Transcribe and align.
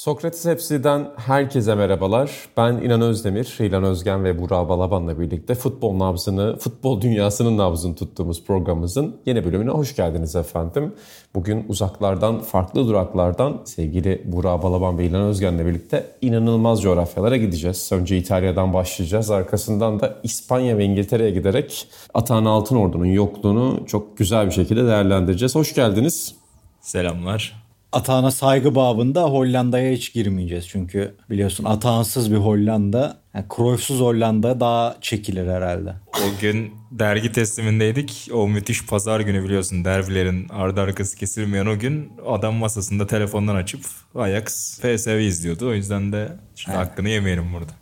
Sokrates 0.00 0.44
Hepsi'den 0.44 1.10
herkese 1.16 1.74
merhabalar. 1.74 2.30
Ben 2.56 2.72
İnan 2.72 3.00
Özdemir, 3.00 3.56
İlan 3.60 3.84
Özgen 3.84 4.24
ve 4.24 4.38
Burak 4.38 4.68
Balaban'la 4.68 5.20
birlikte 5.20 5.54
futbol 5.54 5.98
nabzını, 5.98 6.56
futbol 6.58 7.00
dünyasının 7.00 7.58
nabzını 7.58 7.94
tuttuğumuz 7.94 8.44
programımızın 8.44 9.16
yeni 9.26 9.44
bölümüne 9.44 9.70
hoş 9.70 9.96
geldiniz 9.96 10.36
efendim. 10.36 10.94
Bugün 11.34 11.64
uzaklardan, 11.68 12.38
farklı 12.38 12.88
duraklardan 12.88 13.60
sevgili 13.64 14.22
Burak 14.24 14.62
Balaban 14.62 14.98
ve 14.98 15.04
İlan 15.04 15.22
Özgen'le 15.22 15.66
birlikte 15.66 16.06
inanılmaz 16.20 16.82
coğrafyalara 16.82 17.36
gideceğiz. 17.36 17.90
Önce 17.92 18.18
İtalya'dan 18.18 18.74
başlayacağız. 18.74 19.30
Arkasından 19.30 20.00
da 20.00 20.16
İspanya 20.22 20.78
ve 20.78 20.84
İngiltere'ye 20.84 21.30
giderek 21.30 21.88
Atahan 22.14 22.44
Altınordu'nun 22.44 23.06
yokluğunu 23.06 23.86
çok 23.86 24.18
güzel 24.18 24.46
bir 24.46 24.52
şekilde 24.52 24.86
değerlendireceğiz. 24.86 25.54
Hoş 25.54 25.74
geldiniz. 25.74 26.34
Selamlar. 26.80 27.59
Atağına 27.92 28.30
saygı 28.30 28.74
babında 28.74 29.22
Hollanda'ya 29.22 29.92
hiç 29.92 30.12
girmeyeceğiz. 30.12 30.68
Çünkü 30.68 31.14
biliyorsun 31.30 31.64
atağansız 31.64 32.32
bir 32.32 32.36
Hollanda, 32.36 33.16
yani 33.34 33.44
Cruyff'suz 33.56 34.00
Hollanda 34.00 34.60
daha 34.60 34.96
çekilir 35.00 35.46
herhalde. 35.46 35.94
O 36.14 36.40
gün 36.40 36.70
dergi 36.90 37.32
teslimindeydik. 37.32 38.28
O 38.34 38.48
müthiş 38.48 38.86
pazar 38.86 39.20
günü 39.20 39.44
biliyorsun 39.44 39.84
derbilerin 39.84 40.48
ardı 40.48 40.80
arkası 40.80 41.16
kesilmeyen 41.16 41.66
o 41.66 41.78
gün 41.78 42.12
adam 42.26 42.54
masasında 42.54 43.06
telefondan 43.06 43.54
açıp 43.54 43.80
Ajax 44.14 44.78
PSV 44.80 45.18
izliyordu. 45.18 45.68
O 45.68 45.72
yüzden 45.72 46.12
de 46.12 46.28
şimdi 46.54 46.76
hakkını 46.76 47.08
yemeyelim 47.08 47.52
burada. 47.54 47.72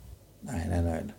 Aynen 0.53 0.85
öyle. 0.85 1.13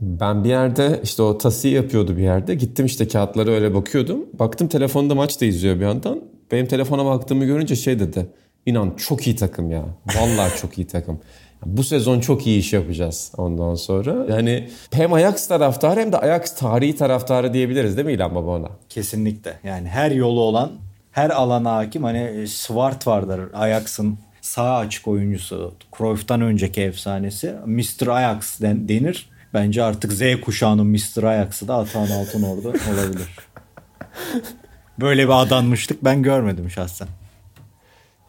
Ben 0.00 0.44
bir 0.44 0.48
yerde 0.48 1.00
işte 1.04 1.22
o 1.22 1.38
tasiyi 1.38 1.74
yapıyordu 1.74 2.16
bir 2.16 2.22
yerde. 2.22 2.54
Gittim 2.54 2.86
işte 2.86 3.08
kağıtlara 3.08 3.50
öyle 3.50 3.74
bakıyordum. 3.74 4.26
Baktım 4.38 4.68
telefonda 4.68 5.14
maç 5.14 5.40
da 5.40 5.44
izliyor 5.44 5.76
bir 5.76 5.84
yandan. 5.84 6.37
Benim 6.52 6.66
telefona 6.66 7.04
baktığımı 7.04 7.44
görünce 7.44 7.76
şey 7.76 7.98
dedi. 7.98 8.26
İnan 8.66 8.94
çok 8.96 9.26
iyi 9.26 9.36
takım 9.36 9.70
ya. 9.70 9.84
Vallahi 10.06 10.60
çok 10.60 10.78
iyi 10.78 10.86
takım. 10.86 11.20
Bu 11.66 11.84
sezon 11.84 12.20
çok 12.20 12.46
iyi 12.46 12.58
iş 12.58 12.72
yapacağız 12.72 13.32
ondan 13.36 13.74
sonra. 13.74 14.34
Yani 14.34 14.68
hem 14.92 15.12
Ajax 15.12 15.48
taraftarı 15.48 16.00
hem 16.00 16.12
de 16.12 16.18
Ajax 16.18 16.54
tarihi 16.54 16.96
taraftarı 16.96 17.52
diyebiliriz 17.52 17.96
değil 17.96 18.06
mi 18.06 18.12
İlhan 18.12 18.34
Baba 18.34 18.50
ona? 18.50 18.68
Kesinlikle. 18.88 19.58
Yani 19.64 19.88
her 19.88 20.10
yolu 20.10 20.40
olan, 20.40 20.72
her 21.10 21.30
alana 21.30 21.76
hakim. 21.76 22.04
Hani 22.04 22.48
Swart 22.48 23.06
vardır 23.06 23.40
Ajax'ın 23.54 24.18
sağ 24.40 24.76
açık 24.76 25.08
oyuncusu. 25.08 25.74
Cruyff'tan 25.98 26.40
önceki 26.40 26.82
efsanesi. 26.82 27.54
Mr. 27.66 28.06
Ajax 28.06 28.60
denir. 28.60 29.30
Bence 29.54 29.82
artık 29.82 30.12
Z 30.12 30.22
kuşağının 30.44 30.86
Mr. 30.86 31.22
Ajax'ı 31.22 31.68
da 31.68 31.74
Atahan 31.76 32.10
Altınordu 32.10 32.68
olabilir. 32.68 33.28
Böyle 35.00 35.24
bir 35.24 35.42
adanmıştık 35.42 36.04
ben 36.04 36.22
görmedim 36.22 36.70
şahsen. 36.70 37.08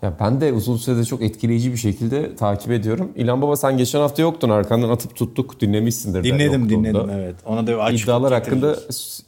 Ya 0.02 0.14
ben 0.20 0.42
de 0.42 0.54
uzun 0.54 0.78
süredir 0.78 1.06
çok 1.06 1.22
etkileyici 1.22 1.72
bir 1.72 1.78
şekilde 1.78 2.36
takip 2.36 2.72
ediyorum. 2.72 3.12
İlhan 3.16 3.42
Baba 3.42 3.56
sen 3.56 3.78
geçen 3.78 4.00
hafta 4.00 4.22
yoktun 4.22 4.50
arkandan 4.50 4.90
atıp 4.90 5.16
tuttuk 5.16 5.62
dinlemişsindir. 5.62 6.24
Dinledim 6.24 6.70
dinledim 6.70 7.10
evet. 7.10 7.36
Ona 7.46 7.68
da 7.68 7.72
bir 7.72 7.94
iddialar 7.94 8.34
hakkında 8.34 8.76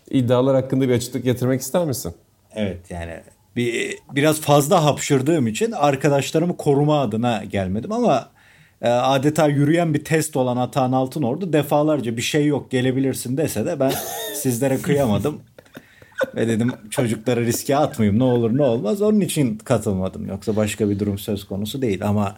iddialar 0.10 0.56
hakkında 0.56 0.90
bir 0.90 0.94
açıklık 0.94 1.24
getirmek 1.24 1.62
ister 1.62 1.86
misin? 1.86 2.14
Evet 2.56 2.92
yani 2.92 3.14
bir 3.56 3.98
biraz 4.16 4.42
fazla 4.42 4.84
hapşırdığım 4.84 5.48
için 5.48 5.72
arkadaşlarımı 5.72 6.58
koruma 6.58 7.02
adına 7.02 7.44
gelmedim 7.44 7.92
ama 7.92 8.30
e, 8.82 8.90
adeta 8.90 9.48
yürüyen 9.48 9.94
bir 9.94 10.04
test 10.04 10.38
olan 10.38 10.58
Atahan 10.58 10.92
Altınordu 10.92 11.54
defalarca 11.54 12.18
bir 12.18 12.22
şey 12.22 12.46
yok 12.46 12.72
gelebilirsin 12.72 13.38
dese 13.38 13.66
de 13.66 13.80
ben 13.80 13.94
sizlere 14.36 14.82
kıyamadım. 14.82 15.42
Ve 16.36 16.48
dedim 16.48 16.72
çocukları 16.90 17.46
riske 17.46 17.78
atmayayım 17.78 18.20
ne 18.20 18.24
olur 18.24 18.58
ne 18.58 18.64
olmaz. 18.64 19.02
Onun 19.02 19.20
için 19.20 19.58
katılmadım. 19.58 20.28
Yoksa 20.28 20.56
başka 20.56 20.90
bir 20.90 21.00
durum 21.00 21.18
söz 21.18 21.44
konusu 21.44 21.82
değil. 21.82 22.08
Ama 22.08 22.36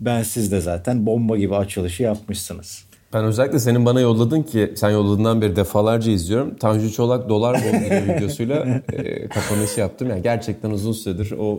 ben 0.00 0.22
siz 0.22 0.52
de 0.52 0.60
zaten 0.60 1.06
bomba 1.06 1.36
gibi 1.36 1.56
açılışı 1.56 2.02
yapmışsınız. 2.02 2.84
Ben 3.12 3.24
özellikle 3.24 3.58
senin 3.58 3.86
bana 3.86 4.00
yolladın 4.00 4.42
ki 4.42 4.72
sen 4.76 4.90
yolladığından 4.90 5.40
beri 5.40 5.56
defalarca 5.56 6.12
izliyorum. 6.12 6.56
Tanju 6.56 6.92
Çolak 6.92 7.28
dolar 7.28 7.54
bozduruyor 7.54 8.16
videosuyla 8.16 8.82
e, 8.92 9.28
kapanışı 9.28 9.80
yaptım. 9.80 10.10
Yani 10.10 10.22
gerçekten 10.22 10.70
uzun 10.70 10.92
süredir 10.92 11.32
o 11.38 11.58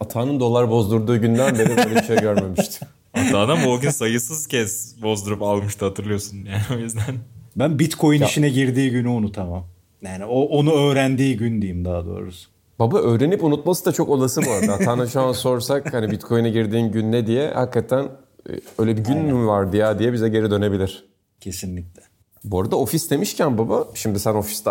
Atan'ın 0.00 0.40
dolar 0.40 0.70
bozdurduğu 0.70 1.20
günden 1.20 1.58
beri 1.58 1.76
böyle 1.76 1.96
bir 1.96 2.02
şey 2.02 2.16
görmemiştim. 2.16 2.88
Atan 3.14 3.48
ama 3.48 3.66
o 3.66 3.80
gün 3.80 3.90
sayısız 3.90 4.46
kez 4.46 5.02
bozdurup 5.02 5.42
almıştı 5.42 5.84
hatırlıyorsun 5.84 6.36
yani 6.36 6.78
o 6.78 6.78
yüzden. 6.78 7.14
Ben 7.56 7.78
Bitcoin 7.78 8.20
ya. 8.20 8.26
işine 8.26 8.48
girdiği 8.48 8.90
günü 8.90 9.08
unutamam. 9.08 9.66
Yani 10.04 10.24
o 10.24 10.42
onu 10.42 10.72
öğrendiği 10.72 11.36
gün 11.36 11.62
diyeyim 11.62 11.84
daha 11.84 12.06
doğrusu. 12.06 12.48
Baba 12.78 12.98
öğrenip 12.98 13.44
unutması 13.44 13.84
da 13.84 13.92
çok 13.92 14.08
olası 14.08 14.42
bu 14.46 14.50
arada. 14.50 14.72
Hatta 14.72 15.06
şu 15.06 15.20
an 15.20 15.32
sorsak 15.32 15.94
hani 15.94 16.10
Bitcoin'e 16.10 16.50
girdiğin 16.50 16.92
gün 16.92 17.12
ne 17.12 17.26
diye 17.26 17.50
hakikaten 17.50 18.04
e, 18.50 18.52
öyle 18.78 18.96
bir 18.96 19.04
gün 19.04 19.16
Aynen. 19.16 19.36
mü 19.36 19.46
vardı 19.46 19.76
ya 19.76 19.98
diye 19.98 20.12
bize 20.12 20.28
geri 20.28 20.50
dönebilir. 20.50 21.08
Kesinlikle. 21.40 22.02
Bu 22.44 22.60
arada 22.60 22.76
ofis 22.76 23.10
demişken 23.10 23.58
baba 23.58 23.84
şimdi 23.94 24.20
sen 24.20 24.34
ofiste 24.34 24.70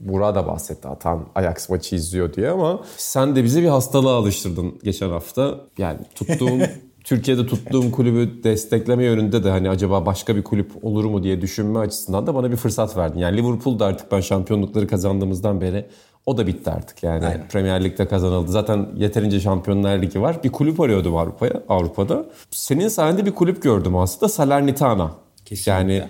Burak 0.00 0.34
da 0.34 0.46
bahsetti 0.46 0.88
Atan 0.88 1.26
Ajax 1.34 1.68
maçı 1.68 1.96
izliyor 1.96 2.34
diye 2.34 2.50
ama 2.50 2.80
sen 2.96 3.36
de 3.36 3.44
bizi 3.44 3.62
bir 3.62 3.68
hastalığa 3.68 4.16
alıştırdın 4.16 4.78
geçen 4.84 5.10
hafta. 5.10 5.60
Yani 5.78 5.98
tuttuğum 6.14 6.58
Türkiye'de 7.10 7.46
tuttuğum 7.46 7.90
kulübü 7.90 8.44
destekleme 8.44 9.04
yönünde 9.04 9.44
de 9.44 9.50
hani 9.50 9.70
acaba 9.70 10.06
başka 10.06 10.36
bir 10.36 10.42
kulüp 10.42 10.84
olur 10.84 11.04
mu 11.04 11.22
diye 11.22 11.40
düşünme 11.40 11.78
açısından 11.78 12.26
da 12.26 12.34
bana 12.34 12.52
bir 12.52 12.56
fırsat 12.56 12.96
verdin. 12.96 13.18
Yani 13.18 13.36
Liverpool 13.36 13.78
da 13.78 13.86
artık 13.86 14.12
ben 14.12 14.20
şampiyonlukları 14.20 14.86
kazandığımızdan 14.86 15.60
beri 15.60 15.86
o 16.26 16.38
da 16.38 16.46
bitti 16.46 16.70
artık 16.70 17.02
yani. 17.02 17.26
Aynen. 17.26 17.48
Premier 17.48 17.84
Lig'de 17.84 18.08
kazanıldı. 18.08 18.52
Zaten 18.52 18.88
yeterince 18.96 19.40
Şampiyonlar 19.40 20.02
Ligi 20.02 20.20
var. 20.20 20.44
Bir 20.44 20.52
kulüp 20.52 20.80
arıyordum 20.80 21.16
Avrupa'ya, 21.16 21.62
Avrupa'da. 21.68 22.24
Senin 22.50 22.88
sayende 22.88 23.26
bir 23.26 23.32
kulüp 23.32 23.62
gördüm 23.62 23.96
aslında. 23.96 24.28
Salernitana. 24.28 25.14
Kesinlikle. 25.44 25.72
Yani 25.72 26.02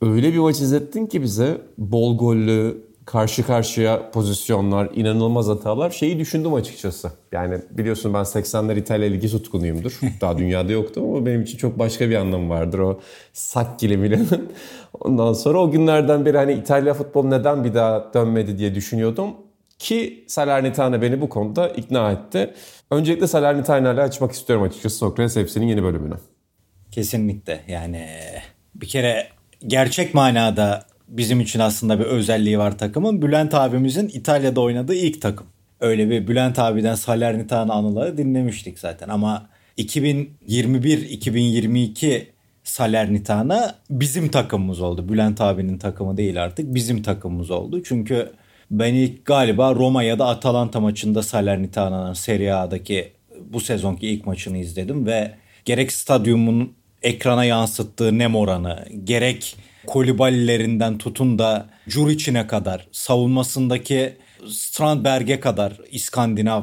öyle 0.00 0.32
bir 0.32 0.38
maç 0.38 0.60
izlettin 0.60 1.06
ki 1.06 1.22
bize 1.22 1.60
bol 1.78 2.18
gollü, 2.18 2.84
karşı 3.06 3.46
karşıya 3.46 4.10
pozisyonlar, 4.10 4.90
inanılmaz 4.94 5.48
hatalar 5.48 5.90
şeyi 5.90 6.18
düşündüm 6.18 6.54
açıkçası. 6.54 7.12
Yani 7.32 7.58
biliyorsun 7.70 8.14
ben 8.14 8.22
80'ler 8.22 8.78
İtalya 8.78 9.08
Ligi 9.08 9.28
tutkunuyumdur. 9.28 10.00
Daha 10.20 10.38
dünyada 10.38 10.72
yoktu 10.72 11.00
ama 11.04 11.26
benim 11.26 11.42
için 11.42 11.58
çok 11.58 11.78
başka 11.78 12.10
bir 12.10 12.14
anlamı 12.14 12.48
vardır 12.48 12.78
o 12.78 13.00
Sakkili 13.32 13.96
Milan'ın. 13.96 14.52
Ondan 15.00 15.32
sonra 15.32 15.58
o 15.58 15.70
günlerden 15.70 16.26
beri 16.26 16.36
hani 16.36 16.52
İtalya 16.52 16.94
futbol 16.94 17.24
neden 17.24 17.64
bir 17.64 17.74
daha 17.74 18.14
dönmedi 18.14 18.58
diye 18.58 18.74
düşünüyordum. 18.74 19.30
Ki 19.78 20.24
Salernitana 20.28 21.02
beni 21.02 21.20
bu 21.20 21.28
konuda 21.28 21.68
ikna 21.68 22.12
etti. 22.12 22.54
Öncelikle 22.90 23.26
Salernitana 23.26 23.92
ile 23.92 24.00
açmak 24.00 24.32
istiyorum 24.32 24.64
açıkçası 24.64 24.96
Sokrates 24.96 25.36
hepsinin 25.36 25.66
yeni 25.66 25.82
bölümünü. 25.82 26.14
Kesinlikle 26.90 27.60
yani 27.68 28.08
bir 28.74 28.88
kere 28.88 29.28
gerçek 29.66 30.14
manada 30.14 30.91
bizim 31.12 31.40
için 31.40 31.60
aslında 31.60 32.00
bir 32.00 32.04
özelliği 32.04 32.58
var 32.58 32.78
takımın. 32.78 33.22
Bülent 33.22 33.54
abimizin 33.54 34.08
İtalya'da 34.08 34.60
oynadığı 34.60 34.94
ilk 34.94 35.22
takım. 35.22 35.46
Öyle 35.80 36.10
bir 36.10 36.28
Bülent 36.28 36.58
abiden 36.58 36.94
Salernitana 36.94 37.72
anıları 37.72 38.18
dinlemiştik 38.18 38.78
zaten 38.78 39.08
ama 39.08 39.48
2021-2022 39.78 42.22
Salernitana 42.64 43.74
bizim 43.90 44.28
takımımız 44.28 44.80
oldu. 44.80 45.08
Bülent 45.08 45.40
abinin 45.40 45.78
takımı 45.78 46.16
değil 46.16 46.44
artık 46.44 46.74
bizim 46.74 47.02
takımımız 47.02 47.50
oldu. 47.50 47.82
Çünkü 47.82 48.32
ben 48.70 48.94
ilk 48.94 49.24
galiba 49.24 49.74
Roma 49.74 50.02
ya 50.02 50.18
da 50.18 50.26
Atalanta 50.26 50.80
maçında 50.80 51.22
Salernitana'nın 51.22 52.12
Serie 52.12 52.50
A'daki 52.50 53.12
bu 53.50 53.60
sezonki 53.60 54.08
ilk 54.08 54.26
maçını 54.26 54.58
izledim 54.58 55.06
ve 55.06 55.34
gerek 55.64 55.92
stadyumun 55.92 56.72
ekrana 57.02 57.44
yansıttığı 57.44 58.18
nem 58.18 58.36
oranı, 58.36 58.84
gerek 59.04 59.56
Koliballilerinden 59.86 60.98
tutun 60.98 61.38
da 61.38 61.66
Juric'ine 61.86 62.46
kadar, 62.46 62.88
savunmasındaki 62.92 64.16
Strandberg'e 64.48 65.40
kadar, 65.40 65.80
İskandinav 65.90 66.62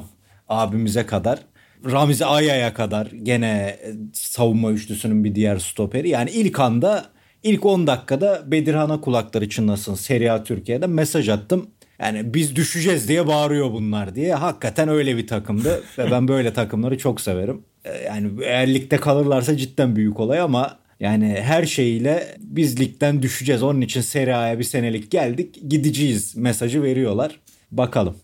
abimize 0.50 1.06
kadar, 1.06 1.39
Ramiz 1.86 2.21
Aya'ya 2.21 2.74
kadar 2.74 3.06
gene 3.06 3.80
savunma 4.13 4.71
üçlüsünün 4.71 5.24
bir 5.24 5.36
diğer 5.36 5.57
stoperi. 5.57 6.10
Yani 6.10 6.30
ilk 6.30 6.60
anda 6.60 7.06
ilk 7.44 7.66
10 7.66 7.88
dakikada 7.88 8.51
Bedirhan'a 8.51 9.01
kulakları 9.01 9.50
çınlasın 9.50 9.95
Serie 9.95 10.30
A 10.30 10.44
Türkiye'de 10.44 10.88
mesaj 10.88 11.30
attım. 11.30 11.69
Yani 12.00 12.33
biz 12.33 12.56
düşeceğiz 12.56 13.07
diye 13.07 13.27
bağırıyor 13.27 13.71
bunlar 13.71 14.16
diye. 14.16 14.33
Hakikaten 14.33 14.89
öyle 14.89 15.18
bir 15.18 15.27
takımdı 15.27 15.83
ve 15.98 16.12
ben 16.12 16.27
böyle 16.27 16.54
takımları 16.54 16.98
çok 16.98 17.21
severim. 17.21 17.62
Yani 18.06 18.31
eğer 18.44 18.74
ligde 18.74 18.98
kalırlarsa 18.98 19.57
cidden 19.57 19.95
büyük 19.95 20.19
olay 20.19 20.39
ama 20.39 20.80
yani 21.00 21.38
her 21.42 21.66
şeyiyle 21.66 22.36
biz 22.40 22.80
ligden 22.80 23.22
düşeceğiz. 23.22 23.63
Onun 23.63 23.81
için 23.81 24.01
Serie 24.01 24.34
A'ya 24.34 24.60
bir 24.60 24.63
senelik 24.63 25.12
geldik. 25.12 25.60
Gideceğiz 25.69 26.36
mesajı 26.36 26.84
veriyorlar. 26.84 27.40
Bakalım. 27.72 28.16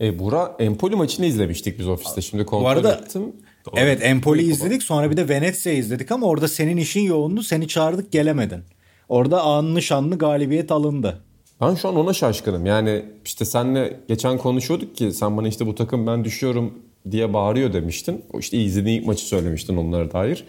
E, 0.00 0.18
Bura 0.18 0.56
Empoli 0.58 0.96
maçını 0.96 1.26
izlemiştik 1.26 1.78
biz 1.78 1.88
ofiste. 1.88 2.22
Şimdi 2.22 2.44
kontrol 2.46 2.64
Bu 2.64 2.68
arada 2.68 2.94
ettim. 2.94 3.22
evet 3.76 4.02
Empoli 4.02 4.42
izledik 4.42 4.82
sonra 4.82 5.10
bir 5.10 5.16
de 5.16 5.28
Venezia 5.28 5.72
izledik 5.72 6.12
ama 6.12 6.26
orada 6.26 6.48
senin 6.48 6.76
işin 6.76 7.00
yoğundu. 7.00 7.42
Seni 7.42 7.68
çağırdık 7.68 8.12
gelemedin. 8.12 8.60
Orada 9.08 9.42
anlı 9.42 9.82
şanlı 9.82 10.18
galibiyet 10.18 10.72
alındı. 10.72 11.20
Ben 11.60 11.74
şu 11.74 11.88
an 11.88 11.96
ona 11.96 12.12
şaşkınım. 12.12 12.66
Yani 12.66 13.02
işte 13.24 13.44
senle 13.44 14.00
geçen 14.08 14.38
konuşuyorduk 14.38 14.96
ki 14.96 15.12
sen 15.12 15.36
bana 15.36 15.48
işte 15.48 15.66
bu 15.66 15.74
takım 15.74 16.06
ben 16.06 16.24
düşüyorum 16.24 16.74
diye 17.10 17.32
bağırıyor 17.32 17.72
demiştin. 17.72 18.24
O 18.32 18.38
işte 18.38 18.58
izlediğin 18.58 19.00
ilk 19.00 19.06
maçı 19.06 19.24
söylemiştin 19.24 19.76
onlara 19.76 20.12
dair. 20.12 20.44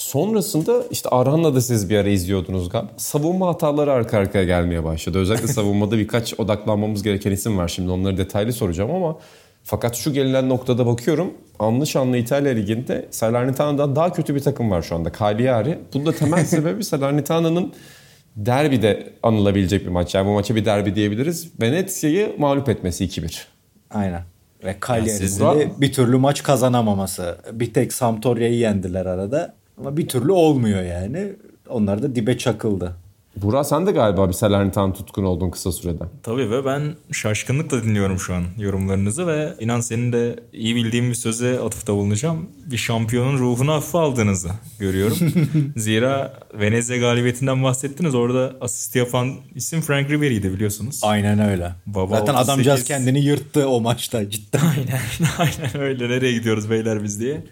Sonrasında 0.00 0.84
işte 0.90 1.08
Arhan'la 1.08 1.54
da 1.54 1.60
siz 1.60 1.90
bir 1.90 1.96
ara 1.96 2.08
izliyordunuz 2.08 2.68
galiba. 2.68 2.90
Savunma 2.96 3.48
hataları 3.48 3.92
arka 3.92 4.18
arkaya 4.18 4.44
gelmeye 4.44 4.84
başladı. 4.84 5.18
Özellikle 5.18 5.48
savunmada 5.52 5.98
birkaç 5.98 6.40
odaklanmamız 6.40 7.02
gereken 7.02 7.30
isim 7.30 7.58
var. 7.58 7.68
Şimdi 7.68 7.90
onları 7.90 8.16
detaylı 8.16 8.52
soracağım 8.52 8.90
ama 8.90 9.18
fakat 9.64 9.96
şu 9.96 10.12
gelinen 10.12 10.48
noktada 10.48 10.86
bakıyorum. 10.86 11.34
Anlı 11.58 11.86
şanlı 11.86 12.16
İtalya 12.16 12.52
Ligi'nde 12.52 13.08
Salernitano'dan 13.10 13.96
daha 13.96 14.12
kötü 14.12 14.34
bir 14.34 14.40
takım 14.40 14.70
var 14.70 14.82
şu 14.82 14.94
anda. 14.94 15.12
Cagliari. 15.18 15.78
Bunun 15.94 16.06
da 16.06 16.12
temel 16.12 16.44
sebebi 16.44 16.84
Salernitano'nun 16.84 17.72
derbide 18.36 19.12
anılabilecek 19.22 19.84
bir 19.84 19.90
maç. 19.90 20.14
Yani 20.14 20.28
bu 20.28 20.32
maça 20.32 20.56
bir 20.56 20.64
derbi 20.64 20.94
diyebiliriz. 20.94 21.50
Venezia'yı 21.60 22.34
mağlup 22.38 22.68
etmesi 22.68 23.04
2-1. 23.04 23.42
Aynen. 23.90 24.22
Ve 24.64 24.76
Cagliari'de 24.86 25.80
bir 25.80 25.92
türlü 25.92 26.16
maç 26.16 26.42
kazanamaması. 26.42 27.38
Bir 27.52 27.74
tek 27.74 27.92
Sampdoria'yı 27.92 28.54
yendiler 28.54 29.06
arada. 29.06 29.59
Ama 29.80 29.96
bir 29.96 30.08
türlü 30.08 30.32
olmuyor 30.32 30.82
yani. 30.82 31.32
Onlar 31.68 32.02
da 32.02 32.14
dibe 32.14 32.38
çakıldı. 32.38 32.96
Burak 33.36 33.66
sen 33.66 33.86
de 33.86 33.92
galiba 33.92 34.28
bir 34.28 34.32
Salernitano 34.32 34.92
tutkun 34.92 35.24
oldun 35.24 35.50
kısa 35.50 35.72
sürede. 35.72 36.04
Tabii 36.22 36.50
ve 36.50 36.64
ben 36.64 36.82
şaşkınlıkla 37.12 37.84
dinliyorum 37.84 38.18
şu 38.18 38.34
an 38.34 38.44
yorumlarınızı 38.58 39.26
ve 39.26 39.54
inan 39.60 39.80
senin 39.80 40.12
de 40.12 40.36
iyi 40.52 40.76
bildiğim 40.76 41.08
bir 41.08 41.14
söze 41.14 41.60
atıfta 41.60 41.92
bulunacağım. 41.92 42.48
Bir 42.66 42.76
şampiyonun 42.76 43.38
ruhunu 43.38 43.72
hafife 43.72 43.98
aldığınızı 43.98 44.50
görüyorum. 44.78 45.16
Zira 45.76 46.38
Venezia 46.54 46.96
galibiyetinden 46.96 47.62
bahsettiniz. 47.62 48.14
Orada 48.14 48.52
asist 48.60 48.96
yapan 48.96 49.34
isim 49.54 49.80
Frank 49.80 50.10
Ribery'di 50.10 50.52
biliyorsunuz. 50.52 51.00
Aynen 51.02 51.38
öyle. 51.38 51.72
Baba 51.86 52.18
Zaten 52.18 52.34
38 52.34 52.48
adamcağız 52.48 52.84
kendini 52.84 53.20
yırttı 53.20 53.68
o 53.68 53.80
maçta 53.80 54.30
cidden. 54.30 54.60
Aynen, 54.76 55.00
aynen 55.38 55.80
öyle. 55.80 56.08
Nereye 56.08 56.32
gidiyoruz 56.32 56.70
beyler 56.70 57.04
biz 57.04 57.20
diye. 57.20 57.44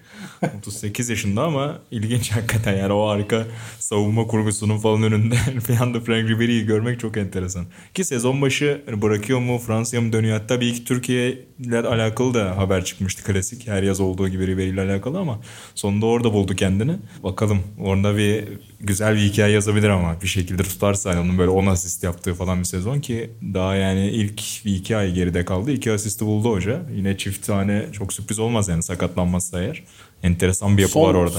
38 0.59 1.09
yaşında 1.09 1.43
ama 1.43 1.79
ilginç 1.91 2.31
hakikaten 2.37 2.77
yani 2.77 2.93
o 2.93 3.09
harika 3.09 3.47
savunma 3.79 4.27
kurgusunun 4.27 4.79
falan 4.79 5.03
önünde 5.03 5.37
bir 5.69 5.81
anda 5.81 6.01
Frank 6.01 6.29
Ribery'i 6.29 6.67
görmek 6.67 7.01
çok 7.01 7.17
enteresan. 7.17 7.67
Ki 7.95 8.05
sezon 8.05 8.43
başı 8.43 8.83
hani 8.87 9.03
bırakıyor 9.03 9.39
mu 9.39 9.59
Fransa'ya 9.59 10.03
mı 10.03 10.13
dönüyor 10.13 10.41
hatta 10.41 10.61
bir 10.61 10.67
iki 10.67 10.85
Türkiye 10.85 11.39
ile 11.59 11.79
alakalı 11.79 12.35
da 12.35 12.57
haber 12.57 12.85
çıkmıştı 12.85 13.25
klasik. 13.25 13.67
Her 13.67 13.83
yaz 13.83 14.01
olduğu 14.01 14.29
gibi 14.29 14.47
Ribery 14.47 14.69
ile 14.69 14.81
alakalı 14.81 15.19
ama 15.19 15.41
sonunda 15.75 16.07
orada 16.07 16.33
buldu 16.33 16.57
kendini. 16.57 16.97
Bakalım 17.23 17.59
orada 17.81 18.17
bir 18.17 18.45
güzel 18.81 19.15
bir 19.15 19.21
hikaye 19.21 19.53
yazabilir 19.53 19.89
ama 19.89 20.17
bir 20.23 20.29
şekilde 20.29 20.63
tutarsa 20.63 21.11
yani 21.11 21.21
onun 21.21 21.39
böyle 21.39 21.51
10 21.51 21.67
asist 21.67 22.05
yaptığı 22.05 22.35
falan 22.35 22.59
bir 22.59 22.65
sezon 22.65 23.01
ki 23.01 23.31
daha 23.55 23.75
yani 23.75 24.11
ilk 24.11 24.65
bir 24.65 24.75
iki 24.77 24.97
ay 24.97 25.13
geride 25.13 25.45
kaldı. 25.45 25.73
iki 25.73 25.93
asisti 25.93 26.27
buldu 26.27 26.51
hoca. 26.51 26.83
Yine 26.95 27.17
çift 27.17 27.47
tane 27.47 27.87
çok 27.93 28.13
sürpriz 28.13 28.39
olmaz 28.39 28.69
yani 28.69 28.83
sakatlanmazsa 28.83 29.63
eğer. 29.63 29.85
Enteresan 30.23 30.77
bir 30.77 30.83
yapı 30.83 30.93
Son- 30.93 31.09
var 31.09 31.15
orada. 31.15 31.39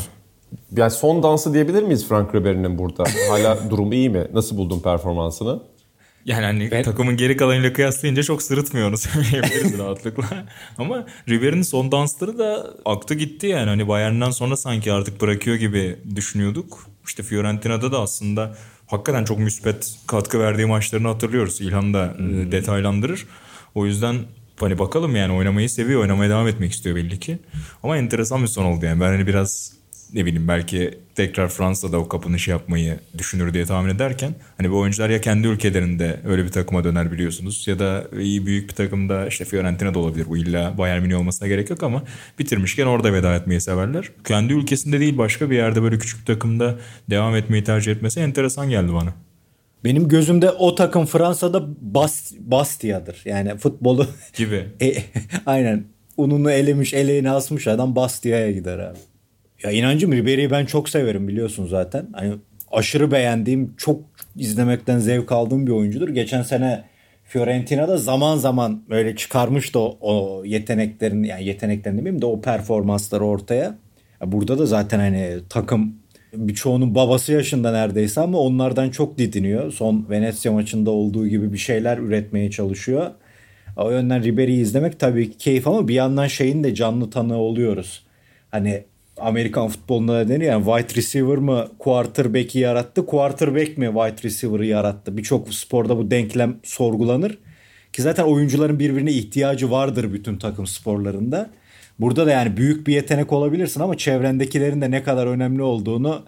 Yani 0.76 0.92
son 0.92 1.24
dansı 1.24 1.54
diyebilir 1.54 1.84
miyiz 1.84 2.08
Frank 2.08 2.36
Ribery'nin 2.36 2.78
burada? 2.78 3.04
Hala 3.30 3.58
durumu 3.70 3.94
iyi 3.94 4.10
mi? 4.10 4.28
Nasıl 4.34 4.58
buldun 4.58 4.80
performansını? 4.80 5.60
Yani 6.26 6.46
hani 6.46 6.84
takımın 6.84 7.18
geri 7.18 7.38
kalanıyla 7.38 7.74
kıyaslayınca 7.74 8.24
çok 8.24 8.42
sırıtmıyor 8.42 8.90
onu 8.90 8.98
söyleyebiliriz 8.98 9.78
rahatlıkla. 9.78 10.26
Ama 10.78 11.06
Ribery'nin 11.30 11.62
son 11.62 11.92
dansları 11.92 12.38
da 12.38 12.68
aktı 12.86 13.14
gitti 13.14 13.48
yani. 13.48 13.70
Hani 13.70 13.88
Bayern'den 13.88 14.32
sonra 14.32 14.58
sanki 14.58 14.92
artık 14.92 15.22
bırakıyor 15.22 15.56
gibi 15.56 16.00
düşünüyorduk. 16.16 16.88
İşte 17.06 17.24
Fiorentina'da 17.24 17.92
da 17.92 18.00
aslında 18.02 18.56
hakikaten 18.88 19.26
çok 19.26 19.40
müspet 19.40 19.96
katkı 20.08 20.40
verdiği 20.40 20.66
maçlarını 20.66 21.08
hatırlıyoruz. 21.08 21.62
İlhan 21.62 21.94
da 21.94 22.14
e, 22.20 22.52
detaylandırır. 22.52 23.26
O 23.76 23.86
yüzden 23.86 24.16
hani 24.62 24.80
bakalım 24.80 25.16
yani 25.16 25.34
oynamayı 25.34 25.70
seviyor, 25.70 26.02
oynamaya 26.02 26.30
devam 26.30 26.48
etmek 26.48 26.72
istiyor 26.72 26.96
belli 26.96 27.20
ki. 27.20 27.40
Ama 27.84 27.98
enteresan 27.98 28.42
bir 28.42 28.48
son 28.48 28.66
oldu 28.66 28.86
yani. 28.86 29.02
Ben 29.02 29.08
hani 29.08 29.28
biraz 29.28 29.80
ne 30.14 30.26
bileyim 30.26 30.48
belki 30.48 31.00
tekrar 31.16 31.48
Fransa'da 31.48 31.98
o 31.98 32.08
kapanışı 32.08 32.52
yapmayı 32.52 33.00
düşünür 33.18 33.54
diye 33.54 33.66
tahmin 33.66 33.96
ederken 33.96 34.36
hani 34.58 34.72
bu 34.72 34.80
oyuncular 34.80 35.10
ya 35.10 35.22
kendi 35.22 35.48
ülkelerinde 35.48 36.20
öyle 36.26 36.44
bir 36.44 36.50
takıma 36.50 36.84
döner 36.84 37.12
biliyorsunuz 37.12 37.68
ya 37.68 37.80
da 37.80 38.08
iyi 38.20 38.46
büyük 38.46 38.70
bir 38.70 38.76
takımda 38.76 39.28
işte 39.28 39.46
Fiorentina'da 39.46 40.00
olabilir 40.00 40.26
bu 40.30 40.38
illa 40.38 40.78
Bayern 40.78 41.02
Münih 41.02 41.18
olmasına 41.18 41.48
gerek 41.48 41.70
yok 41.70 41.84
ama 41.84 42.04
bitirmişken 42.40 42.86
orada 42.86 43.14
veda 43.14 43.36
etmeyi 43.36 43.62
severler. 43.62 44.12
Kendi 44.24 44.54
ülkesinde 44.54 45.00
değil 45.00 45.18
başka 45.18 45.50
bir 45.50 45.56
yerde 45.56 45.84
böyle 45.84 46.00
küçük 46.00 46.20
bir 46.20 46.26
takımda 46.26 46.80
devam 47.10 47.36
etmeyi 47.36 47.64
tercih 47.64 47.92
etmesi 47.92 48.20
enteresan 48.20 48.70
geldi 48.70 48.94
bana. 48.94 49.14
Benim 49.84 50.08
gözümde 50.08 50.52
o 50.52 50.76
takım 50.76 51.06
Fransa'da 51.06 51.64
Bas 51.82 52.32
Bastia'dır. 52.40 53.22
Yani 53.26 53.58
futbolu 53.58 54.08
Gibi. 54.34 54.68
E, 54.82 54.94
aynen. 55.46 55.84
Ununu 56.18 56.52
elemiş, 56.52 56.94
eleğini 56.94 57.32
asmış 57.32 57.68
adam 57.68 57.96
Bastia'ya 57.96 58.52
gider 58.52 58.80
abi. 58.80 58.98
Ya 59.64 59.72
inancım 59.72 60.14
Ribery'i 60.14 60.52
ben 60.52 60.66
çok 60.66 60.90
severim 60.90 61.28
biliyorsun 61.28 61.68
zaten. 61.68 62.08
Hani 62.14 62.34
aşırı 62.72 63.12
beğendiğim, 63.12 63.74
çok 63.78 64.02
izlemekten 64.36 65.00
zevk 65.00 65.32
aldığım 65.32 65.68
bir 65.68 65.72
oyuncudur. 65.72 66.10
Geçen 66.10 66.42
sene 66.42 66.84
Fiorentina'da 67.24 67.98
zaman 67.98 68.38
zaman 68.38 68.84
böyle 68.90 69.16
çıkarmıştı 69.16 69.80
o, 69.80 69.98
o 70.02 70.44
yeteneklerini, 70.46 71.28
yani 71.28 71.46
yeteneklerini 71.46 71.98
demeyeyim 71.98 72.22
de 72.22 72.26
o 72.26 72.42
performansları 72.42 73.24
ortaya. 73.26 73.78
Ya 74.22 74.32
Burada 74.32 74.60
da 74.60 74.66
zaten 74.66 75.00
hani 75.00 75.40
takım 75.50 75.96
birçoğunun 76.34 76.96
babası 76.96 77.34
yaşında 77.34 77.72
neredeyse 77.72 78.22
ama 78.22 78.38
onlardan 78.40 78.90
çok 78.90 79.18
didiniyor. 79.18 79.72
Son 79.72 80.06
Venezia 80.10 80.52
maçında 80.52 80.92
olduğu 80.92 81.28
gibi 81.28 81.54
bir 81.54 81.58
şeyler 81.58 81.98
üretmeye 81.98 82.52
çalışıyor. 82.52 83.12
O 83.78 83.92
yönden 83.92 84.24
Ribery'i 84.24 84.62
izlemek 84.62 85.00
tabii 85.00 85.32
ki 85.32 85.38
keyif 85.38 85.68
ama 85.68 85.88
bir 85.88 85.94
yandan 85.94 86.28
şeyin 86.28 86.64
de 86.64 86.76
canlı 86.76 87.10
tanığı 87.10 87.38
oluyoruz. 87.38 88.04
Hani 88.52 88.84
Amerikan 89.18 89.68
futbolunda 89.68 90.14
da 90.14 90.30
deniyor 90.30 90.52
yani 90.52 90.66
wide 90.66 90.96
receiver 91.00 91.38
mı 91.38 91.68
quarterback'i 91.80 92.60
yarattı, 92.60 93.06
quarterback 93.06 93.78
mi 93.78 93.86
wide 93.86 94.28
receiver'ı 94.28 94.66
yarattı? 94.66 95.18
Birçok 95.18 95.54
sporda 95.54 95.98
bu 95.98 96.12
denklem 96.12 96.58
sorgulanır. 96.64 97.38
Ki 97.94 98.02
zaten 98.02 98.24
oyuncuların 98.24 98.80
birbirine 98.80 99.12
ihtiyacı 99.12 99.72
vardır 99.72 100.14
bütün 100.14 100.38
takım 100.38 100.68
sporlarında. 100.68 101.50
Burada 102.00 102.26
da 102.26 102.32
yani 102.32 102.58
büyük 102.58 102.88
bir 102.88 102.94
yetenek 102.94 103.34
olabilirsin 103.34 103.82
ama 103.82 103.98
çevrendekilerin 103.98 104.82
de 104.82 104.92
ne 104.92 105.04
kadar 105.04 105.28
önemli 105.28 105.62
olduğunu 105.62 106.26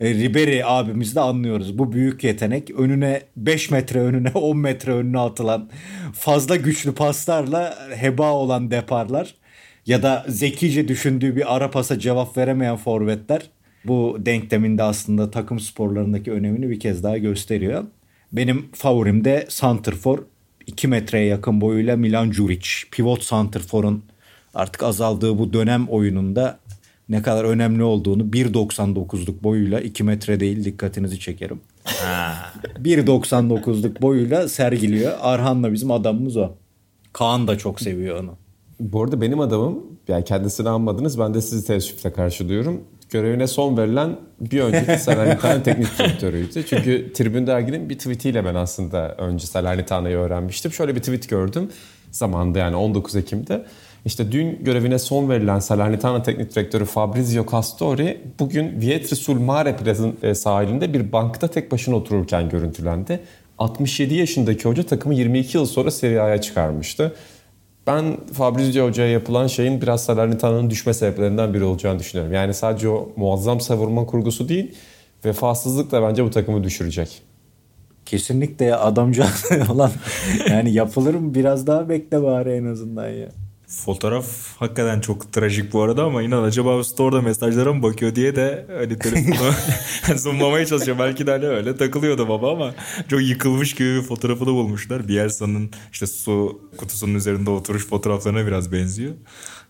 e, 0.00 0.14
Ribery 0.14 0.64
abimiz 0.64 1.16
de 1.16 1.20
anlıyoruz. 1.20 1.78
Bu 1.78 1.92
büyük 1.92 2.24
yetenek 2.24 2.70
önüne 2.70 3.22
5 3.36 3.70
metre 3.70 4.00
önüne 4.00 4.28
10 4.34 4.58
metre 4.58 4.92
önüne 4.92 5.18
atılan 5.18 5.70
fazla 6.12 6.56
güçlü 6.56 6.94
paslarla 6.94 7.78
heba 7.96 8.32
olan 8.32 8.70
deparlar 8.70 9.34
ya 9.86 10.02
da 10.02 10.24
zekice 10.28 10.88
düşündüğü 10.88 11.36
bir 11.36 11.56
ara 11.56 11.70
pasa 11.70 11.98
cevap 11.98 12.36
veremeyen 12.36 12.76
forvetler 12.76 13.50
bu 13.84 14.18
denkleminde 14.20 14.82
aslında 14.82 15.30
takım 15.30 15.60
sporlarındaki 15.60 16.32
önemini 16.32 16.70
bir 16.70 16.80
kez 16.80 17.02
daha 17.02 17.18
gösteriyor. 17.18 17.84
Benim 18.32 18.72
favorim 18.72 19.24
de 19.24 19.46
Santrfor 19.48 20.18
2 20.66 20.88
metreye 20.88 21.26
yakın 21.26 21.60
boyuyla 21.60 21.96
Milan 21.96 22.32
Juric. 22.32 22.68
Pivot 22.90 23.22
Santrfor'un 23.22 24.04
artık 24.54 24.82
azaldığı 24.82 25.38
bu 25.38 25.52
dönem 25.52 25.88
oyununda 25.88 26.58
ne 27.08 27.22
kadar 27.22 27.44
önemli 27.44 27.82
olduğunu 27.82 28.22
1.99'luk 28.22 29.42
boyuyla 29.42 29.80
2 29.80 30.04
metre 30.04 30.40
değil 30.40 30.64
dikkatinizi 30.64 31.20
çekerim. 31.20 31.60
1.99'luk 32.78 34.02
boyuyla 34.02 34.48
sergiliyor. 34.48 35.12
Arhan'la 35.20 35.72
bizim 35.72 35.90
adamımız 35.90 36.36
o. 36.36 36.50
Kaan 37.12 37.48
da 37.48 37.58
çok 37.58 37.80
seviyor 37.80 38.20
onu. 38.20 38.34
Bu 38.80 39.02
arada 39.02 39.20
benim 39.20 39.40
adamım, 39.40 39.86
yani 40.08 40.24
kendisini 40.24 40.68
anmadınız 40.68 41.18
ben 41.18 41.34
de 41.34 41.40
sizi 41.40 41.66
teessüfle 41.66 42.12
karşılıyorum. 42.12 42.80
Görevine 43.10 43.46
son 43.46 43.76
verilen 43.76 44.16
bir 44.40 44.60
önceki 44.60 45.02
Salernitana 45.02 45.62
teknik 45.62 45.98
direktörüydü. 45.98 46.66
Çünkü 46.66 47.12
Tribün 47.12 47.46
Dergi'nin 47.46 47.90
bir 47.90 47.98
tweetiyle 47.98 48.44
ben 48.44 48.54
aslında 48.54 49.14
önce 49.14 49.46
Salernitana'yı 49.46 50.16
öğrenmiştim. 50.16 50.72
Şöyle 50.72 50.94
bir 50.94 51.00
tweet 51.00 51.28
gördüm 51.28 51.68
zamanında 52.10 52.58
yani 52.58 52.76
19 52.76 53.16
Ekim'de. 53.16 53.64
İşte 54.04 54.32
dün 54.32 54.64
görevine 54.64 54.98
son 54.98 55.28
verilen 55.28 55.58
Salernitana 55.58 56.22
teknik 56.22 56.54
direktörü 56.54 56.84
Fabrizio 56.84 57.46
Castori 57.52 58.20
bugün 58.38 58.80
Vietri 58.80 59.16
sul 59.16 59.40
Mare 59.40 59.76
e, 60.22 60.34
sahilinde 60.34 60.92
bir 60.92 61.12
bankta 61.12 61.48
tek 61.48 61.72
başına 61.72 61.96
otururken 61.96 62.48
görüntülendi. 62.48 63.20
67 63.58 64.14
yaşındaki 64.14 64.68
hoca 64.68 64.82
takımı 64.82 65.14
22 65.14 65.56
yıl 65.56 65.66
sonra 65.66 65.90
Serie 65.90 66.18
A'ya 66.18 66.40
çıkarmıştı. 66.40 67.14
Ben 67.86 68.16
Fabrizio 68.32 68.86
Hoca'ya 68.86 69.10
yapılan 69.10 69.46
şeyin 69.46 69.80
biraz 69.80 70.04
Salernitana'nın 70.04 70.70
düşme 70.70 70.94
sebeplerinden 70.94 71.54
biri 71.54 71.64
olacağını 71.64 71.98
düşünüyorum. 71.98 72.34
Yani 72.34 72.54
sadece 72.54 72.88
o 72.88 73.12
muazzam 73.16 73.60
savunma 73.60 74.06
kurgusu 74.06 74.48
değil, 74.48 74.74
vefasızlık 75.24 75.92
da 75.92 76.02
bence 76.02 76.24
bu 76.24 76.30
takımı 76.30 76.64
düşürecek. 76.64 77.22
Kesinlikle 78.06 78.64
ya 78.64 78.80
adamcağız 78.80 79.44
olan 79.70 79.90
yani 80.50 80.72
yapılır 80.72 81.14
mı 81.14 81.34
biraz 81.34 81.66
daha 81.66 81.88
bekle 81.88 82.22
bari 82.22 82.50
en 82.50 82.64
azından 82.64 83.08
ya. 83.08 83.28
Fotoğraf 83.76 84.26
hakikaten 84.56 85.00
çok 85.00 85.32
trajik 85.32 85.72
bu 85.72 85.82
arada 85.82 86.04
ama 86.04 86.22
inan 86.22 86.42
acaba 86.42 86.84
store'da 86.84 87.20
mesajlara 87.20 87.72
mı 87.72 87.82
bakıyor 87.82 88.14
diye 88.14 88.36
de 88.36 88.66
hani 88.78 88.98
telefonu 88.98 89.50
zoomlamaya 90.16 90.66
çalışıyor. 90.66 90.98
Belki 90.98 91.26
de 91.26 91.30
hani 91.30 91.46
öyle 91.46 91.76
takılıyordu 91.76 92.28
baba 92.28 92.52
ama 92.52 92.74
çok 93.08 93.22
yıkılmış 93.22 93.74
gibi 93.74 93.88
bir 93.96 94.02
fotoğrafını 94.02 94.48
bulmuşlar. 94.48 95.08
Bielsa'nın 95.08 95.70
işte 95.92 96.06
su 96.06 96.60
kutusunun 96.76 97.14
üzerinde 97.14 97.50
oturuş 97.50 97.86
fotoğraflarına 97.86 98.46
biraz 98.46 98.72
benziyor. 98.72 99.12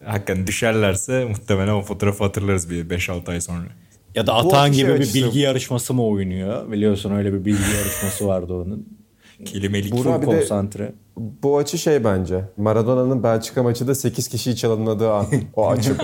Hakikaten 0.04 0.46
düşerlerse 0.46 1.24
muhtemelen 1.24 1.72
o 1.72 1.82
fotoğrafı 1.82 2.24
hatırlarız 2.24 2.70
bir 2.70 2.88
5-6 2.90 3.30
ay 3.30 3.40
sonra. 3.40 3.66
Ya 4.14 4.26
da 4.26 4.34
Atan 4.34 4.70
Bu 4.70 4.74
gibi 4.74 4.88
bir 4.88 4.94
açısı- 5.00 5.14
bilgi 5.14 5.38
yarışması 5.38 5.94
mı 5.94 6.06
oynuyor? 6.06 6.72
Biliyorsun 6.72 7.10
öyle 7.12 7.32
bir 7.32 7.44
bilgi 7.44 7.76
yarışması 7.78 8.26
vardı 8.26 8.52
onun. 8.54 9.01
Kelimelik. 9.44 9.92
Burak- 9.92 10.20
Full 10.24 10.26
konsantre. 10.26 10.92
Bu 11.16 11.58
açı 11.58 11.78
şey 11.78 12.04
bence. 12.04 12.44
Maradona'nın 12.56 13.22
Belçika 13.22 13.62
maçı 13.62 13.88
da 13.88 13.94
8 13.94 14.28
kişiyi 14.28 14.56
çalınladığı 14.56 15.12
an. 15.12 15.26
O 15.56 15.68
açı 15.70 15.98
bu. 15.98 16.02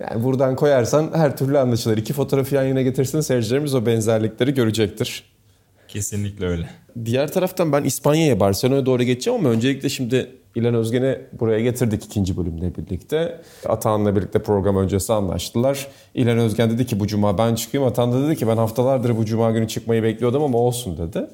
Yani 0.00 0.24
buradan 0.24 0.56
koyarsan 0.56 1.10
her 1.14 1.36
türlü 1.36 1.58
anlaşılır. 1.58 1.96
İki 1.96 2.12
fotoğrafı 2.12 2.54
yan 2.54 2.62
yana 2.64 2.82
getirsin 2.82 3.20
seyircilerimiz 3.20 3.74
o 3.74 3.86
benzerlikleri 3.86 4.54
görecektir. 4.54 5.24
Kesinlikle 5.88 6.46
öyle. 6.46 6.68
Diğer 7.04 7.32
taraftan 7.32 7.72
ben 7.72 7.84
İspanya'ya, 7.84 8.40
Barcelona'ya 8.40 8.86
doğru 8.86 9.02
geçeceğim 9.02 9.40
ama 9.40 9.48
öncelikle 9.48 9.88
şimdi 9.88 10.30
İlhan 10.54 10.74
Özgen'i 10.74 11.18
buraya 11.40 11.60
getirdik 11.60 12.04
ikinci 12.04 12.36
bölümle 12.36 12.76
birlikte. 12.76 13.40
Atahan'la 13.68 14.16
birlikte 14.16 14.38
program 14.42 14.76
öncesi 14.76 15.12
anlaştılar. 15.12 15.86
İlhan 16.14 16.38
Özgen 16.38 16.70
dedi 16.70 16.86
ki 16.86 17.00
bu 17.00 17.06
cuma 17.06 17.38
ben 17.38 17.54
çıkayım. 17.54 17.86
Atahan 17.86 18.12
da 18.12 18.26
dedi 18.26 18.36
ki 18.36 18.48
ben 18.48 18.56
haftalardır 18.56 19.16
bu 19.16 19.24
cuma 19.24 19.50
günü 19.50 19.68
çıkmayı 19.68 20.02
bekliyordum 20.02 20.42
ama 20.42 20.58
olsun 20.58 20.98
dedi. 20.98 21.26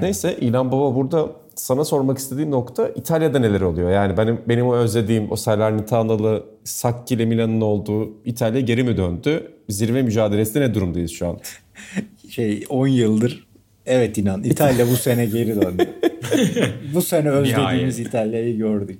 Neyse 0.00 0.36
İlhan 0.40 0.72
Baba 0.72 0.94
burada 0.94 1.28
sana 1.54 1.84
sormak 1.84 2.18
istediğim 2.18 2.50
nokta 2.50 2.88
İtalya'da 2.88 3.38
neler 3.38 3.60
oluyor? 3.60 3.90
Yani 3.90 4.16
benim 4.16 4.40
benim 4.48 4.66
o 4.66 4.74
özlediğim 4.74 5.32
o 5.32 5.36
Salernitanalı 5.36 6.44
Sacchi 6.64 7.14
ile 7.14 7.24
Milan'ın 7.24 7.60
olduğu 7.60 8.10
İtalya 8.24 8.60
geri 8.60 8.84
mi 8.84 8.96
döndü? 8.96 9.52
Zirve 9.68 10.02
mücadelesinde 10.02 10.60
ne 10.60 10.74
durumdayız 10.74 11.10
şu 11.10 11.28
an? 11.28 11.38
Şey 12.30 12.64
10 12.68 12.86
yıldır 12.86 13.46
evet 13.86 14.18
inan 14.18 14.42
İtalya 14.42 14.88
bu 14.90 14.96
sene 14.96 15.26
geri 15.26 15.60
döndü. 15.60 15.88
bu 16.94 17.02
sene 17.02 17.30
özlediğimiz. 17.30 17.98
İtalya'yı 17.98 18.56
gördük. 18.56 18.98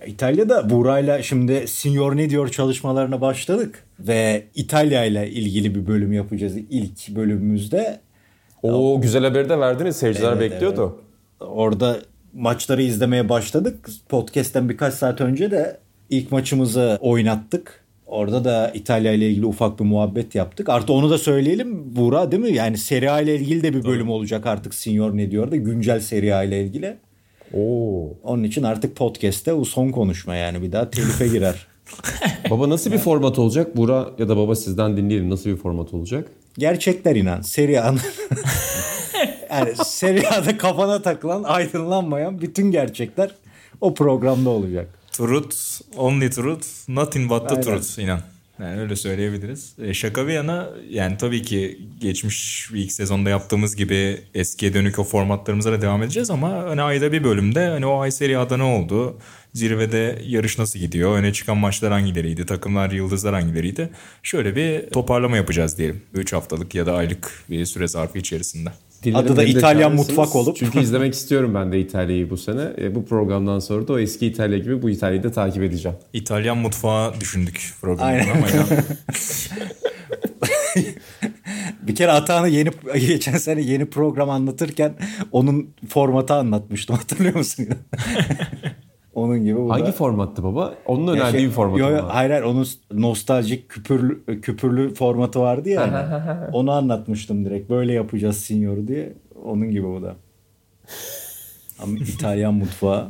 Ya 0.00 0.06
İtalya'da 0.06 0.70
Buray'la 0.70 1.22
şimdi 1.22 1.68
Signor 1.68 2.16
ne 2.16 2.30
diyor 2.30 2.48
çalışmalarına 2.48 3.20
başladık 3.20 3.84
ve 4.00 4.44
İtalya 4.54 5.04
ile 5.04 5.30
ilgili 5.30 5.74
bir 5.74 5.86
bölüm 5.86 6.12
yapacağız 6.12 6.56
ilk 6.70 7.16
bölümümüzde. 7.16 8.00
O 8.62 9.00
güzel 9.00 9.24
haberi 9.24 9.48
de 9.48 9.58
verdiniz. 9.58 9.96
Seyirciler 9.96 10.32
Evet, 10.32 10.52
bekliyordu. 10.52 10.96
Orada 11.40 11.96
maçları 12.32 12.82
izlemeye 12.82 13.28
başladık. 13.28 13.88
Podcast'ten 14.08 14.68
birkaç 14.68 14.94
saat 14.94 15.20
önce 15.20 15.50
de 15.50 15.76
ilk 16.10 16.32
maçımızı 16.32 16.98
oynattık. 17.00 17.86
Orada 18.06 18.44
da 18.44 18.70
İtalya 18.74 19.12
ile 19.12 19.30
ilgili 19.30 19.46
ufak 19.46 19.80
bir 19.80 19.84
muhabbet 19.84 20.34
yaptık. 20.34 20.68
Artı 20.68 20.92
onu 20.92 21.10
da 21.10 21.18
söyleyelim 21.18 21.96
Buğra 21.96 22.32
değil 22.32 22.42
mi? 22.42 22.52
Yani 22.52 22.78
Serie 22.78 23.08
A 23.08 23.20
ile 23.20 23.34
ilgili 23.34 23.62
de 23.62 23.74
bir 23.74 23.84
bölüm 23.84 24.10
olacak 24.10 24.46
artık 24.46 24.74
Senior 24.74 25.16
ne 25.16 25.30
diyor 25.30 25.50
da 25.50 25.56
güncel 25.56 26.00
Serie 26.00 26.32
A 26.32 26.42
ile 26.42 26.62
ilgili. 26.64 26.96
Oo. 27.54 28.08
Onun 28.22 28.44
için 28.44 28.62
artık 28.62 28.96
podcast'te 28.96 29.56
bu 29.56 29.64
son 29.64 29.88
konuşma 29.88 30.36
yani 30.36 30.62
bir 30.62 30.72
daha 30.72 30.90
telife 30.90 31.28
girer. 31.28 31.66
Baba 32.50 32.68
nasıl 32.70 32.92
bir 32.92 32.98
format 32.98 33.38
olacak? 33.38 33.76
Bura 33.76 34.10
ya 34.18 34.28
da 34.28 34.36
baba 34.36 34.56
sizden 34.56 34.96
dinleyelim. 34.96 35.30
Nasıl 35.30 35.50
bir 35.50 35.56
format 35.56 35.94
olacak? 35.94 36.28
Gerçekler 36.58 37.16
inan. 37.16 37.40
Serie 37.40 37.78
A'nın 37.78 38.00
yani 39.50 39.74
Serie 39.84 40.26
A'da 40.26 40.58
kafana 40.58 41.02
takılan 41.02 41.42
aydınlanmayan 41.42 42.40
bütün 42.40 42.70
gerçekler 42.70 43.30
o 43.80 43.94
programda 43.94 44.50
olacak. 44.50 44.88
Truth, 45.12 45.56
only 45.96 46.30
truth, 46.30 46.66
nothing 46.88 47.30
but 47.30 47.48
the 47.48 47.54
Aynen. 47.54 47.62
truth 47.62 47.98
inan. 47.98 48.20
Yani 48.60 48.80
öyle 48.80 48.96
söyleyebiliriz. 48.96 49.74
E, 49.82 49.94
şaka 49.94 50.26
bir 50.26 50.32
yana 50.32 50.68
yani 50.90 51.16
tabii 51.16 51.42
ki 51.42 51.78
geçmiş 52.00 52.68
ilk 52.74 52.92
sezonda 52.92 53.30
yaptığımız 53.30 53.76
gibi 53.76 54.20
eskiye 54.34 54.74
dönük 54.74 54.98
o 54.98 55.04
formatlarımıza 55.04 55.72
da 55.72 55.82
devam 55.82 56.02
edeceğiz 56.02 56.30
ama 56.30 56.48
hani 56.50 56.82
ayda 56.82 57.12
bir 57.12 57.24
bölümde 57.24 57.68
hani 57.68 57.86
o 57.86 58.00
ay 58.00 58.10
Serie 58.10 58.36
A'da 58.36 58.56
ne 58.56 58.62
oldu? 58.62 59.18
Zirvede 59.56 60.18
yarış 60.26 60.58
nasıl 60.58 60.78
gidiyor? 60.78 61.18
Öne 61.18 61.32
çıkan 61.32 61.56
maçlar 61.56 61.92
hangileriydi? 61.92 62.46
Takımlar, 62.46 62.90
yıldızlar 62.90 63.34
hangileriydi? 63.34 63.90
Şöyle 64.22 64.56
bir 64.56 64.90
toparlama 64.90 65.36
yapacağız 65.36 65.78
diyelim. 65.78 66.02
3 66.14 66.32
haftalık 66.32 66.74
ya 66.74 66.86
da 66.86 66.94
aylık 66.94 67.44
bir 67.50 67.66
süre 67.66 67.88
zarfı 67.88 68.18
içerisinde. 68.18 68.70
Dilerim 69.02 69.26
Adı 69.26 69.36
da 69.36 69.44
İtalyan 69.44 69.94
mutfak 69.94 70.36
olup. 70.36 70.56
Çünkü 70.56 70.80
izlemek 70.80 71.14
istiyorum 71.20 71.54
ben 71.54 71.72
de 71.72 71.80
İtalya'yı 71.80 72.30
bu 72.30 72.36
sene. 72.36 72.70
E, 72.78 72.94
bu 72.94 73.06
programdan 73.06 73.58
sonra 73.58 73.88
da 73.88 73.92
o 73.92 73.98
eski 73.98 74.26
İtalya 74.26 74.58
gibi 74.58 74.82
bu 74.82 74.90
İtalya'yı 74.90 75.22
da 75.22 75.32
takip 75.32 75.62
edeceğim. 75.62 75.98
İtalyan 76.12 76.58
mutfağı 76.58 77.20
düşündük 77.20 77.74
programda 77.80 78.04
Aynen. 78.04 78.30
ama 78.36 78.48
inan 78.48 78.66
Bir 81.82 81.94
kere 81.94 82.12
Atahan'ı 82.12 82.48
yeni 82.48 82.70
geçen 83.06 83.36
sene 83.36 83.60
yeni 83.60 83.86
program 83.86 84.30
anlatırken 84.30 84.94
onun 85.32 85.70
formatı 85.88 86.34
anlatmıştım 86.34 86.96
hatırlıyor 86.96 87.34
musun? 87.34 87.68
Onun 89.16 89.44
gibi 89.44 89.56
bu 89.58 89.70
Hangi 89.72 89.86
da. 89.86 89.92
formattı 89.92 90.42
baba? 90.44 90.74
Onun 90.86 91.06
Ya 91.06 91.12
önerdiği 91.12 91.40
şey- 91.40 91.48
bir 91.48 91.54
format 91.54 91.78
yo, 91.78 91.90
yo. 91.90 92.02
Hayır 92.08 92.30
hayır 92.30 92.42
onun 92.42 92.66
nostaljik 92.92 93.68
küpürlü, 93.68 94.40
küpürlü 94.40 94.94
formatı 94.94 95.40
vardı 95.40 95.68
ya. 95.68 95.92
hani. 95.92 96.50
onu 96.52 96.70
anlatmıştım 96.72 97.44
direkt. 97.44 97.70
Böyle 97.70 97.92
yapacağız 97.92 98.36
Signor'u 98.36 98.88
diye. 98.88 99.12
Onun 99.44 99.70
gibi 99.70 99.84
bu 99.88 100.02
da. 100.02 100.16
Ama 101.82 101.98
İtalyan 101.98 102.54
mutfağı. 102.62 103.08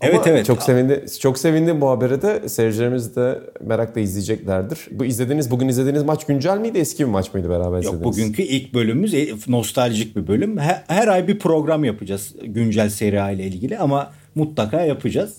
Evet 0.00 0.14
Ama 0.14 0.24
evet. 0.28 0.46
Çok 0.46 0.62
sevindi, 0.62 1.04
çok 1.20 1.38
sevindim 1.38 1.80
bu 1.80 1.88
habere 1.90 2.22
de. 2.22 2.48
Seyircilerimiz 2.48 3.16
de 3.16 3.40
merakla 3.60 4.00
izleyeceklerdir. 4.00 4.88
Bu 4.90 5.04
izlediğiniz, 5.04 5.50
bugün 5.50 5.68
izlediğiniz 5.68 6.02
maç 6.02 6.26
güncel 6.26 6.58
miydi, 6.58 6.78
eski 6.78 7.04
bir 7.04 7.10
maç 7.10 7.34
mıydı 7.34 7.50
beraber 7.50 7.76
Yok 7.82 7.84
izlediğiniz? 7.84 8.04
bugünkü 8.04 8.42
ilk 8.42 8.74
bölümümüz 8.74 9.14
e, 9.14 9.28
nostaljik 9.48 10.16
bir 10.16 10.26
bölüm. 10.26 10.58
Her, 10.58 10.84
her 10.88 11.08
ay 11.08 11.28
bir 11.28 11.38
program 11.38 11.84
yapacağız 11.84 12.34
güncel 12.44 12.88
seri 12.90 13.34
ile 13.36 13.44
ilgili 13.46 13.78
ama 13.78 14.10
mutlaka 14.34 14.80
yapacağız. 14.80 15.36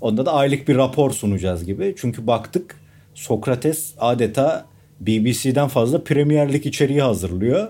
Onda 0.00 0.26
da 0.26 0.32
aylık 0.32 0.68
bir 0.68 0.76
rapor 0.76 1.10
sunacağız 1.10 1.64
gibi. 1.64 1.94
Çünkü 1.98 2.26
baktık 2.26 2.76
Sokrates 3.14 3.94
adeta 3.98 4.66
BBC'den 5.00 5.68
fazla 5.68 6.04
Premier 6.04 6.52
Lig 6.52 6.66
içeriği 6.66 7.02
hazırlıyor. 7.02 7.68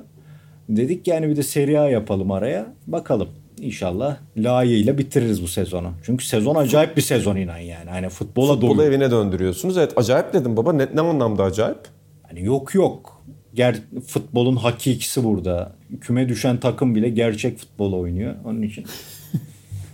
Dedik 0.69 1.07
yani 1.07 1.28
bir 1.28 1.37
de 1.37 1.43
seri 1.43 1.81
A 1.81 1.88
yapalım 1.88 2.31
araya. 2.31 2.67
Bakalım. 2.87 3.28
İnşallah 3.61 4.17
layığıyla 4.37 4.99
bitiririz 4.99 5.43
bu 5.43 5.49
sezonu. 5.49 5.93
Çünkü 6.02 6.25
sezon 6.25 6.55
acayip 6.55 6.97
bir 6.97 7.02
sezon 7.02 7.37
inan 7.37 7.59
yani. 7.59 7.90
Hani 7.90 8.09
futbola 8.09 8.52
Futbolu 8.52 8.71
dolu. 8.75 8.83
evine 8.85 9.11
döndürüyorsunuz. 9.11 9.78
Evet 9.78 9.93
acayip 9.97 10.33
dedim 10.33 10.57
baba. 10.57 10.73
Ne, 10.73 10.88
ne 10.95 11.00
anlamda 11.00 11.45
acayip? 11.45 11.78
Hani 12.23 12.45
yok 12.45 12.75
yok. 12.75 13.23
Ger 13.55 13.76
futbolun 14.07 14.57
hakikisi 14.57 15.25
burada. 15.25 15.73
Küme 16.00 16.28
düşen 16.28 16.61
takım 16.61 16.95
bile 16.95 17.09
gerçek 17.09 17.59
futbol 17.59 17.93
oynuyor. 17.93 18.35
Onun 18.45 18.62
için. 18.62 18.85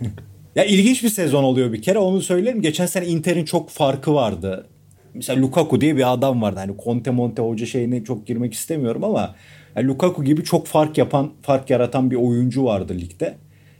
ya 0.55 0.65
ilginç 0.65 1.03
bir 1.03 1.09
sezon 1.09 1.43
oluyor 1.43 1.73
bir 1.73 1.81
kere 1.81 1.99
onu 1.99 2.21
söylerim. 2.21 2.61
Geçen 2.61 2.85
sene 2.85 3.05
Inter'in 3.05 3.45
çok 3.45 3.69
farkı 3.69 4.13
vardı. 4.13 4.67
Mesela 5.13 5.41
Lukaku 5.41 5.81
diye 5.81 5.97
bir 5.97 6.13
adam 6.13 6.41
vardı. 6.41 6.59
Hani 6.59 6.75
Conte 6.83 7.11
Monte 7.11 7.41
hoca 7.41 7.65
şeyine 7.65 8.03
çok 8.03 8.27
girmek 8.27 8.53
istemiyorum 8.53 9.03
ama 9.03 9.35
yani 9.75 9.87
Lukaku 9.87 10.23
gibi 10.23 10.43
çok 10.43 10.67
fark 10.67 10.97
yapan, 10.97 11.31
fark 11.41 11.69
yaratan 11.69 12.11
bir 12.11 12.15
oyuncu 12.15 12.65
vardı 12.65 12.93
ligde. 12.93 13.37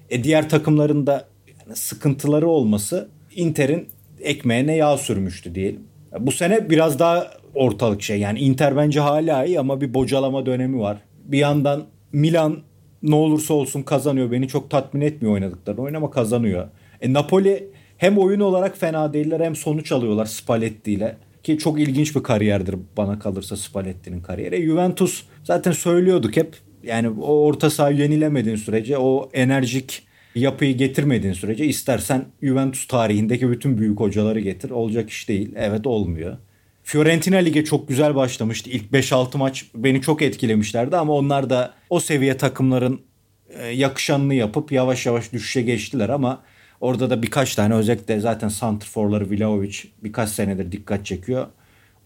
E 0.10 0.24
diğer 0.24 0.50
takımların 0.50 1.08
da 1.08 1.28
yani 1.48 1.76
sıkıntıları 1.76 2.48
olması 2.48 3.10
Inter'in 3.36 3.88
ekmeğine 4.22 4.76
yağ 4.76 4.98
sürmüştü 4.98 5.56
diyelim. 5.56 5.82
Bu 6.20 6.32
sene 6.32 6.70
biraz 6.70 7.00
daha 7.00 7.32
ortalık 7.54 8.02
şey 8.02 8.20
yani 8.20 8.40
Inter 8.40 8.78
bence 8.78 9.00
hala 9.00 9.46
iyi 9.46 9.60
ama 9.60 9.82
bir 9.82 9.94
bocalama 9.94 10.46
dönemi 10.46 10.80
var. 10.80 10.98
Bir 11.24 11.38
yandan 11.38 11.84
Milan 12.12 12.58
ne 13.06 13.16
olursa 13.16 13.54
olsun 13.54 13.84
kazanıyor. 13.84 14.32
Beni 14.32 14.48
çok 14.48 14.70
tatmin 14.70 15.02
etmiyor 15.02 15.34
oynadıkları 15.34 15.82
oyun 15.82 15.94
ama 15.94 16.12
kazanıyor. 16.12 16.68
E 17.02 17.14
Napoli 17.14 17.70
hem 17.98 18.18
oyun 18.18 18.40
olarak 18.40 18.78
fena 18.78 19.14
değiller 19.14 19.40
hem 19.40 19.56
sonuç 19.56 19.92
alıyorlar 19.92 20.26
Spalletti 20.26 20.92
ile. 20.92 21.18
Ki 21.44 21.58
çok 21.58 21.80
ilginç 21.80 22.16
bir 22.16 22.24
kariyerdir 22.24 22.76
bana 22.98 23.20
kalırsa 23.20 23.58
Spalletti'nin 23.58 24.22
kariyeri. 24.22 24.56
E, 24.56 24.66
Juventus 24.66 25.24
zaten 25.44 25.72
söylüyorduk 25.72 26.38
hep. 26.38 26.56
Yani 26.84 27.10
o 27.10 27.46
orta 27.46 27.70
sahayı 27.70 27.98
yenilemediğin 27.98 28.56
sürece 28.56 28.98
o 28.98 29.30
enerjik 29.34 30.04
yapıyı 30.36 30.78
getirmediğin 30.78 31.34
sürece 31.34 31.66
istersen 31.66 32.26
Juventus 32.42 32.88
tarihindeki 32.88 33.50
bütün 33.50 33.78
büyük 33.78 34.00
hocaları 34.00 34.40
getir. 34.40 34.70
Olacak 34.70 35.10
iş 35.10 35.30
değil. 35.30 35.52
Evet 35.56 35.88
olmuyor. 35.88 36.38
Fiorentina 36.86 37.38
lige 37.38 37.64
çok 37.64 37.88
güzel 37.88 38.16
başlamıştı. 38.16 38.70
İlk 38.70 38.92
5-6 38.92 39.38
maç 39.38 39.66
beni 39.76 40.02
çok 40.02 40.22
etkilemişlerdi 40.22 40.98
ama 40.98 41.14
onlar 41.14 41.50
da 41.50 41.74
o 41.90 42.00
seviye 42.00 42.38
takımların 42.38 43.02
e, 43.50 43.68
yakışanını 43.68 44.34
yapıp 44.34 44.72
yavaş 44.72 45.06
yavaş 45.06 45.34
düşüşe 45.34 45.62
geçtiler 45.62 46.10
ama 46.10 46.42
orada 46.82 47.10
da 47.10 47.22
birkaç 47.24 47.56
tane 47.56 47.74
özellikle 47.74 48.20
zaten 48.20 48.48
santrforları 48.48 49.30
Vlahovic 49.30 49.78
birkaç 50.04 50.30
senedir 50.30 50.72
dikkat 50.72 51.06
çekiyor. 51.06 51.48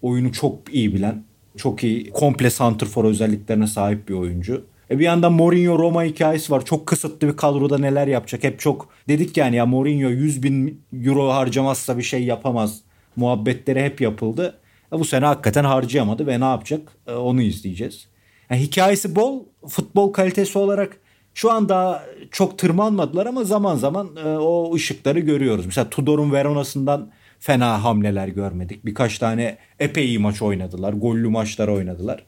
Oyunu 0.02 0.32
çok 0.34 0.74
iyi 0.74 0.94
bilen, 0.94 1.24
çok 1.58 1.84
iyi 1.84 2.10
komple 2.10 2.50
santrfor 2.50 3.06
özelliklerine 3.06 3.68
sahip 3.68 4.10
bir 4.10 4.14
oyuncu. 4.14 4.66
E 4.92 5.00
bir 5.00 5.04
yandan 5.04 5.34
Mourinho 5.34 5.80
Roma 5.80 6.04
hikayesi 6.04 6.52
var. 6.52 6.66
Çok 6.66 6.88
kısıtlı 6.88 7.28
bir 7.28 7.38
kadroda 7.38 7.78
neler 7.78 8.08
yapacak. 8.08 8.44
Hep 8.44 8.60
çok 8.60 8.90
dedik 9.08 9.38
yani 9.38 9.56
ya 9.56 9.66
Mourinho 9.66 10.10
100 10.10 10.44
bin 10.44 10.82
euro 11.04 11.30
harcamazsa 11.30 11.98
bir 11.98 12.04
şey 12.04 12.24
yapamaz. 12.24 12.82
Muhabbetleri 13.16 13.84
hep 13.84 14.02
yapıldı. 14.02 14.60
Bu 14.92 15.06
sene 15.06 15.26
hakikaten 15.26 15.64
harcayamadı 15.64 16.28
ve 16.28 16.40
ne 16.40 16.46
yapacak? 16.46 16.82
E 17.08 17.14
onu 17.14 17.42
izleyeceğiz. 17.42 18.08
Yani 18.50 18.62
hikayesi 18.62 19.16
bol. 19.16 19.44
Futbol 19.68 20.14
kalitesi 20.14 20.60
olarak 20.60 20.98
şu 21.34 21.52
anda 21.52 22.04
çok 22.32 22.58
tırmanmadılar 22.58 23.26
ama 23.26 23.44
zaman 23.44 23.76
zaman 23.76 24.16
e, 24.26 24.28
o 24.28 24.76
ışıkları 24.76 25.20
görüyoruz. 25.20 25.66
Mesela 25.66 25.90
Tudor'un 25.90 26.32
Verona'sından 26.32 27.12
fena 27.40 27.84
hamleler 27.84 28.28
görmedik. 28.28 28.86
Birkaç 28.86 29.20
tane 29.20 29.58
epey 29.80 30.06
iyi 30.06 30.20
maç 30.20 30.42
oynadılar. 30.42 30.94
Gollü 30.94 31.30
maçlar 31.30 31.68
oynadılar. 31.68 32.26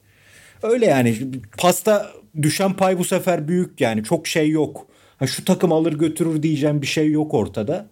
Öyle 0.64 0.86
yani 0.86 1.18
pasta 1.58 2.12
düşen 2.42 2.74
pay 2.74 3.00
bu 3.00 3.04
sefer 3.04 3.48
büyük 3.48 3.82
yani 3.82 4.04
çok 4.04 4.28
şey 4.28 4.50
yok. 4.50 4.88
Ha, 5.18 5.28
şu 5.28 5.46
takım 5.46 5.72
alır 5.72 5.94
götürür 5.94 6.44
diyeceğim 6.44 6.82
bir 6.82 6.88
şey 6.88 7.12
yok 7.12 7.34
ortada. 7.34 7.88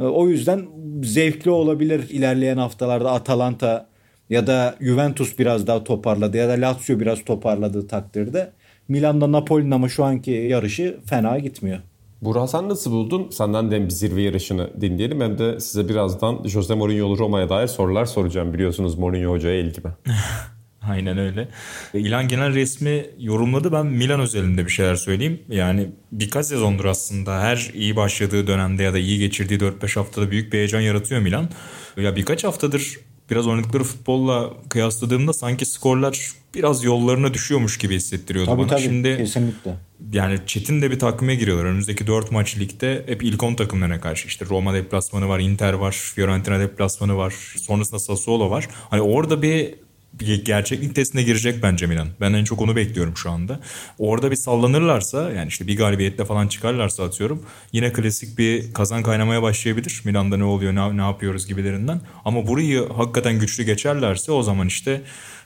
E, 0.00 0.02
o 0.02 0.28
yüzden 0.28 0.66
zevkli 1.02 1.50
olabilir 1.50 2.08
ilerleyen 2.10 2.56
haftalarda 2.56 3.12
Atalanta 3.12 3.88
ya 4.30 4.46
da 4.46 4.76
Juventus 4.80 5.38
biraz 5.38 5.66
daha 5.66 5.84
toparladı 5.84 6.36
ya 6.36 6.48
da 6.48 6.52
Lazio 6.52 7.00
biraz 7.00 7.24
toparladığı 7.24 7.88
takdirde 7.88 8.52
Milan'da 8.88 9.32
Napoli'nin 9.32 9.70
ama 9.70 9.88
şu 9.88 10.04
anki 10.04 10.30
yarışı 10.30 11.00
fena 11.06 11.38
gitmiyor. 11.38 11.78
Burak 12.22 12.50
sen 12.50 12.68
nasıl 12.68 12.90
buldun? 12.90 13.30
Senden 13.30 13.70
de 13.70 13.84
bir 13.84 13.90
zirve 13.90 14.22
yarışını 14.22 14.80
dinleyelim 14.80 15.20
hem 15.20 15.38
de 15.38 15.60
size 15.60 15.88
birazdan 15.88 16.44
Jose 16.44 16.74
Mourinho'lu 16.74 17.18
Roma'ya 17.18 17.48
dair 17.48 17.66
sorular 17.66 18.04
soracağım. 18.04 18.54
Biliyorsunuz 18.54 18.98
Mourinho 18.98 19.30
hocaya 19.30 19.60
ilgimi. 19.60 19.90
Aynen 20.88 21.18
öyle. 21.18 21.48
İlan 21.94 22.28
genel 22.28 22.54
resmi 22.54 23.06
yorumladı. 23.18 23.72
Ben 23.72 23.86
Milan 23.86 24.20
özelinde 24.20 24.64
bir 24.64 24.70
şeyler 24.70 24.94
söyleyeyim. 24.94 25.40
Yani 25.48 25.88
birkaç 26.12 26.46
sezondur 26.46 26.84
aslında 26.84 27.40
her 27.40 27.70
iyi 27.74 27.96
başladığı 27.96 28.46
dönemde 28.46 28.82
ya 28.82 28.92
da 28.92 28.98
iyi 28.98 29.18
geçirdiği 29.18 29.58
4-5 29.58 29.94
haftada 29.94 30.30
büyük 30.30 30.52
bir 30.52 30.58
heyecan 30.58 30.80
yaratıyor 30.80 31.20
Milan. 31.20 31.48
Ya 31.96 32.16
birkaç 32.16 32.44
haftadır 32.44 32.96
biraz 33.30 33.46
oynadıkları 33.46 33.84
futbolla 33.84 34.52
kıyasladığımda 34.68 35.32
sanki 35.32 35.66
skorlar 35.66 36.32
biraz 36.54 36.84
yollarına 36.84 37.34
düşüyormuş 37.34 37.78
gibi 37.78 37.94
hissettiriyordu 37.94 38.50
tabii, 38.50 38.60
bana. 38.60 38.68
Tabii, 38.68 38.82
Şimdi 38.82 39.16
kesinlikle. 39.16 39.76
Yani 40.12 40.38
Çetin 40.46 40.82
de 40.82 40.90
bir 40.90 40.98
takvime 40.98 41.34
giriyorlar. 41.34 41.64
Önümüzdeki 41.64 42.06
4 42.06 42.32
maç 42.32 42.58
ligde 42.58 43.04
hep 43.06 43.22
ilk 43.22 43.42
10 43.42 43.54
takımlarına 43.54 44.00
karşı. 44.00 44.28
İşte 44.28 44.46
Roma 44.50 44.74
deplasmanı 44.74 45.28
var, 45.28 45.38
Inter 45.40 45.72
var, 45.72 45.92
Fiorentina 46.14 46.60
deplasmanı 46.60 47.16
var. 47.16 47.34
Sonrasında 47.56 47.98
Sassuolo 47.98 48.50
var. 48.50 48.68
Hani 48.90 49.02
orada 49.02 49.42
bir 49.42 49.46
bir 49.46 49.74
gerçeklik 50.18 50.94
testine 50.94 51.22
girecek 51.22 51.62
bence 51.62 51.86
Milan. 51.86 52.08
Ben 52.20 52.32
en 52.32 52.44
çok 52.44 52.60
onu 52.60 52.76
bekliyorum 52.76 53.16
şu 53.16 53.30
anda. 53.30 53.60
Orada 53.98 54.30
bir 54.30 54.36
sallanırlarsa 54.36 55.30
yani 55.30 55.48
işte 55.48 55.66
bir 55.66 55.76
galibiyetle 55.76 56.24
falan 56.24 56.48
çıkarlarsa 56.48 57.04
atıyorum. 57.04 57.42
Yine 57.72 57.92
klasik 57.92 58.38
bir 58.38 58.74
kazan 58.74 59.02
kaynamaya 59.02 59.42
başlayabilir. 59.42 60.02
Milan'da 60.04 60.36
ne 60.36 60.44
oluyor 60.44 60.74
ne, 60.74 60.96
ne 60.96 61.02
yapıyoruz 61.02 61.46
gibilerinden. 61.46 62.00
Ama 62.24 62.46
burayı 62.46 62.88
hakikaten 62.88 63.38
güçlü 63.38 63.64
geçerlerse 63.64 64.32
o 64.32 64.42
zaman 64.42 64.66
işte 64.66 65.02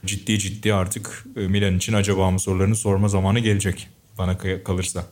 ciddi 0.07 0.39
ciddi 0.39 0.75
artık 0.75 1.25
e, 1.37 1.41
Milan 1.41 1.77
için 1.77 1.93
acaba 1.93 2.31
mı 2.31 2.41
sorularını 2.41 2.77
sorma 2.77 3.09
zamanı 3.09 3.39
gelecek 3.39 3.89
bana 4.19 4.39
kalırsa. 4.65 5.07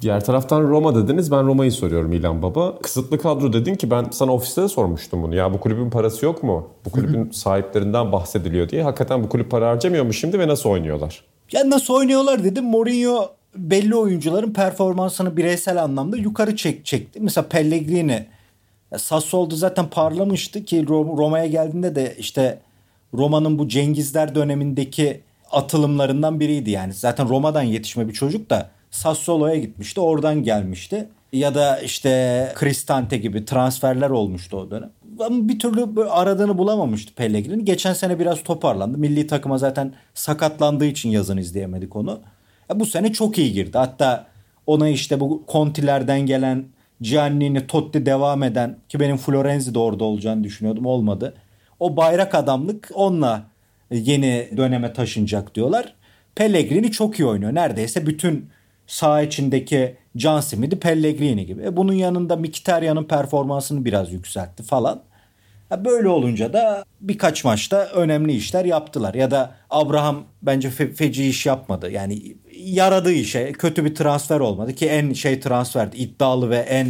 Diğer 0.00 0.24
taraftan 0.24 0.62
Roma 0.62 0.94
dediniz. 0.94 1.30
Ben 1.30 1.46
Roma'yı 1.46 1.72
soruyorum 1.72 2.12
İlhan 2.12 2.42
Baba. 2.42 2.78
Kısıtlı 2.78 3.18
kadro 3.18 3.52
dedin 3.52 3.74
ki 3.74 3.90
ben 3.90 4.06
sana 4.10 4.32
ofiste 4.32 4.62
de 4.62 4.68
sormuştum 4.68 5.22
bunu. 5.22 5.34
Ya 5.34 5.54
bu 5.54 5.60
kulübün 5.60 5.90
parası 5.90 6.24
yok 6.24 6.42
mu? 6.42 6.68
Bu 6.84 6.90
kulübün 6.90 7.30
sahiplerinden 7.30 8.12
bahsediliyor 8.12 8.68
diye. 8.68 8.82
Hakikaten 8.82 9.24
bu 9.24 9.28
kulüp 9.28 9.50
para 9.50 9.68
harcamıyor 9.68 10.04
mu 10.04 10.12
şimdi 10.12 10.38
ve 10.38 10.48
nasıl 10.48 10.70
oynuyorlar? 10.70 11.24
Ya 11.52 11.70
nasıl 11.70 11.94
oynuyorlar 11.94 12.44
dedim. 12.44 12.64
Mourinho 12.64 13.30
belli 13.56 13.94
oyuncuların 13.96 14.52
performansını 14.52 15.36
bireysel 15.36 15.82
anlamda 15.82 16.16
yukarı 16.16 16.56
çek 16.56 16.86
çekti. 16.86 17.20
Mesela 17.22 17.48
Pellegrini 17.48 18.26
Sassuolo'da 18.96 19.56
zaten 19.56 19.86
parlamıştı 19.90 20.64
ki 20.64 20.86
Roma'ya 20.88 21.46
geldiğinde 21.46 21.94
de 21.94 22.14
işte 22.18 22.60
Roma'nın 23.14 23.58
bu 23.58 23.68
Cengizler 23.68 24.34
dönemindeki 24.34 25.20
atılımlarından 25.50 26.40
biriydi 26.40 26.70
yani. 26.70 26.92
Zaten 26.92 27.28
Roma'dan 27.28 27.62
yetişme 27.62 28.08
bir 28.08 28.12
çocuk 28.12 28.50
da 28.50 28.70
Sassuolo'ya 28.90 29.56
gitmişti. 29.56 30.00
Oradan 30.00 30.42
gelmişti. 30.42 31.08
Ya 31.32 31.54
da 31.54 31.78
işte 31.78 32.52
Cristante 32.60 33.16
gibi 33.16 33.44
transferler 33.44 34.10
olmuştu 34.10 34.56
o 34.56 34.70
dönem. 34.70 34.90
Ama 35.20 35.48
bir 35.48 35.58
türlü 35.58 36.04
aradığını 36.10 36.58
bulamamıştı 36.58 37.14
Pellegrini. 37.14 37.64
Geçen 37.64 37.92
sene 37.92 38.18
biraz 38.18 38.42
toparlandı. 38.42 38.98
Milli 38.98 39.26
takıma 39.26 39.58
zaten 39.58 39.94
sakatlandığı 40.14 40.86
için 40.86 41.10
yazın 41.10 41.36
izleyemedik 41.36 41.96
onu. 41.96 42.20
Ya 42.70 42.80
bu 42.80 42.86
sene 42.86 43.12
çok 43.12 43.38
iyi 43.38 43.52
girdi. 43.52 43.78
Hatta 43.78 44.26
ona 44.66 44.88
işte 44.88 45.20
bu 45.20 45.44
Conti'lerden 45.48 46.20
gelen 46.20 46.64
Giannini, 47.00 47.66
Totti 47.66 48.06
devam 48.06 48.42
eden 48.42 48.76
ki 48.88 49.00
benim 49.00 49.16
Florenzi 49.16 49.74
de 49.74 49.78
orada 49.78 50.04
olacağını 50.04 50.44
düşünüyordum 50.44 50.86
olmadı. 50.86 51.34
O 51.80 51.96
bayrak 51.96 52.34
adamlık 52.34 52.90
onunla 52.94 53.42
yeni 53.90 54.50
döneme 54.56 54.92
taşınacak 54.92 55.54
diyorlar. 55.54 55.94
Pellegrini 56.34 56.90
çok 56.90 57.18
iyi 57.20 57.26
oynuyor. 57.26 57.54
Neredeyse 57.54 58.06
bütün 58.06 58.50
sağ 58.90 59.22
içindeki 59.22 59.96
Can 60.16 60.40
Smith'i 60.40 60.80
Pellegrini 60.80 61.46
gibi. 61.46 61.62
E 61.62 61.76
bunun 61.76 61.92
yanında 61.92 62.36
Mkhitaryan'ın 62.36 63.04
performansını 63.04 63.84
biraz 63.84 64.12
yükseltti 64.12 64.62
falan. 64.62 65.02
Böyle 65.84 66.08
olunca 66.08 66.52
da 66.52 66.84
birkaç 67.00 67.44
maçta 67.44 67.84
önemli 67.84 68.32
işler 68.32 68.64
yaptılar. 68.64 69.14
Ya 69.14 69.30
da 69.30 69.54
Abraham 69.70 70.24
bence 70.42 70.68
fe- 70.68 70.94
feci 70.94 71.28
iş 71.28 71.46
yapmadı. 71.46 71.90
Yani 71.90 72.36
yaradığı 72.56 73.12
işe 73.12 73.52
kötü 73.52 73.84
bir 73.84 73.94
transfer 73.94 74.40
olmadı 74.40 74.74
ki 74.74 74.86
en 74.86 75.12
şey 75.12 75.40
transferdi. 75.40 75.96
iddialı 75.96 76.50
ve 76.50 76.56
en 76.56 76.88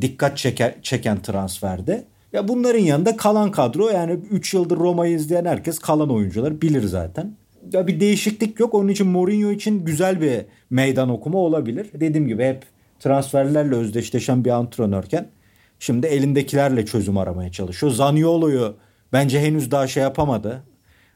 dikkat 0.00 0.38
çeker, 0.38 0.74
çeken 0.82 1.22
transferdi. 1.22 2.04
Ya 2.32 2.48
bunların 2.48 2.78
yanında 2.78 3.16
kalan 3.16 3.50
kadro 3.50 3.88
yani 3.88 4.12
3 4.12 4.54
yıldır 4.54 4.76
Roma'yı 4.76 5.16
izleyen 5.16 5.44
herkes 5.44 5.78
kalan 5.78 6.10
oyuncular 6.10 6.62
bilir 6.62 6.82
zaten 6.82 7.36
ya 7.72 7.86
bir 7.86 8.00
değişiklik 8.00 8.60
yok. 8.60 8.74
Onun 8.74 8.88
için 8.88 9.06
Mourinho 9.06 9.50
için 9.50 9.84
güzel 9.84 10.20
bir 10.20 10.44
meydan 10.70 11.08
okuma 11.08 11.38
olabilir. 11.38 11.86
Dediğim 11.94 12.28
gibi 12.28 12.44
hep 12.44 12.64
transferlerle 13.00 13.74
özdeşleşen 13.74 14.44
bir 14.44 14.50
antrenörken 14.50 15.28
şimdi 15.78 16.06
elindekilerle 16.06 16.86
çözüm 16.86 17.18
aramaya 17.18 17.52
çalışıyor. 17.52 17.92
Zaniolo'yu 17.92 18.74
bence 19.12 19.40
henüz 19.40 19.70
daha 19.70 19.86
şey 19.86 20.02
yapamadı. 20.02 20.62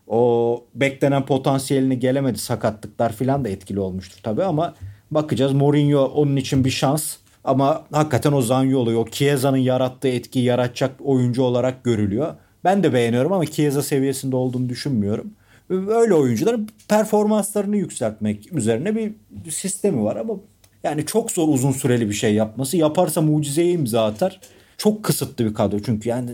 O 0.06 0.64
beklenen 0.74 1.26
potansiyelini 1.26 1.98
gelemedi. 1.98 2.38
Sakatlıklar 2.38 3.12
falan 3.12 3.44
da 3.44 3.48
etkili 3.48 3.80
olmuştur 3.80 4.20
tabii 4.22 4.44
ama 4.44 4.74
bakacağız. 5.10 5.52
Mourinho 5.52 6.04
onun 6.04 6.36
için 6.36 6.64
bir 6.64 6.70
şans. 6.70 7.16
Ama 7.44 7.84
hakikaten 7.92 8.32
o 8.32 8.42
Zaniolo'yu, 8.42 8.98
o 8.98 9.06
Chiesa'nın 9.06 9.56
yarattığı 9.56 10.08
etkiyi 10.08 10.44
yaratacak 10.44 10.94
oyuncu 11.04 11.42
olarak 11.42 11.84
görülüyor. 11.84 12.34
Ben 12.64 12.82
de 12.82 12.92
beğeniyorum 12.92 13.32
ama 13.32 13.46
Chiesa 13.46 13.82
seviyesinde 13.82 14.36
olduğunu 14.36 14.68
düşünmüyorum 14.68 15.30
öyle 15.70 16.14
oyuncuların 16.14 16.68
performanslarını 16.88 17.76
yükseltmek 17.76 18.52
üzerine 18.52 18.96
bir 18.96 19.14
sistemi 19.50 20.04
var 20.04 20.16
ama 20.16 20.34
yani 20.82 21.06
çok 21.06 21.30
zor 21.30 21.48
uzun 21.48 21.72
süreli 21.72 22.08
bir 22.08 22.14
şey 22.14 22.34
yapması. 22.34 22.76
Yaparsa 22.76 23.20
mucizeye 23.20 23.72
imza 23.72 24.04
atar. 24.04 24.40
Çok 24.78 25.04
kısıtlı 25.04 25.44
bir 25.44 25.54
kadro 25.54 25.78
çünkü 25.78 26.08
yani 26.08 26.30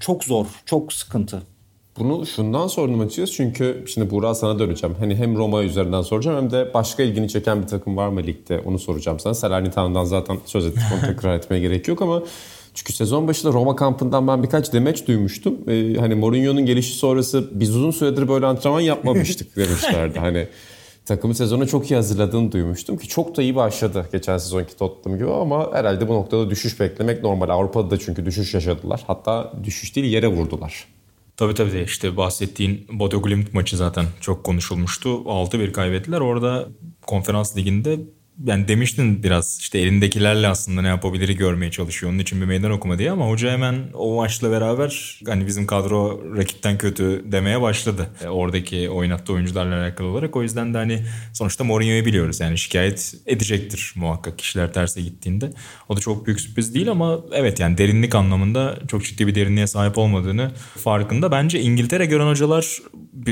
çok 0.00 0.24
zor, 0.24 0.46
çok 0.66 0.92
sıkıntı. 0.92 1.42
Bunu 1.98 2.26
şundan 2.26 2.66
sordum 2.66 3.00
açıkçası 3.00 3.32
çünkü 3.32 3.84
şimdi 3.88 4.10
Buğra 4.10 4.34
sana 4.34 4.58
döneceğim. 4.58 4.96
Hani 4.98 5.16
hem 5.16 5.36
Roma 5.36 5.62
üzerinden 5.62 6.02
soracağım 6.02 6.42
hem 6.42 6.50
de 6.50 6.74
başka 6.74 7.02
ilgini 7.02 7.28
çeken 7.28 7.62
bir 7.62 7.66
takım 7.66 7.96
var 7.96 8.08
mı 8.08 8.22
ligde 8.22 8.58
onu 8.58 8.78
soracağım 8.78 9.20
sana. 9.20 9.34
Salernitano'dan 9.34 10.04
zaten 10.04 10.38
söz 10.46 10.66
ettik 10.66 10.82
onu 10.94 11.14
tekrar 11.14 11.36
etmeye 11.36 11.60
gerek 11.60 11.88
yok 11.88 12.02
ama 12.02 12.22
çünkü 12.74 12.92
sezon 12.92 13.28
başında 13.28 13.52
Roma 13.52 13.76
kampından 13.76 14.28
ben 14.28 14.42
birkaç 14.42 14.72
demeç 14.72 15.06
duymuştum. 15.08 15.58
Ee, 15.68 15.94
hani 15.98 16.14
Mourinho'nun 16.14 16.66
gelişi 16.66 16.92
sonrası 16.92 17.50
biz 17.52 17.76
uzun 17.76 17.90
süredir 17.90 18.28
böyle 18.28 18.46
antrenman 18.46 18.80
yapmamıştık 18.80 19.56
demişlerdi. 19.56 20.18
hani 20.18 20.48
takımı 21.06 21.34
sezonu 21.34 21.68
çok 21.68 21.90
iyi 21.90 21.94
hazırladığını 21.94 22.52
duymuştum 22.52 22.96
ki 22.96 23.08
çok 23.08 23.36
da 23.36 23.42
iyi 23.42 23.56
başladı 23.56 24.08
geçen 24.12 24.38
sezonki 24.38 24.76
Tottenham 24.76 25.18
gibi 25.18 25.30
ama 25.30 25.72
herhalde 25.72 26.08
bu 26.08 26.14
noktada 26.14 26.50
düşüş 26.50 26.80
beklemek 26.80 27.22
normal. 27.22 27.48
Avrupa'da 27.48 27.90
da 27.90 27.98
çünkü 27.98 28.26
düşüş 28.26 28.54
yaşadılar. 28.54 29.04
Hatta 29.06 29.52
düşüş 29.64 29.96
değil 29.96 30.12
yere 30.12 30.28
vurdular. 30.28 30.86
Tabii 31.36 31.54
tabii 31.54 31.82
işte 31.86 32.16
bahsettiğin 32.16 32.86
Bodo 32.92 33.22
Glimt 33.22 33.54
maçı 33.54 33.76
zaten 33.76 34.04
çok 34.20 34.44
konuşulmuştu. 34.44 35.08
6-1 35.08 35.72
kaybettiler. 35.72 36.20
Orada 36.20 36.68
konferans 37.06 37.56
liginde 37.56 37.98
yani 38.46 38.68
demiştin 38.68 39.22
biraz 39.22 39.58
işte 39.60 39.78
elindekilerle 39.78 40.48
aslında 40.48 40.82
ne 40.82 40.88
yapabiliri 40.88 41.36
görmeye 41.36 41.70
çalışıyor. 41.70 42.12
Onun 42.12 42.18
için 42.18 42.40
bir 42.40 42.46
meydan 42.46 42.70
okuma 42.70 42.98
diye 42.98 43.10
ama 43.10 43.28
hoca 43.28 43.50
hemen 43.50 43.74
o 43.94 44.16
maçla 44.16 44.50
beraber 44.50 45.20
hani 45.26 45.46
bizim 45.46 45.66
kadro 45.66 46.22
rakipten 46.36 46.78
kötü 46.78 47.22
demeye 47.32 47.60
başladı. 47.60 48.10
E, 48.24 48.28
oradaki 48.28 48.90
oynattığı 48.90 49.32
oyuncularla 49.32 49.82
alakalı 49.82 50.08
olarak. 50.08 50.36
O 50.36 50.42
yüzden 50.42 50.74
de 50.74 50.78
hani 50.78 51.04
sonuçta 51.32 51.64
Mourinho'yu 51.64 52.04
biliyoruz. 52.04 52.40
Yani 52.40 52.58
şikayet 52.58 53.14
edecektir 53.26 53.92
muhakkak 53.96 54.38
kişiler 54.38 54.72
terse 54.72 55.02
gittiğinde. 55.02 55.52
O 55.88 55.96
da 55.96 56.00
çok 56.00 56.26
büyük 56.26 56.40
sürpriz 56.40 56.74
değil 56.74 56.90
ama 56.90 57.20
evet 57.32 57.60
yani 57.60 57.78
derinlik 57.78 58.14
anlamında 58.14 58.78
çok 58.88 59.04
ciddi 59.04 59.26
bir 59.26 59.34
derinliğe 59.34 59.66
sahip 59.66 59.98
olmadığını 59.98 60.50
farkında. 60.84 61.30
Bence 61.30 61.60
İngiltere 61.60 62.06
gören 62.06 62.26
hocalar 62.26 62.78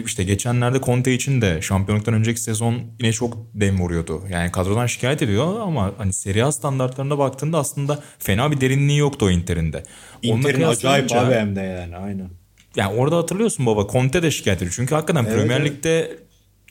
işte 0.05 0.25
geçenlerde 0.25 0.81
Conte 0.81 1.15
için 1.15 1.41
de 1.41 1.63
şampiyonluktan 1.63 2.15
önceki 2.15 2.41
sezon 2.41 2.83
yine 3.01 3.13
çok 3.13 3.39
dem 3.55 3.81
vuruyordu. 3.81 4.23
Yani 4.31 4.53
kadrodan 4.53 4.87
ediyor 5.05 5.61
ama 5.61 5.93
hani 5.99 6.13
Serie 6.13 6.43
A 6.43 6.53
standartlarına 6.53 7.19
baktığında 7.19 7.59
aslında 7.59 7.99
fena 8.19 8.51
bir 8.51 8.61
derinliği 8.61 8.99
yoktu 8.99 9.27
o 9.27 9.31
Inter'in 9.31 9.73
de. 9.73 9.83
Inter'in 10.23 10.63
acayip 10.63 11.13
abi 11.13 11.35
hem 11.35 11.57
de 11.57 11.61
yani 11.61 11.97
aynen. 11.97 12.31
Yani 12.77 12.97
orada 12.97 13.17
hatırlıyorsun 13.17 13.67
baba 13.67 13.87
Conte 13.93 14.23
de 14.23 14.31
şikayet 14.31 14.59
ediyor. 14.59 14.73
Çünkü 14.77 14.95
hakikaten 14.95 15.25
evet, 15.25 15.35
Premier 15.35 15.61
evet. 15.61 15.71
Lig'de 15.71 16.19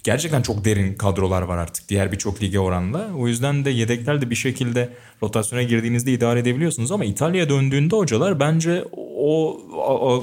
gerçekten 0.04 0.42
çok 0.42 0.66
derin 0.66 0.94
kadrolar 0.94 1.42
var 1.42 1.58
artık 1.58 1.90
diğer 1.90 2.12
birçok 2.12 2.42
lige 2.42 2.60
oranla. 2.60 3.10
O 3.18 3.28
yüzden 3.28 3.66
de 3.66 3.70
yedekler 3.70 4.22
de 4.22 4.30
bir 4.30 4.36
şekilde 4.36 4.90
rotasyona 5.24 5.64
girdiğinizde 5.64 6.14
idare 6.14 6.40
edebiliyorsunuz 6.40 6.92
ama 6.92 7.06
İtalya'ya 7.06 7.50
döndüğünde 7.50 7.96
hocalar 7.96 8.40
bence 8.40 8.84
o 9.20 9.60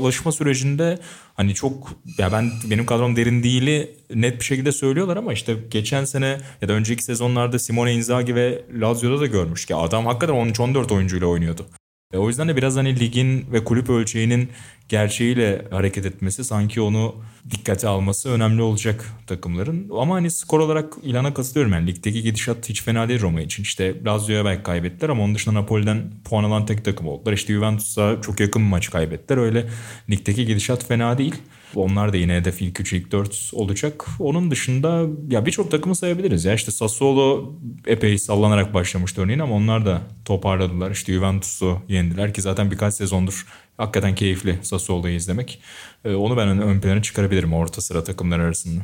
alışma 0.03 0.33
sürecinde 0.33 0.99
hani 1.35 1.55
çok 1.55 1.93
ya 2.19 2.33
ben 2.33 2.51
benim 2.71 2.87
kadrom 2.87 3.17
derin 3.17 3.43
değili 3.43 3.97
net 4.15 4.41
bir 4.41 4.45
şekilde 4.45 4.73
söylüyorlar 4.73 5.17
ama 5.17 5.33
işte 5.33 5.57
geçen 5.71 6.05
sene 6.05 6.41
ya 6.63 6.69
da 6.69 6.73
önceki 6.73 7.05
sezonlarda 7.05 7.59
Simone 7.59 7.95
Inzaghi 7.95 8.35
ve 8.35 8.65
Lazio'da 8.81 9.21
da 9.21 9.27
görmüş 9.27 9.67
ki 9.67 9.75
adam 9.75 10.07
hakikaten 10.07 10.35
13-14 10.35 10.95
oyuncuyla 10.95 11.27
oynuyordu. 11.27 11.67
E 12.13 12.19
o 12.19 12.29
yüzden 12.29 12.49
de 12.49 12.57
biraz 12.57 12.77
hani 12.77 13.01
ligin 13.01 13.47
ve 13.53 13.65
kulüp 13.65 13.91
ölçeğinin 13.91 14.49
gerçeğiyle 14.89 15.65
hareket 15.71 16.07
etmesi 16.07 16.45
sanki 16.45 16.81
onu 16.81 17.15
dikkate 17.51 17.89
alması 17.89 18.31
önemli 18.31 18.63
olacak 18.63 19.13
takımların. 19.27 19.91
Ama 19.99 20.15
hani 20.15 20.31
skor 20.31 20.61
olarak 20.61 20.95
ilana 21.03 21.35
katılıyorum 21.35 21.73
yani 21.73 21.87
ligdeki 21.87 22.23
gidişat 22.23 22.69
hiç 22.69 22.83
fena 22.83 23.09
değil 23.09 23.21
Roma 23.21 23.41
için. 23.41 23.63
İşte 23.63 24.05
Lazio'ya 24.05 24.45
belki 24.45 24.63
kaybettiler 24.63 25.09
ama 25.09 25.23
onun 25.23 25.35
dışında 25.35 25.55
Napoli'den 25.55 26.11
puan 26.25 26.45
alan 26.45 26.67
tek 26.67 26.85
takım 26.85 27.09
oldular. 27.09 27.33
İşte 27.33 27.53
Juventus'a 27.53 28.21
çok 28.23 28.41
yakın 28.41 28.63
maç 28.63 28.91
kaybettiler. 28.91 29.39
Öyle 29.39 29.69
ligdeki 30.11 30.47
gidişat 30.47 30.87
fena 30.87 31.19
değil. 31.19 31.35
Onlar 31.75 32.13
da 32.13 32.17
yine 32.17 32.35
hedef 32.35 32.63
ilk 32.63 32.81
3 32.81 32.93
ilk 32.93 33.13
4 33.13 33.51
olacak. 33.53 34.07
Onun 34.21 34.51
dışında 34.51 35.07
ya 35.31 35.47
birçok 35.47 35.71
takımı 35.71 35.95
sayabiliriz. 35.95 36.45
Ya 36.45 36.55
işte 36.55 36.71
Sassuolo 36.71 37.53
epey 37.87 38.19
sallanarak 38.19 38.75
başlamıştı 38.75 39.23
örneğin 39.23 39.39
ama 39.39 39.55
onlar 39.55 39.87
da 39.87 40.01
toparladılar. 40.25 40.91
İşte 40.91 41.13
Juventus'u 41.13 41.79
yendiler 41.89 42.35
ki 42.35 42.43
zaten 42.43 42.71
birkaç 42.71 42.95
sezondur 42.95 43.47
hakikaten 43.77 44.15
keyifli 44.15 44.59
Sassuolo'yu 44.63 45.15
izlemek. 45.15 45.61
Ee, 46.05 46.15
onu 46.15 46.37
ben 46.37 46.49
ön 46.49 46.81
plana 46.81 47.03
çıkarabilirim 47.03 47.53
orta 47.53 47.81
sıra 47.81 48.05
takımlar 48.05 48.39
arasında. 48.41 48.83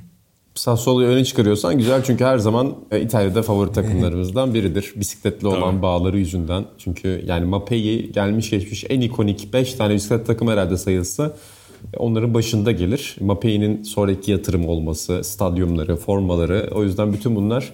Sassuolo'yu 0.55 1.09
öne 1.09 1.25
çıkarıyorsan 1.25 1.79
güzel 1.79 2.05
çünkü 2.05 2.25
her 2.25 2.38
zaman 2.38 2.77
e, 2.90 3.01
İtalya'da 3.01 3.42
favori 3.42 3.73
takımlarımızdan 3.73 4.55
biridir. 4.55 4.92
Bisikletli 4.97 5.47
olan 5.47 5.71
Tabii. 5.71 5.83
bağları 5.83 6.18
yüzünden. 6.18 6.64
Çünkü 6.79 7.23
yani 7.27 7.45
Mapei 7.45 8.12
gelmiş 8.12 8.51
geçmiş 8.51 8.85
en 8.88 9.01
ikonik 9.01 9.53
5 9.53 9.75
tane 9.75 9.95
bisiklet 9.95 10.27
takımı 10.27 10.53
herhalde 10.53 10.77
sayılsa 10.77 11.37
onların 11.97 12.35
başında 12.35 12.73
gelir. 12.73 13.16
Mapei'nin 13.21 13.83
sonraki 13.83 14.31
yatırım 14.31 14.68
olması, 14.68 15.25
stadyumları, 15.25 15.97
formaları 15.97 16.71
o 16.75 16.83
yüzden 16.83 17.12
bütün 17.12 17.37
bunlar 17.37 17.73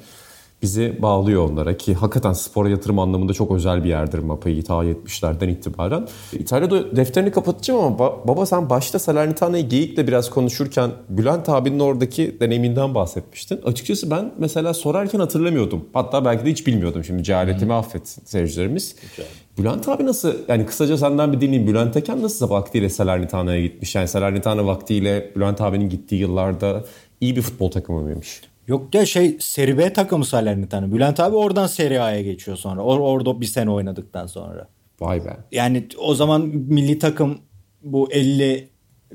bizi 0.63 1.03
bağlıyor 1.03 1.51
onlara 1.51 1.77
ki 1.77 1.95
hakikaten 1.95 2.33
spora 2.33 2.69
yatırım 2.69 2.99
anlamında 2.99 3.33
çok 3.33 3.53
özel 3.53 3.85
bir 3.85 3.89
yerdir 3.89 4.19
Mapei 4.19 4.63
ta 4.63 4.85
70'lerden 4.85 5.49
itibaren. 5.49 6.09
İtalya'da 6.33 6.97
defterini 6.97 7.31
kapatacağım 7.31 7.81
ama 7.81 7.99
baba 8.29 8.47
sen 8.47 8.71
başta 8.71 8.99
Salernitana'yı 8.99 9.69
geyikle 9.69 10.07
biraz 10.07 10.31
konuşurken 10.31 10.91
Bülent 11.09 11.49
abinin 11.49 11.79
oradaki 11.79 12.41
deneyiminden 12.41 12.95
bahsetmiştin. 12.95 13.61
Açıkçası 13.65 14.11
ben 14.11 14.33
mesela 14.39 14.75
sorarken 14.75 15.19
hatırlamıyordum. 15.19 15.85
Hatta 15.93 16.25
belki 16.25 16.47
de 16.47 16.51
hiç 16.51 16.67
bilmiyordum 16.67 17.05
şimdi 17.05 17.23
cehaletimi 17.23 17.71
hmm. 17.71 17.79
affetsin 17.79 18.25
seyircilerimiz. 18.25 18.97
Güzel. 19.11 19.27
Bülent 19.59 19.89
abi 19.89 20.07
nasıl 20.07 20.35
yani 20.49 20.67
kısaca 20.67 20.99
senden 20.99 21.33
bir 21.33 21.41
dinleyeyim. 21.41 21.67
Bülent 21.67 21.97
Eken 21.97 22.23
nasıl 22.23 22.51
vaktiyle 22.51 22.89
Salernitana'ya 22.89 23.63
gitmiş? 23.63 23.95
Yani 23.95 24.09
Salernitana 24.09 24.67
vaktiyle 24.67 25.31
Bülent 25.37 25.61
abinin 25.61 25.89
gittiği 25.89 26.17
yıllarda 26.17 26.85
iyi 27.21 27.37
bir 27.37 27.43
futbol 27.43 27.71
takımı 27.71 28.03
mıymış? 28.03 28.43
Yok 28.67 28.95
ya 28.95 29.07
şey 29.07 29.37
Seri 29.41 29.79
B 29.79 29.93
takımı 29.93 30.25
Salernitana. 30.25 30.93
Bülent 30.93 31.21
abi 31.21 31.37
oradan 31.37 31.67
Seri 31.67 32.01
A'ya 32.01 32.23
geçiyor 32.23 32.57
sonra. 32.57 32.81
Or 32.81 33.01
orada 33.01 33.41
bir 33.41 33.47
sene 33.47 33.71
oynadıktan 33.71 34.27
sonra. 34.27 34.69
Vay 35.01 35.25
be. 35.25 35.37
Yani 35.53 35.87
o 35.99 36.15
zaman 36.15 36.41
milli 36.55 36.99
takım 36.99 37.39
bu 37.83 38.13
50 38.13 38.69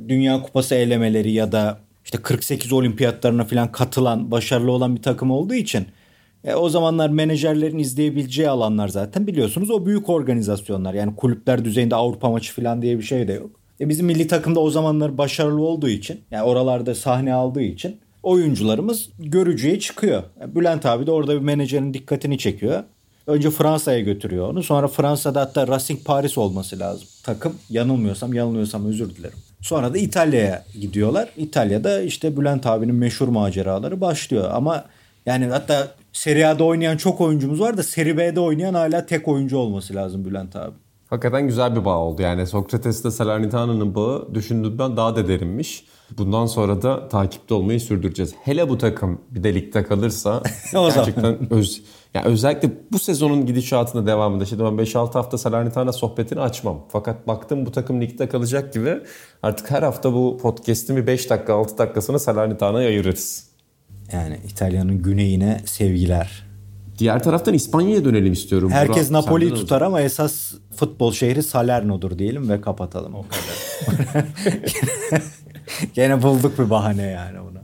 Dünya 0.08 0.42
Kupası 0.42 0.76
elemeleri 0.76 1.32
ya 1.32 1.52
da 1.52 1.78
işte 2.06 2.18
48 2.18 2.74
olimpiyatlarına 2.74 3.44
falan 3.44 3.72
katılan, 3.72 4.32
başarılı 4.32 4.72
olan 4.72 4.96
bir 4.96 5.02
takım 5.02 5.32
olduğu 5.32 5.54
için 5.54 5.86
e, 6.44 6.56
o 6.56 6.70
zamanlar 6.70 7.10
menajerlerin 7.10 7.80
izleyebileceği 7.80 8.50
alanlar 8.50 8.88
zaten 8.88 9.28
biliyorsunuz 9.28 9.70
o 9.70 9.86
büyük 9.86 10.10
organizasyonlar. 10.10 10.94
Yani 10.94 11.16
kulüpler 11.16 11.66
düzeyinde 11.66 11.96
Avrupa 11.96 12.30
maçı 12.30 12.54
falan 12.54 12.82
diye 12.82 12.98
bir 12.98 13.04
şey 13.04 13.28
de 13.28 13.34
yok. 13.34 13.52
E, 13.80 13.90
bizim 13.90 14.06
milli 14.06 14.28
takımda 14.28 14.60
o 14.60 14.70
zamanlar 14.70 15.18
başarılı 15.18 15.62
olduğu 15.62 15.90
için 15.90 16.22
yani 16.32 16.44
oralarda 16.44 16.96
sahne 16.96 17.34
aldığı 17.34 17.62
için 17.62 17.98
oyuncularımız 18.24 19.10
görücüye 19.20 19.80
çıkıyor. 19.80 20.24
Yani 20.42 20.56
Bülent 20.56 20.86
abi 20.86 21.08
de 21.08 21.12
orada 21.12 21.36
bir 21.36 21.42
menajerin 21.42 21.94
dikkatini 21.94 22.38
çekiyor. 22.38 22.84
Önce 23.28 23.50
Fransa'ya 23.50 24.00
götürüyor 24.00 24.50
onu. 24.50 24.64
Sonra 24.64 24.88
Fransa'da 24.88 25.42
hatta 25.42 25.68
Racing 25.68 26.06
Paris 26.06 26.38
olması 26.38 26.80
lazım. 26.80 27.08
Takım 27.24 27.56
yanılmıyorsam 27.70 28.34
yanılıyorsam 28.34 28.86
özür 28.86 29.16
dilerim. 29.16 29.38
Sonra 29.62 29.94
da 29.94 29.98
İtalya'ya 29.98 30.66
gidiyorlar. 30.82 31.30
İtalya'da 31.38 32.02
işte 32.02 32.38
Bülent 32.38 32.66
abinin 32.66 32.96
meşhur 32.96 33.28
maceraları 33.28 34.02
başlıyor. 34.02 34.50
Ama 34.54 34.86
yani 35.26 35.46
hatta 35.46 35.92
Serie 36.14 36.46
A'da 36.46 36.64
oynayan 36.64 36.98
çok 36.98 37.22
oyuncumuz 37.22 37.60
var 37.60 37.78
da 37.78 37.84
Serie 37.84 38.18
B'de 38.18 38.40
oynayan 38.40 38.74
hala 38.74 39.06
tek 39.06 39.28
oyuncu 39.28 39.58
olması 39.58 39.96
lazım 39.96 40.26
Bülent 40.26 40.56
abi. 40.56 40.76
Hakikaten 41.10 41.48
güzel 41.48 41.76
bir 41.76 41.86
bağ 41.86 41.98
oldu. 41.98 42.22
Yani 42.22 42.48
Sokrates'te 42.48 43.12
Salernitana'nın 43.12 43.96
bağı 43.96 44.36
düşündüğümden 44.36 44.98
daha 44.98 45.16
da 45.16 45.28
derinmiş. 45.28 45.86
Bundan 46.18 46.46
sonra 46.46 46.82
da 46.82 47.08
takipte 47.08 47.54
olmayı 47.54 47.80
sürdüreceğiz. 47.80 48.36
Hele 48.44 48.70
bu 48.70 48.78
takım 48.78 49.22
bir 49.32 49.44
de 49.44 49.56
ligde 49.56 49.84
kalırsa 49.84 50.44
gerçekten 50.74 51.54
öz, 51.54 51.84
yani 52.14 52.26
özellikle 52.26 52.70
bu 52.92 53.00
sezonun 53.00 53.46
gidişatında 53.46 54.08
devamında. 54.08 54.46
Şimdi 54.46 54.64
ben 54.64 54.70
5-6 54.70 55.14
hafta 55.14 55.38
Salernitana 55.38 55.92
sohbetini 55.92 56.40
açmam. 56.40 56.86
Fakat 56.90 57.28
baktım 57.28 57.66
bu 57.66 57.72
takım 57.72 58.02
ligde 58.02 58.30
kalacak 58.30 58.74
gibi 58.74 59.02
artık 59.44 59.72
her 59.72 59.84
hafta 59.84 60.14
bu 60.14 60.38
podcast'in 60.42 60.98
bir 60.98 61.08
5 61.08 61.30
dakika 61.30 61.54
6 61.54 61.78
dakikasını 61.78 62.20
Salernitana'ya 62.20 62.88
ayırırız. 62.88 63.53
Yani 64.12 64.40
İtalya'nın 64.50 65.02
güneyine 65.02 65.62
sevgiler. 65.66 66.44
Diğer 66.98 67.24
taraftan 67.24 67.54
İspanya'ya 67.54 68.06
dönelim 68.06 68.34
istiyorum. 68.34 68.72
Herkes 68.72 69.10
Burak, 69.10 69.24
Napoli'yi 69.26 69.54
tutar 69.54 69.82
ama 69.82 70.02
esas 70.02 70.54
futbol 70.76 71.12
şehri 71.12 71.44
Salerno'dur 71.44 72.20
diyelim 72.20 72.50
ve 72.50 72.62
kapatalım. 72.62 73.16
O 73.16 73.26
kadar. 73.28 74.26
Gene 75.94 76.24
bulduk 76.24 76.60
bir 76.60 76.70
bahane 76.70 77.04
yani 77.04 77.40
ona. 77.40 77.62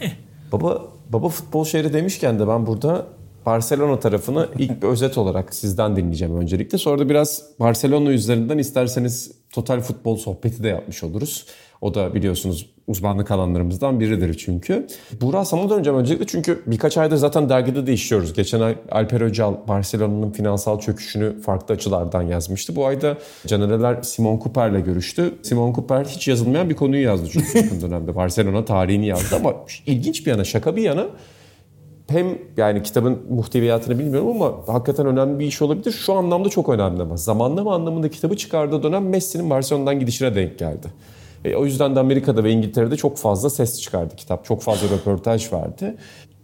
baba 0.52 0.82
baba 1.08 1.28
futbol 1.28 1.64
şehri 1.64 1.92
demişken 1.92 2.38
de 2.38 2.48
ben 2.48 2.66
burada 2.66 3.06
Barcelona 3.46 4.00
tarafını 4.00 4.48
ilk 4.58 4.82
bir 4.82 4.88
özet 4.88 5.18
olarak 5.18 5.54
sizden 5.54 5.96
dinleyeceğim 5.96 6.36
öncelikle. 6.36 6.78
Sonra 6.78 6.98
da 6.98 7.08
biraz 7.08 7.42
Barcelona 7.60 8.10
üzerinden 8.10 8.58
isterseniz 8.58 9.32
total 9.52 9.80
futbol 9.80 10.16
sohbeti 10.16 10.62
de 10.62 10.68
yapmış 10.68 11.04
oluruz. 11.04 11.46
O 11.80 11.94
da 11.94 12.14
biliyorsunuz 12.14 12.70
uzmanlık 12.86 13.30
alanlarımızdan 13.30 14.00
biridir 14.00 14.34
çünkü. 14.34 14.86
Burak 15.20 15.46
sana 15.46 15.70
döneceğim 15.70 15.98
öncelikle 15.98 16.26
çünkü 16.26 16.62
birkaç 16.66 16.98
aydır 16.98 17.16
zaten 17.16 17.48
dergide 17.48 17.86
de 17.86 17.92
işliyoruz. 17.92 18.32
Geçen 18.32 18.60
ay 18.60 18.76
Alper 18.90 19.20
Öcal 19.20 19.54
Barcelona'nın 19.68 20.30
finansal 20.30 20.80
çöküşünü 20.80 21.40
farklı 21.40 21.74
açılardan 21.74 22.22
yazmıştı. 22.22 22.76
Bu 22.76 22.86
ayda 22.86 23.18
Canereler 23.46 24.02
Simon 24.02 24.38
Cooper'le 24.38 24.84
görüştü. 24.84 25.34
Simon 25.42 25.72
Cooper 25.72 26.04
hiç 26.04 26.28
yazılmayan 26.28 26.70
bir 26.70 26.76
konuyu 26.76 27.02
yazdı 27.02 27.28
çünkü 27.32 27.58
yakın 27.58 27.80
dönemde. 27.80 28.16
Barcelona 28.16 28.64
tarihini 28.64 29.06
yazdı 29.06 29.36
ama 29.36 29.54
ilginç 29.86 30.26
bir 30.26 30.30
yana 30.30 30.44
şaka 30.44 30.76
bir 30.76 30.82
yana 30.82 31.06
hem 32.08 32.38
yani 32.56 32.82
kitabın 32.82 33.18
muhteviyatını 33.30 33.98
bilmiyorum 33.98 34.28
ama 34.42 34.54
hakikaten 34.66 35.06
önemli 35.06 35.38
bir 35.38 35.46
iş 35.46 35.62
olabilir. 35.62 35.92
Şu 35.92 36.12
anlamda 36.12 36.48
çok 36.48 36.68
önemli 36.68 37.02
ama 37.02 37.16
zamanlama 37.16 37.74
anlamında 37.74 38.10
kitabı 38.10 38.36
çıkardığı 38.36 38.82
dönem 38.82 39.08
Messi'nin 39.08 39.50
Barcelona'dan 39.50 40.00
gidişine 40.00 40.34
denk 40.34 40.58
geldi. 40.58 40.86
E, 41.44 41.56
o 41.56 41.64
yüzden 41.64 41.96
de 41.96 42.00
Amerika'da 42.00 42.44
ve 42.44 42.50
İngiltere'de 42.50 42.96
çok 42.96 43.16
fazla 43.16 43.50
ses 43.50 43.80
çıkardı 43.80 44.16
kitap. 44.16 44.44
Çok 44.44 44.62
fazla 44.62 44.96
röportaj 44.96 45.52
verdi. 45.52 45.96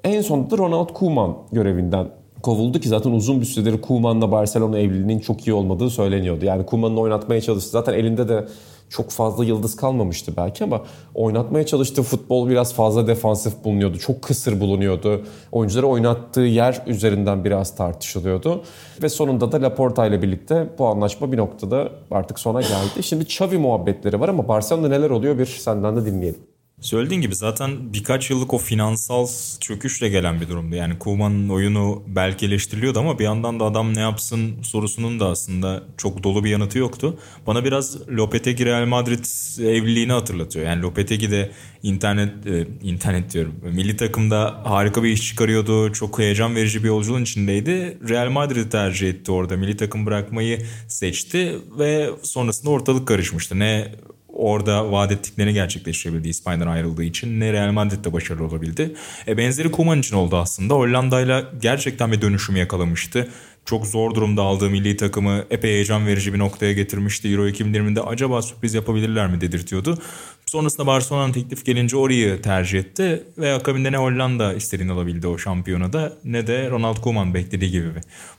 En 0.04 0.20
sonunda 0.20 0.50
da 0.50 0.58
Ronald 0.58 0.92
Koeman 0.92 1.36
görevinden 1.52 2.08
kovuldu 2.42 2.80
ki 2.80 2.88
zaten 2.88 3.10
uzun 3.10 3.40
bir 3.40 3.46
süredir 3.46 3.80
Koeman'la 3.80 4.32
Barcelona 4.32 4.78
evliliğinin 4.78 5.18
çok 5.18 5.46
iyi 5.46 5.54
olmadığı 5.54 5.90
söyleniyordu. 5.90 6.44
Yani 6.44 6.66
Koeman'ın 6.66 6.96
oynatmaya 6.96 7.40
çalıştı. 7.40 7.70
Zaten 7.70 7.92
elinde 7.92 8.28
de 8.28 8.46
çok 8.90 9.10
fazla 9.10 9.44
yıldız 9.44 9.76
kalmamıştı 9.76 10.32
belki 10.36 10.64
ama 10.64 10.82
oynatmaya 11.14 11.66
çalıştığı 11.66 12.02
futbol 12.02 12.48
biraz 12.48 12.74
fazla 12.74 13.06
defansif 13.06 13.64
bulunuyordu. 13.64 13.98
Çok 13.98 14.22
kısır 14.22 14.60
bulunuyordu. 14.60 15.22
Oyuncuları 15.52 15.86
oynattığı 15.86 16.40
yer 16.40 16.82
üzerinden 16.86 17.44
biraz 17.44 17.76
tartışılıyordu. 17.76 18.62
Ve 19.02 19.08
sonunda 19.08 19.52
da 19.52 19.62
Laporta 19.62 20.06
ile 20.06 20.22
birlikte 20.22 20.68
bu 20.78 20.86
anlaşma 20.86 21.32
bir 21.32 21.36
noktada 21.36 21.90
artık 22.10 22.38
sona 22.38 22.60
geldi. 22.60 23.02
Şimdi 23.02 23.24
Xavi 23.24 23.58
muhabbetleri 23.58 24.20
var 24.20 24.28
ama 24.28 24.48
Barcelona'da 24.48 24.88
neler 24.88 25.10
oluyor 25.10 25.38
bir 25.38 25.46
senden 25.46 25.96
de 25.96 26.06
dinleyelim. 26.06 26.55
Söylediğin 26.80 27.20
gibi 27.20 27.34
zaten 27.34 27.92
birkaç 27.92 28.30
yıllık 28.30 28.54
o 28.54 28.58
finansal 28.58 29.26
çöküşle 29.60 30.08
gelen 30.08 30.40
bir 30.40 30.48
durumdu. 30.48 30.74
Yani 30.74 30.98
Koeman'ın 30.98 31.48
oyunu 31.48 32.02
belki 32.06 32.46
eleştiriliyordu 32.46 32.98
ama 32.98 33.18
bir 33.18 33.24
yandan 33.24 33.60
da 33.60 33.64
adam 33.64 33.94
ne 33.94 34.00
yapsın 34.00 34.62
sorusunun 34.62 35.20
da 35.20 35.26
aslında 35.26 35.82
çok 35.96 36.22
dolu 36.22 36.44
bir 36.44 36.50
yanıtı 36.50 36.78
yoktu. 36.78 37.18
Bana 37.46 37.64
biraz 37.64 38.08
Lopetegui 38.08 38.66
Real 38.66 38.86
Madrid 38.86 39.24
evliliğini 39.60 40.12
hatırlatıyor. 40.12 40.66
Yani 40.66 40.82
Lopetegui 40.82 41.30
de 41.30 41.50
internet 41.82 42.46
e, 42.46 42.66
internet 42.82 43.32
diyorum. 43.32 43.54
Milli 43.62 43.96
takımda 43.96 44.60
harika 44.64 45.02
bir 45.02 45.10
iş 45.10 45.28
çıkarıyordu. 45.28 45.92
Çok 45.92 46.18
heyecan 46.18 46.56
verici 46.56 46.82
bir 46.82 46.88
yolculuğun 46.88 47.22
içindeydi. 47.22 47.98
Real 48.08 48.30
Madrid'i 48.30 48.70
tercih 48.70 49.08
etti 49.08 49.32
orada. 49.32 49.56
Milli 49.56 49.76
takım 49.76 50.06
bırakmayı 50.06 50.66
seçti 50.88 51.58
ve 51.78 52.10
sonrasında 52.22 52.70
ortalık 52.70 53.08
karışmıştı. 53.08 53.58
Ne 53.58 53.92
orada 54.36 54.92
vaat 54.92 55.12
ettiklerini 55.12 55.52
gerçekleştirebildi 55.52 56.28
İspanya'dan 56.28 56.66
ayrıldığı 56.66 57.04
için 57.04 57.40
ne 57.40 57.52
Real 57.52 57.72
Madrid'de 57.72 58.12
başarılı 58.12 58.44
olabildi. 58.44 58.94
E, 59.28 59.36
benzeri 59.36 59.70
Koeman 59.70 59.98
için 59.98 60.16
oldu 60.16 60.36
aslında. 60.36 60.74
Hollanda'yla 60.74 61.44
gerçekten 61.60 62.12
bir 62.12 62.20
dönüşüm 62.20 62.56
yakalamıştı. 62.56 63.28
Çok 63.64 63.86
zor 63.86 64.14
durumda 64.14 64.42
aldığı 64.42 64.70
milli 64.70 64.96
takımı 64.96 65.44
epey 65.50 65.70
heyecan 65.70 66.06
verici 66.06 66.34
bir 66.34 66.38
noktaya 66.38 66.72
getirmişti. 66.72 67.28
Euro 67.28 67.48
2020'de 67.48 68.00
acaba 68.00 68.42
sürpriz 68.42 68.74
yapabilirler 68.74 69.26
mi 69.26 69.40
dedirtiyordu. 69.40 69.98
Sonrasında 70.46 70.86
Barcelona'nın 70.86 71.32
teklif 71.32 71.64
gelince 71.64 71.96
orayı 71.96 72.42
tercih 72.42 72.78
etti 72.78 73.24
ve 73.38 73.54
akabinde 73.54 73.92
ne 73.92 73.96
Hollanda 73.96 74.54
istediğini 74.54 74.92
alabildi 74.92 75.26
o 75.26 75.38
şampiyonada 75.38 76.12
ne 76.24 76.46
de 76.46 76.70
Ronald 76.70 76.96
Koeman 76.96 77.34
beklediği 77.34 77.70
gibi 77.70 77.88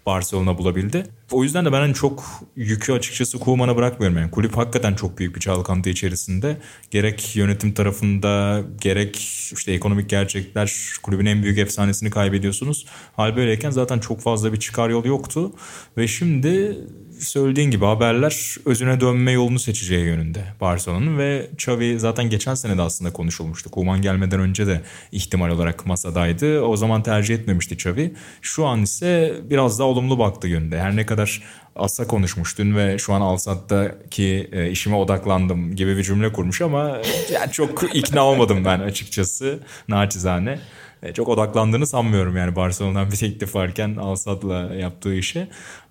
Barcelona 0.08 0.58
bulabildi. 0.58 1.04
O 1.32 1.43
yüzden 1.43 1.65
de 1.65 1.72
ben 1.72 1.80
hani 1.80 1.93
çok 1.93 2.24
yükü 2.56 2.93
açıkçası 2.93 3.39
Koeman'a 3.39 3.76
bırakmıyorum. 3.76 4.17
Yani 4.17 4.32
kulüp 4.32 4.58
hakikaten 4.58 4.93
çok 4.93 5.17
büyük 5.17 5.36
bir 5.36 5.39
çalkantı 5.39 5.89
içerisinde. 5.89 6.58
Gerek 6.91 7.36
yönetim 7.36 7.74
tarafında 7.74 8.62
gerek 8.82 9.17
işte 9.54 9.72
ekonomik 9.72 10.10
gerçekler 10.10 10.74
kulübün 11.04 11.26
en 11.26 11.43
büyük 11.43 11.58
efsanesini 11.58 12.10
kaybediyorsunuz. 12.10 12.86
Hal 13.15 13.36
böyleyken 13.36 13.70
zaten 13.70 14.00
çok 14.00 14.22
fazla 14.22 14.54
bir 14.54 14.60
çıkar 14.60 14.89
yolu 14.89 15.08
yoktu. 15.08 15.52
Ve 15.98 16.08
şimdi 16.08 16.78
söylediğin 17.20 17.72
gibi 17.72 17.86
haberler 17.86 18.56
özüne 18.65 19.02
dönme 19.02 19.32
yolunu 19.32 19.60
seçeceği 19.60 20.06
yönünde 20.06 20.43
Barcelona'nın 20.62 21.17
ve 21.17 21.50
Xavi 21.54 22.00
zaten 22.00 22.30
geçen 22.30 22.56
sene 22.56 22.78
de 22.78 22.82
aslında 22.82 23.13
konuşulmuştu. 23.13 23.72
Koeman 23.72 24.02
gelmeden 24.02 24.39
önce 24.39 24.67
de 24.67 24.82
ihtimal 25.12 25.50
olarak 25.50 25.86
masadaydı. 25.86 26.62
O 26.62 26.78
zaman 26.78 27.04
tercih 27.04 27.36
etmemişti 27.36 27.76
Xavi. 27.76 28.13
Şu 28.41 28.65
an 28.65 28.82
ise 28.82 29.41
biraz 29.50 29.80
daha 29.80 29.88
olumlu 29.97 30.19
baktı 30.19 30.47
yönünde. 30.47 30.79
Her 30.79 30.95
ne 30.95 31.05
kadar 31.05 31.43
Asa 31.75 32.07
konuşmuştun 32.07 32.75
ve 32.75 32.97
şu 32.97 33.13
an 33.13 33.21
Alsat'taki 33.21 34.49
e, 34.51 34.69
işime 34.69 34.95
odaklandım 34.95 35.75
gibi 35.75 35.97
bir 35.97 36.03
cümle 36.03 36.33
kurmuş 36.33 36.62
ama 36.62 37.01
yani 37.33 37.51
çok 37.51 37.83
ikna 37.95 38.25
olmadım 38.25 38.65
ben 38.65 38.79
açıkçası 38.79 39.60
naçizane. 39.88 40.60
E, 41.03 41.13
çok 41.13 41.29
odaklandığını 41.29 41.88
sanmıyorum 41.88 42.38
yani 42.38 42.55
Barcelona'dan 42.55 43.12
bir 43.12 43.17
teklif 43.17 43.55
varken 43.55 43.95
Al-Sad'la 43.95 44.75
yaptığı 44.75 45.15
işe. 45.15 45.47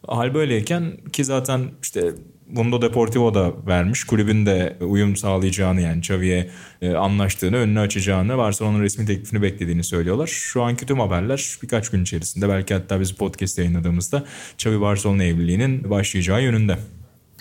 Hal 0.07 0.35
böyleyken 0.35 0.97
ki 1.13 1.25
zaten 1.25 1.71
işte 1.83 2.13
Mundo 2.53 2.83
Deportivo 2.83 3.35
da 3.35 3.53
vermiş. 3.67 4.05
Kulübün 4.05 4.47
de 4.47 4.77
uyum 4.81 5.17
sağlayacağını 5.17 5.81
yani 5.81 5.99
Xavi'ye 5.99 6.51
e, 6.83 6.95
anlaştığını, 6.95 7.57
önünü 7.57 7.81
açacağını, 7.81 8.39
Barcelona'nın 8.39 8.83
resmi 8.83 9.07
teklifini 9.07 9.43
beklediğini 9.43 9.85
söylüyorlar. 9.85 10.27
Şu 10.27 10.63
anki 10.63 10.87
tüm 10.87 11.01
haberler 11.01 11.59
birkaç 11.63 11.91
gün 11.91 12.03
içerisinde 12.03 12.49
belki 12.49 12.75
hatta 12.75 13.01
biz 13.01 13.13
podcast 13.13 13.59
yayınladığımızda 13.59 14.25
Xavi 14.55 14.81
Barcelona 14.81 15.25
evliliğinin 15.25 15.91
başlayacağı 15.91 16.43
yönünde. 16.43 16.77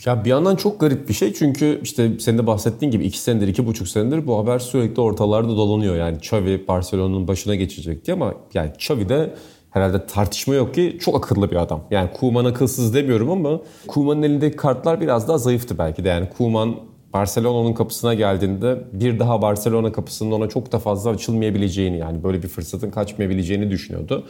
Ya 0.05 0.25
bir 0.25 0.29
yandan 0.29 0.55
çok 0.55 0.79
garip 0.79 1.09
bir 1.09 1.13
şey 1.13 1.33
çünkü 1.33 1.79
işte 1.83 2.11
senin 2.19 2.37
de 2.37 2.47
bahsettiğin 2.47 2.91
gibi 2.91 3.05
iki 3.05 3.19
senedir, 3.19 3.47
iki 3.47 3.65
buçuk 3.65 3.87
senedir 3.87 4.27
bu 4.27 4.37
haber 4.37 4.59
sürekli 4.59 5.01
ortalarda 5.01 5.49
dolanıyor. 5.49 5.95
Yani 5.95 6.17
Xavi 6.17 6.67
Barcelona'nın 6.67 7.27
başına 7.27 7.55
geçecekti 7.55 8.13
ama 8.13 8.33
yani 8.53 8.71
Xavi 8.75 9.09
de 9.09 9.33
herhalde 9.75 10.05
tartışma 10.05 10.55
yok 10.55 10.73
ki 10.73 10.97
çok 11.01 11.15
akıllı 11.15 11.51
bir 11.51 11.55
adam. 11.55 11.83
Yani 11.91 12.09
Koeman 12.13 12.45
akılsız 12.45 12.93
demiyorum 12.93 13.31
ama 13.31 13.61
Koeman'ın 13.87 14.23
elindeki 14.23 14.57
kartlar 14.57 15.01
biraz 15.01 15.27
daha 15.27 15.37
zayıftı 15.37 15.77
belki 15.77 16.03
de. 16.03 16.09
Yani 16.09 16.29
Koeman 16.37 16.75
Barcelona'nın 17.13 17.73
kapısına 17.73 18.13
geldiğinde 18.13 18.81
bir 18.93 19.19
daha 19.19 19.41
Barcelona 19.41 19.91
kapısının 19.91 20.31
ona 20.31 20.49
çok 20.49 20.71
da 20.71 20.79
fazla 20.79 21.09
açılmayabileceğini 21.09 21.97
yani 21.97 22.23
böyle 22.23 22.43
bir 22.43 22.47
fırsatın 22.47 22.91
kaçmayabileceğini 22.91 23.71
düşünüyordu. 23.71 24.23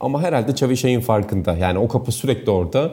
Ama 0.00 0.22
herhalde 0.22 0.50
Xavi 0.52 0.76
şeyin 0.76 1.00
farkında. 1.00 1.56
Yani 1.56 1.78
o 1.78 1.88
kapı 1.88 2.12
sürekli 2.12 2.50
orada 2.50 2.90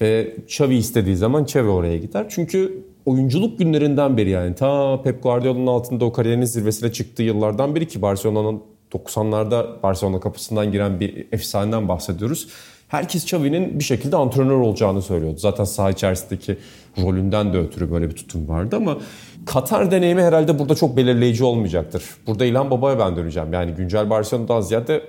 ve 0.00 0.36
Xavi 0.46 0.74
istediği 0.74 1.16
zaman 1.16 1.42
Xavi 1.42 1.68
oraya 1.68 1.98
gider. 1.98 2.26
Çünkü 2.28 2.84
oyunculuk 3.06 3.58
günlerinden 3.58 4.16
beri 4.16 4.30
yani 4.30 4.54
ta 4.54 5.02
Pep 5.02 5.22
Guardiola'nın 5.22 5.66
altında 5.66 6.04
o 6.04 6.12
kariyerinin 6.12 6.44
zirvesine 6.44 6.92
çıktığı 6.92 7.22
yıllardan 7.22 7.74
biri 7.74 7.88
ki 7.88 8.02
Barcelona'nın 8.02 8.62
90'larda 8.94 9.82
Barcelona 9.82 10.20
kapısından 10.20 10.72
giren 10.72 11.00
bir 11.00 11.26
efsaneden 11.32 11.88
bahsediyoruz. 11.88 12.48
Herkes 12.88 13.22
Xavi'nin 13.24 13.78
bir 13.78 13.84
şekilde 13.84 14.16
antrenör 14.16 14.60
olacağını 14.60 15.02
söylüyordu. 15.02 15.38
Zaten 15.38 15.64
saha 15.64 15.90
içerisindeki 15.90 16.56
rolünden 17.02 17.52
de 17.52 17.58
ötürü 17.58 17.92
böyle 17.92 18.10
bir 18.10 18.14
tutum 18.14 18.48
vardı 18.48 18.76
ama 18.76 18.98
Katar 19.46 19.90
deneyimi 19.90 20.22
herhalde 20.22 20.58
burada 20.58 20.74
çok 20.74 20.96
belirleyici 20.96 21.44
olmayacaktır. 21.44 22.02
Burada 22.26 22.44
İlhan 22.44 22.70
Baba'ya 22.70 22.98
ben 22.98 23.16
döneceğim. 23.16 23.52
Yani 23.52 23.72
güncel 23.72 24.10
Barcelona'dan 24.10 24.60
ziyade 24.60 25.02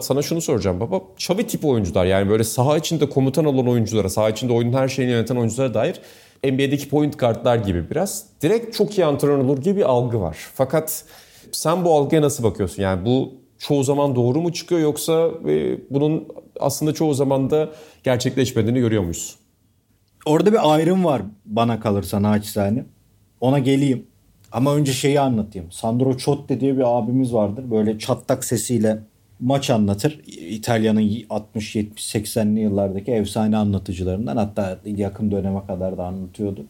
sana 0.00 0.22
şunu 0.22 0.40
soracağım 0.40 0.80
baba. 0.80 1.00
Xavi 1.16 1.46
tipi 1.46 1.66
oyuncular 1.66 2.04
yani 2.04 2.30
böyle 2.30 2.44
saha 2.44 2.76
içinde 2.76 3.08
komutan 3.08 3.44
olan 3.44 3.68
oyunculara, 3.68 4.08
saha 4.08 4.30
içinde 4.30 4.52
oyunun 4.52 4.72
her 4.72 4.88
şeyini 4.88 5.12
yöneten 5.12 5.36
oyunculara 5.36 5.74
dair 5.74 6.00
NBA'deki 6.44 6.88
point 6.88 7.16
kartlar 7.16 7.56
gibi 7.56 7.90
biraz 7.90 8.26
direkt 8.42 8.76
çok 8.76 8.98
iyi 8.98 9.04
antrenör 9.04 9.38
olur 9.38 9.58
gibi 9.58 9.76
bir 9.76 9.90
algı 9.90 10.20
var. 10.20 10.36
Fakat 10.54 11.04
sen 11.54 11.84
bu 11.84 11.94
algıya 11.94 12.22
nasıl 12.22 12.44
bakıyorsun? 12.44 12.82
Yani 12.82 13.06
bu 13.06 13.32
çoğu 13.58 13.84
zaman 13.84 14.16
doğru 14.16 14.40
mu 14.40 14.52
çıkıyor 14.52 14.80
yoksa 14.80 15.30
e, 15.48 15.78
bunun 15.90 16.28
aslında 16.60 16.94
çoğu 16.94 17.14
zaman 17.14 17.50
da 17.50 17.68
gerçekleşmediğini 18.04 18.80
görüyor 18.80 19.02
muyuz? 19.02 19.36
Orada 20.26 20.52
bir 20.52 20.74
ayrım 20.74 21.04
var 21.04 21.22
bana 21.44 21.80
kalırsa 21.80 22.22
naçizane. 22.22 22.84
Ona 23.40 23.58
geleyim. 23.58 24.06
Ama 24.52 24.74
önce 24.74 24.92
şeyi 24.92 25.20
anlatayım. 25.20 25.72
Sandro 25.72 26.16
Ciotti 26.16 26.60
diye 26.60 26.76
bir 26.76 26.98
abimiz 26.98 27.34
vardır. 27.34 27.70
Böyle 27.70 27.98
çatlak 27.98 28.44
sesiyle 28.44 28.98
maç 29.40 29.70
anlatır. 29.70 30.20
İtalya'nın 30.26 31.00
60-70-80'li 31.00 32.60
yıllardaki 32.60 33.12
efsane 33.12 33.56
anlatıcılarından 33.56 34.36
hatta 34.36 34.78
yakın 34.84 35.30
döneme 35.30 35.66
kadar 35.66 35.98
da 35.98 36.04
anlatıyordu. 36.04 36.64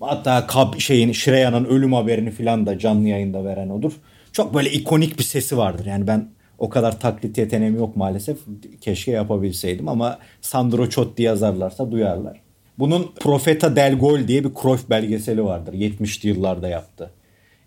Hatta 0.00 0.46
Kab 0.46 0.78
şeyin 0.78 1.12
Şireya'nın 1.12 1.64
ölüm 1.64 1.92
haberini 1.92 2.30
filan 2.30 2.66
da 2.66 2.78
canlı 2.78 3.08
yayında 3.08 3.44
veren 3.44 3.70
odur. 3.70 3.92
Çok 4.36 4.54
böyle 4.54 4.72
ikonik 4.72 5.18
bir 5.18 5.24
sesi 5.24 5.56
vardır. 5.56 5.86
Yani 5.86 6.06
ben 6.06 6.28
o 6.58 6.68
kadar 6.68 7.00
taklit 7.00 7.38
yeteneğim 7.38 7.76
yok 7.76 7.96
maalesef. 7.96 8.38
Keşke 8.80 9.10
yapabilseydim 9.10 9.88
ama 9.88 10.18
Sandro 10.40 10.88
Ciotti 10.88 11.22
yazarlarsa 11.22 11.90
duyarlar. 11.90 12.40
Bunun 12.78 13.10
Profeta 13.20 13.76
del 13.76 13.98
Gol 13.98 14.28
diye 14.28 14.44
bir 14.44 14.50
Cruyff 14.62 14.90
belgeseli 14.90 15.44
vardır. 15.44 15.72
70'li 15.72 16.28
yıllarda 16.28 16.68
yaptı. 16.68 17.10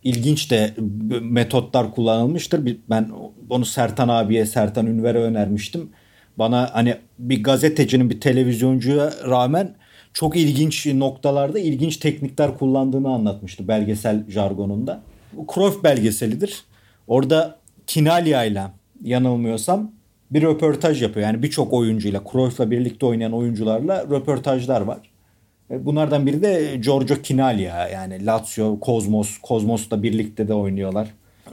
İlginç 0.04 0.52
de 0.52 0.74
metotlar 1.22 1.92
kullanılmıştır. 1.92 2.78
Ben 2.90 3.10
onu 3.50 3.66
Sertan 3.66 4.08
abiye, 4.08 4.46
Sertan 4.46 4.86
Ünver'e 4.86 5.20
önermiştim. 5.20 5.90
Bana 6.38 6.70
hani 6.74 6.96
bir 7.20 7.44
gazetecinin 7.44 8.10
bir 8.10 8.22
televizyoncuya 8.22 9.14
rağmen 9.30 9.76
çok 10.14 10.36
ilginç 10.36 10.86
noktalarda 10.86 11.60
ilginç 11.60 11.98
teknikler 11.98 12.58
kullandığını 12.58 13.10
anlatmıştı 13.10 13.68
belgesel 13.68 14.24
jargonunda. 14.30 15.02
Cruyff 15.54 15.84
belgeselidir. 15.84 16.63
Orada 17.08 17.60
Kinalia 17.88 18.44
ile 18.44 18.63
yanılmıyorsam 19.04 19.92
bir 20.32 20.42
röportaj 20.42 21.02
yapıyor. 21.02 21.28
Yani 21.28 21.44
birçok 21.44 21.74
oyuncuyla, 21.74 22.22
Cruyff'la 22.32 22.72
birlikte 22.72 23.06
oynayan 23.06 23.34
oyuncularla 23.34 24.04
röportajlar 24.04 24.82
var. 24.82 25.00
E, 25.72 25.86
bunlardan 25.86 26.26
biri 26.26 26.42
de 26.42 26.78
Giorgio 26.82 27.15
Kinalia 27.15 27.88
yani 27.88 28.26
Lazio, 28.26 28.80
Kozmos, 28.80 29.38
Kozmos'la 29.38 30.04
birlikte 30.04 30.48
de 30.48 30.54
oynuyorlar. 30.54 31.08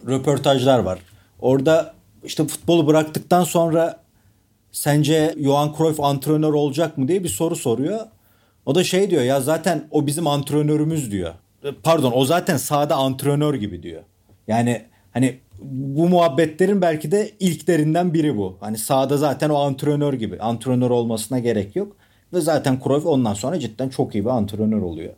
Röportajlar 0.06 0.78
var. 0.78 0.98
Orada 1.40 1.94
işte 2.24 2.46
futbolu 2.46 2.86
bıraktıktan 2.86 3.44
sonra 3.44 4.00
sence 4.72 5.34
Johan 5.38 5.74
Cruyff 5.78 6.00
antrenör 6.00 6.52
olacak 6.52 6.98
mı 6.98 7.08
diye 7.08 7.24
bir 7.24 7.28
soru 7.28 7.56
soruyor. 7.56 8.00
O 8.66 8.74
da 8.74 8.84
şey 8.84 9.10
diyor 9.10 9.22
ya 9.22 9.40
zaten 9.40 9.84
o 9.90 10.06
bizim 10.06 10.26
antrenörümüz 10.26 11.10
diyor. 11.10 11.34
Pardon 11.82 12.12
o 12.14 12.24
zaten 12.24 12.56
sahada 12.56 12.94
antrenör 12.96 13.54
gibi 13.54 13.82
diyor. 13.82 14.02
Yani 14.48 14.82
hani 15.12 15.38
bu 15.62 16.08
muhabbetlerin 16.08 16.82
belki 16.82 17.12
de 17.12 17.30
ilklerinden 17.40 18.14
biri 18.14 18.36
bu. 18.36 18.56
Hani 18.60 18.78
sahada 18.78 19.16
zaten 19.16 19.50
o 19.50 19.58
antrenör 19.58 20.12
gibi. 20.12 20.38
Antrenör 20.38 20.90
olmasına 20.90 21.38
gerek 21.38 21.76
yok. 21.76 21.96
Ve 22.32 22.40
zaten 22.40 22.80
Cruyff 22.84 23.06
ondan 23.06 23.34
sonra 23.34 23.60
cidden 23.60 23.88
çok 23.88 24.14
iyi 24.14 24.24
bir 24.24 24.30
antrenör 24.30 24.82
oluyor. 24.82 25.12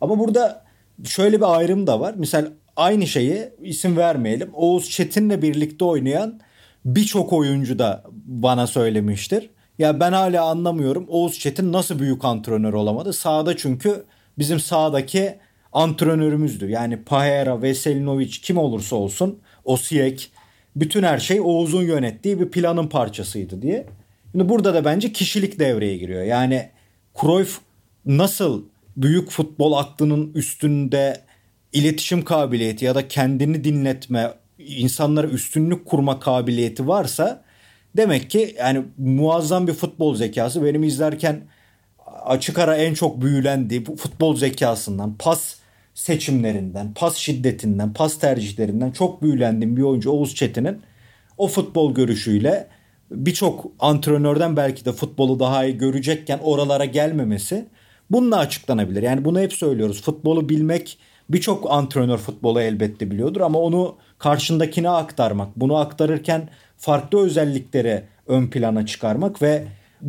Ama 0.00 0.18
burada 0.18 0.64
şöyle 1.04 1.36
bir 1.36 1.56
ayrım 1.56 1.86
da 1.86 2.00
var. 2.00 2.14
Misal 2.14 2.46
aynı 2.76 3.06
şeyi 3.06 3.48
isim 3.62 3.96
vermeyelim. 3.96 4.50
Oğuz 4.54 4.90
Çetin'le 4.90 5.42
birlikte 5.42 5.84
oynayan 5.84 6.40
birçok 6.84 7.32
oyuncu 7.32 7.78
da 7.78 8.04
bana 8.26 8.66
söylemiştir. 8.66 9.50
Ya 9.78 10.00
ben 10.00 10.12
hala 10.12 10.44
anlamıyorum 10.44 11.06
Oğuz 11.08 11.38
Çetin 11.38 11.72
nasıl 11.72 11.98
büyük 11.98 12.24
antrenör 12.24 12.72
olamadı. 12.72 13.12
Sahada 13.12 13.56
çünkü 13.56 14.04
bizim 14.38 14.60
sahadaki 14.60 15.38
antrenörümüzdü. 15.74 16.70
Yani 16.70 17.04
Pahera, 17.04 17.62
Veselinovic 17.62 18.30
kim 18.30 18.58
olursa 18.58 18.96
olsun 18.96 19.38
Osiyek 19.64 20.32
bütün 20.76 21.02
her 21.02 21.18
şey 21.18 21.40
Oğuz'un 21.40 21.82
yönettiği 21.82 22.40
bir 22.40 22.50
planın 22.50 22.86
parçasıydı 22.86 23.62
diye. 23.62 23.86
Şimdi 24.32 24.48
burada 24.48 24.74
da 24.74 24.84
bence 24.84 25.12
kişilik 25.12 25.58
devreye 25.58 25.96
giriyor. 25.96 26.22
Yani 26.22 26.70
Cruyff 27.20 27.58
nasıl 28.06 28.64
büyük 28.96 29.30
futbol 29.30 29.72
aklının 29.72 30.32
üstünde 30.34 31.20
iletişim 31.72 32.24
kabiliyeti 32.24 32.84
ya 32.84 32.94
da 32.94 33.08
kendini 33.08 33.64
dinletme, 33.64 34.34
insanlara 34.58 35.26
üstünlük 35.26 35.86
kurma 35.86 36.20
kabiliyeti 36.20 36.88
varsa 36.88 37.44
demek 37.96 38.30
ki 38.30 38.56
yani 38.58 38.82
muazzam 38.98 39.66
bir 39.66 39.72
futbol 39.72 40.14
zekası. 40.14 40.64
Benim 40.64 40.84
izlerken 40.84 41.40
açık 42.24 42.58
ara 42.58 42.76
en 42.76 42.94
çok 42.94 43.20
büyülendiği 43.20 43.84
futbol 43.84 44.36
zekasından, 44.36 45.14
pas 45.18 45.56
seçimlerinden, 45.94 46.94
pas 46.94 47.16
şiddetinden, 47.16 47.92
pas 47.92 48.18
tercihlerinden 48.18 48.90
çok 48.90 49.22
büyülendiğim 49.22 49.76
bir 49.76 49.82
oyuncu 49.82 50.10
Oğuz 50.10 50.34
Çetin'in 50.34 50.82
o 51.38 51.48
futbol 51.48 51.94
görüşüyle 51.94 52.68
birçok 53.10 53.72
antrenörden 53.80 54.56
belki 54.56 54.84
de 54.84 54.92
futbolu 54.92 55.40
daha 55.40 55.64
iyi 55.64 55.78
görecekken 55.78 56.38
oralara 56.42 56.84
gelmemesi 56.84 57.66
bununla 58.10 58.38
açıklanabilir. 58.38 59.02
Yani 59.02 59.24
bunu 59.24 59.40
hep 59.40 59.52
söylüyoruz. 59.52 60.02
Futbolu 60.02 60.48
bilmek 60.48 60.98
birçok 61.30 61.70
antrenör 61.70 62.18
futbolu 62.18 62.60
elbette 62.60 63.10
biliyordur 63.10 63.40
ama 63.40 63.58
onu 63.58 63.96
karşındakine 64.18 64.88
aktarmak, 64.88 65.56
bunu 65.56 65.76
aktarırken 65.76 66.48
farklı 66.76 67.24
özellikleri 67.24 68.04
ön 68.26 68.46
plana 68.46 68.86
çıkarmak 68.86 69.42
ve 69.42 69.64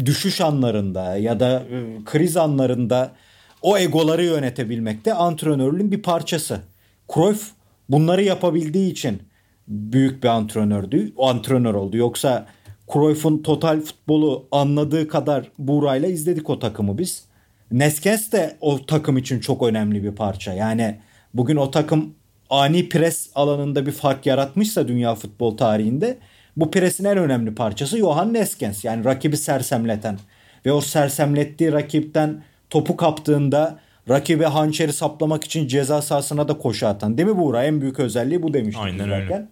düşüş 0.06 0.42
anlarında 0.42 1.18
ya 1.18 1.40
da 1.40 1.64
kriz 2.06 2.38
anlarında 2.38 3.12
o 3.66 3.78
egoları 3.78 4.24
yönetebilmek 4.24 5.06
de 5.06 5.14
antrenörlüğün 5.14 5.92
bir 5.92 6.02
parçası. 6.02 6.62
Cruyff 7.14 7.52
bunları 7.90 8.24
yapabildiği 8.24 8.92
için 8.92 9.22
büyük 9.68 10.24
bir 10.24 10.28
antrenördü, 10.28 11.14
antrenör 11.18 11.74
oldu. 11.74 11.98
Yoksa 11.98 12.48
Cruyff'un 12.94 13.38
total 13.38 13.82
futbolu 13.82 14.48
anladığı 14.52 15.08
kadar 15.08 15.52
Buğra'yla 15.58 16.10
izledik 16.10 16.50
o 16.50 16.60
takımı 16.60 16.98
biz. 16.98 17.26
Neskens 17.72 18.32
de 18.32 18.58
o 18.62 18.86
takım 18.86 19.18
için 19.18 19.40
çok 19.40 19.64
önemli 19.64 20.04
bir 20.04 20.12
parça. 20.12 20.54
Yani 20.54 21.00
bugün 21.34 21.56
o 21.56 21.72
takım 21.72 22.14
ani 22.50 22.90
pres 22.90 23.30
alanında 23.36 23.86
bir 23.86 23.92
fark 23.92 24.26
yaratmışsa 24.26 24.88
dünya 24.88 25.16
futbol 25.16 25.58
tarihinde 25.58 26.18
bu 26.58 26.72
presin 26.72 27.06
en 27.06 27.18
önemli 27.18 27.56
parçası 27.56 27.98
Johan 27.98 28.34
Neskens. 28.34 28.86
Yani 28.86 29.06
rakibi 29.06 29.38
sersemleten 29.38 30.20
ve 30.66 30.72
o 30.72 30.82
sersemlettiği 30.82 31.72
rakipten 31.72 32.44
topu 32.76 32.98
kaptığında 32.98 33.80
rakibe 34.10 34.46
hançeri 34.46 34.94
saplamak 34.94 35.44
için 35.44 35.68
ceza 35.68 36.02
sahasına 36.02 36.48
da 36.48 36.58
koşu 36.58 36.88
atan. 36.88 37.18
Değil 37.18 37.30
mi 37.30 37.38
Buğra? 37.38 37.64
En 37.64 37.82
büyük 37.82 38.00
özelliği 38.00 38.44
bu 38.44 38.54
demiştik. 38.54 38.86
Aynen 38.86 39.12
öyle. 39.12 39.46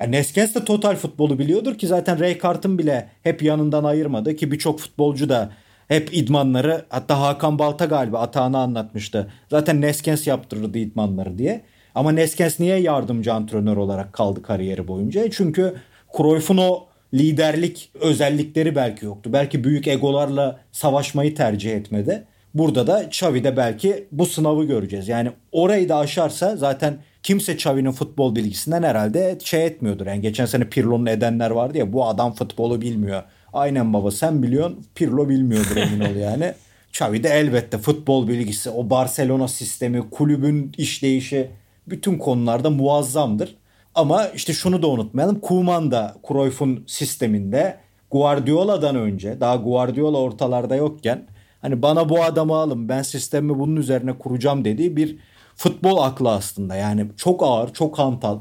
Yani 0.00 0.12
Neskens 0.12 0.54
de 0.54 0.64
total 0.64 0.96
futbolu 0.96 1.38
biliyordur 1.38 1.78
ki 1.78 1.86
zaten 1.86 2.20
Ray 2.20 2.38
Kart'ın 2.38 2.78
bile 2.78 3.08
hep 3.22 3.42
yanından 3.42 3.84
ayırmadı 3.84 4.36
ki 4.36 4.52
birçok 4.52 4.80
futbolcu 4.80 5.28
da 5.28 5.50
hep 5.88 6.08
idmanları 6.12 6.84
hatta 6.88 7.20
Hakan 7.20 7.58
Balta 7.58 7.84
galiba 7.84 8.20
atağını 8.20 8.58
anlatmıştı. 8.58 9.32
Zaten 9.50 9.80
Neskens 9.80 10.26
yaptırırdı 10.26 10.78
idmanları 10.78 11.38
diye. 11.38 11.60
Ama 11.94 12.12
Neskens 12.12 12.60
niye 12.60 12.76
yardımcı 12.76 13.34
antrenör 13.34 13.76
olarak 13.76 14.12
kaldı 14.12 14.42
kariyeri 14.42 14.88
boyunca? 14.88 15.30
Çünkü 15.30 15.74
Cruyff'un 16.16 16.56
o 16.56 16.86
liderlik 17.14 17.90
özellikleri 18.00 18.76
belki 18.76 19.04
yoktu. 19.04 19.30
Belki 19.32 19.64
büyük 19.64 19.88
egolarla 19.88 20.60
savaşmayı 20.72 21.34
tercih 21.34 21.72
etmedi. 21.72 22.24
Burada 22.54 22.86
da 22.86 23.02
Xavi'de 23.02 23.56
belki 23.56 24.08
bu 24.12 24.26
sınavı 24.26 24.64
göreceğiz. 24.64 25.08
Yani 25.08 25.30
orayı 25.52 25.88
da 25.88 25.96
aşarsa 25.96 26.56
zaten 26.56 26.98
kimse 27.22 27.52
Xavi'nin 27.52 27.92
futbol 27.92 28.34
bilgisinden 28.34 28.82
herhalde 28.82 29.38
şey 29.44 29.66
etmiyordur. 29.66 30.06
Yani 30.06 30.20
geçen 30.20 30.46
sene 30.46 30.68
Pirlo'nun 30.68 31.06
edenler 31.06 31.50
vardı 31.50 31.78
ya 31.78 31.92
bu 31.92 32.06
adam 32.06 32.32
futbolu 32.32 32.80
bilmiyor. 32.80 33.22
Aynen 33.52 33.92
baba 33.92 34.10
sen 34.10 34.42
biliyorsun 34.42 34.84
Pirlo 34.94 35.28
bilmiyordur 35.28 35.76
emin 35.76 36.00
ol 36.00 36.16
yani. 36.16 36.54
Xavi 36.92 37.22
de 37.22 37.28
elbette 37.28 37.78
futbol 37.78 38.28
bilgisi, 38.28 38.70
o 38.70 38.90
Barcelona 38.90 39.48
sistemi, 39.48 40.10
kulübün 40.10 40.72
işleyişi 40.78 41.50
bütün 41.86 42.18
konularda 42.18 42.70
muazzamdır. 42.70 43.56
Ama 43.94 44.28
işte 44.28 44.52
şunu 44.52 44.82
da 44.82 44.86
unutmayalım. 44.86 45.40
Koeman 45.40 45.90
da 45.90 46.16
Cruyff'un 46.28 46.84
sisteminde 46.86 47.78
Guardiola'dan 48.10 48.96
önce 48.96 49.40
daha 49.40 49.56
Guardiola 49.56 50.18
ortalarda 50.18 50.76
yokken 50.76 51.26
hani 51.62 51.82
bana 51.82 52.08
bu 52.08 52.22
adamı 52.22 52.54
alın 52.54 52.88
ben 52.88 53.02
sistemi 53.02 53.58
bunun 53.58 53.76
üzerine 53.76 54.18
kuracağım 54.18 54.64
dediği 54.64 54.96
bir 54.96 55.18
futbol 55.56 55.96
aklı 55.96 56.30
aslında. 56.30 56.74
Yani 56.76 57.06
çok 57.16 57.42
ağır, 57.42 57.72
çok 57.72 57.98
hantal, 57.98 58.38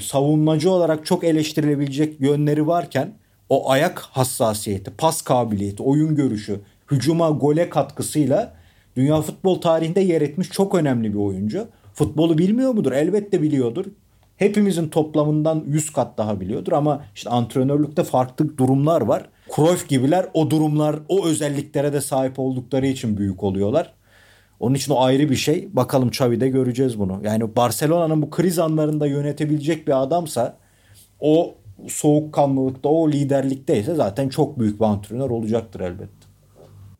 savunmacı 0.00 0.70
olarak 0.70 1.06
çok 1.06 1.24
eleştirilebilecek 1.24 2.20
yönleri 2.20 2.66
varken 2.66 3.14
o 3.48 3.70
ayak 3.70 4.00
hassasiyeti, 4.00 4.90
pas 4.90 5.22
kabiliyeti, 5.22 5.82
oyun 5.82 6.16
görüşü, 6.16 6.60
hücuma, 6.90 7.30
gole 7.30 7.70
katkısıyla 7.70 8.54
dünya 8.96 9.20
futbol 9.20 9.60
tarihinde 9.60 10.00
yer 10.00 10.22
etmiş 10.22 10.48
çok 10.48 10.74
önemli 10.74 11.12
bir 11.12 11.18
oyuncu. 11.18 11.68
Futbolu 11.94 12.38
bilmiyor 12.38 12.72
mudur? 12.72 12.92
Elbette 12.92 13.42
biliyordur. 13.42 13.84
Hepimizin 14.36 14.88
toplamından 14.88 15.64
100 15.66 15.92
kat 15.92 16.18
daha 16.18 16.40
biliyordur 16.40 16.72
ama 16.72 17.04
işte 17.14 17.30
antrenörlükte 17.30 18.04
farklı 18.04 18.58
durumlar 18.58 19.00
var. 19.00 19.28
Cruyff 19.58 19.88
gibiler 19.88 20.26
o 20.34 20.50
durumlar, 20.50 20.96
o 21.08 21.26
özelliklere 21.26 21.92
de 21.92 22.00
sahip 22.00 22.38
oldukları 22.38 22.86
için 22.86 23.16
büyük 23.16 23.42
oluyorlar. 23.42 23.94
Onun 24.60 24.74
için 24.74 24.92
o 24.92 25.00
ayrı 25.00 25.30
bir 25.30 25.36
şey. 25.36 25.68
Bakalım 25.72 26.08
Xavi'de 26.08 26.48
göreceğiz 26.48 26.98
bunu. 26.98 27.20
Yani 27.24 27.56
Barcelona'nın 27.56 28.22
bu 28.22 28.30
kriz 28.30 28.58
anlarında 28.58 29.06
yönetebilecek 29.06 29.86
bir 29.86 30.02
adamsa 30.02 30.56
o 31.20 31.54
soğukkanlılıkta, 31.88 32.88
o 32.88 33.10
liderlikteyse 33.10 33.94
zaten 33.94 34.28
çok 34.28 34.58
büyük 34.58 34.80
bir 34.80 34.84
antrenör 34.84 35.30
olacaktır 35.30 35.80
elbette. 35.80 36.17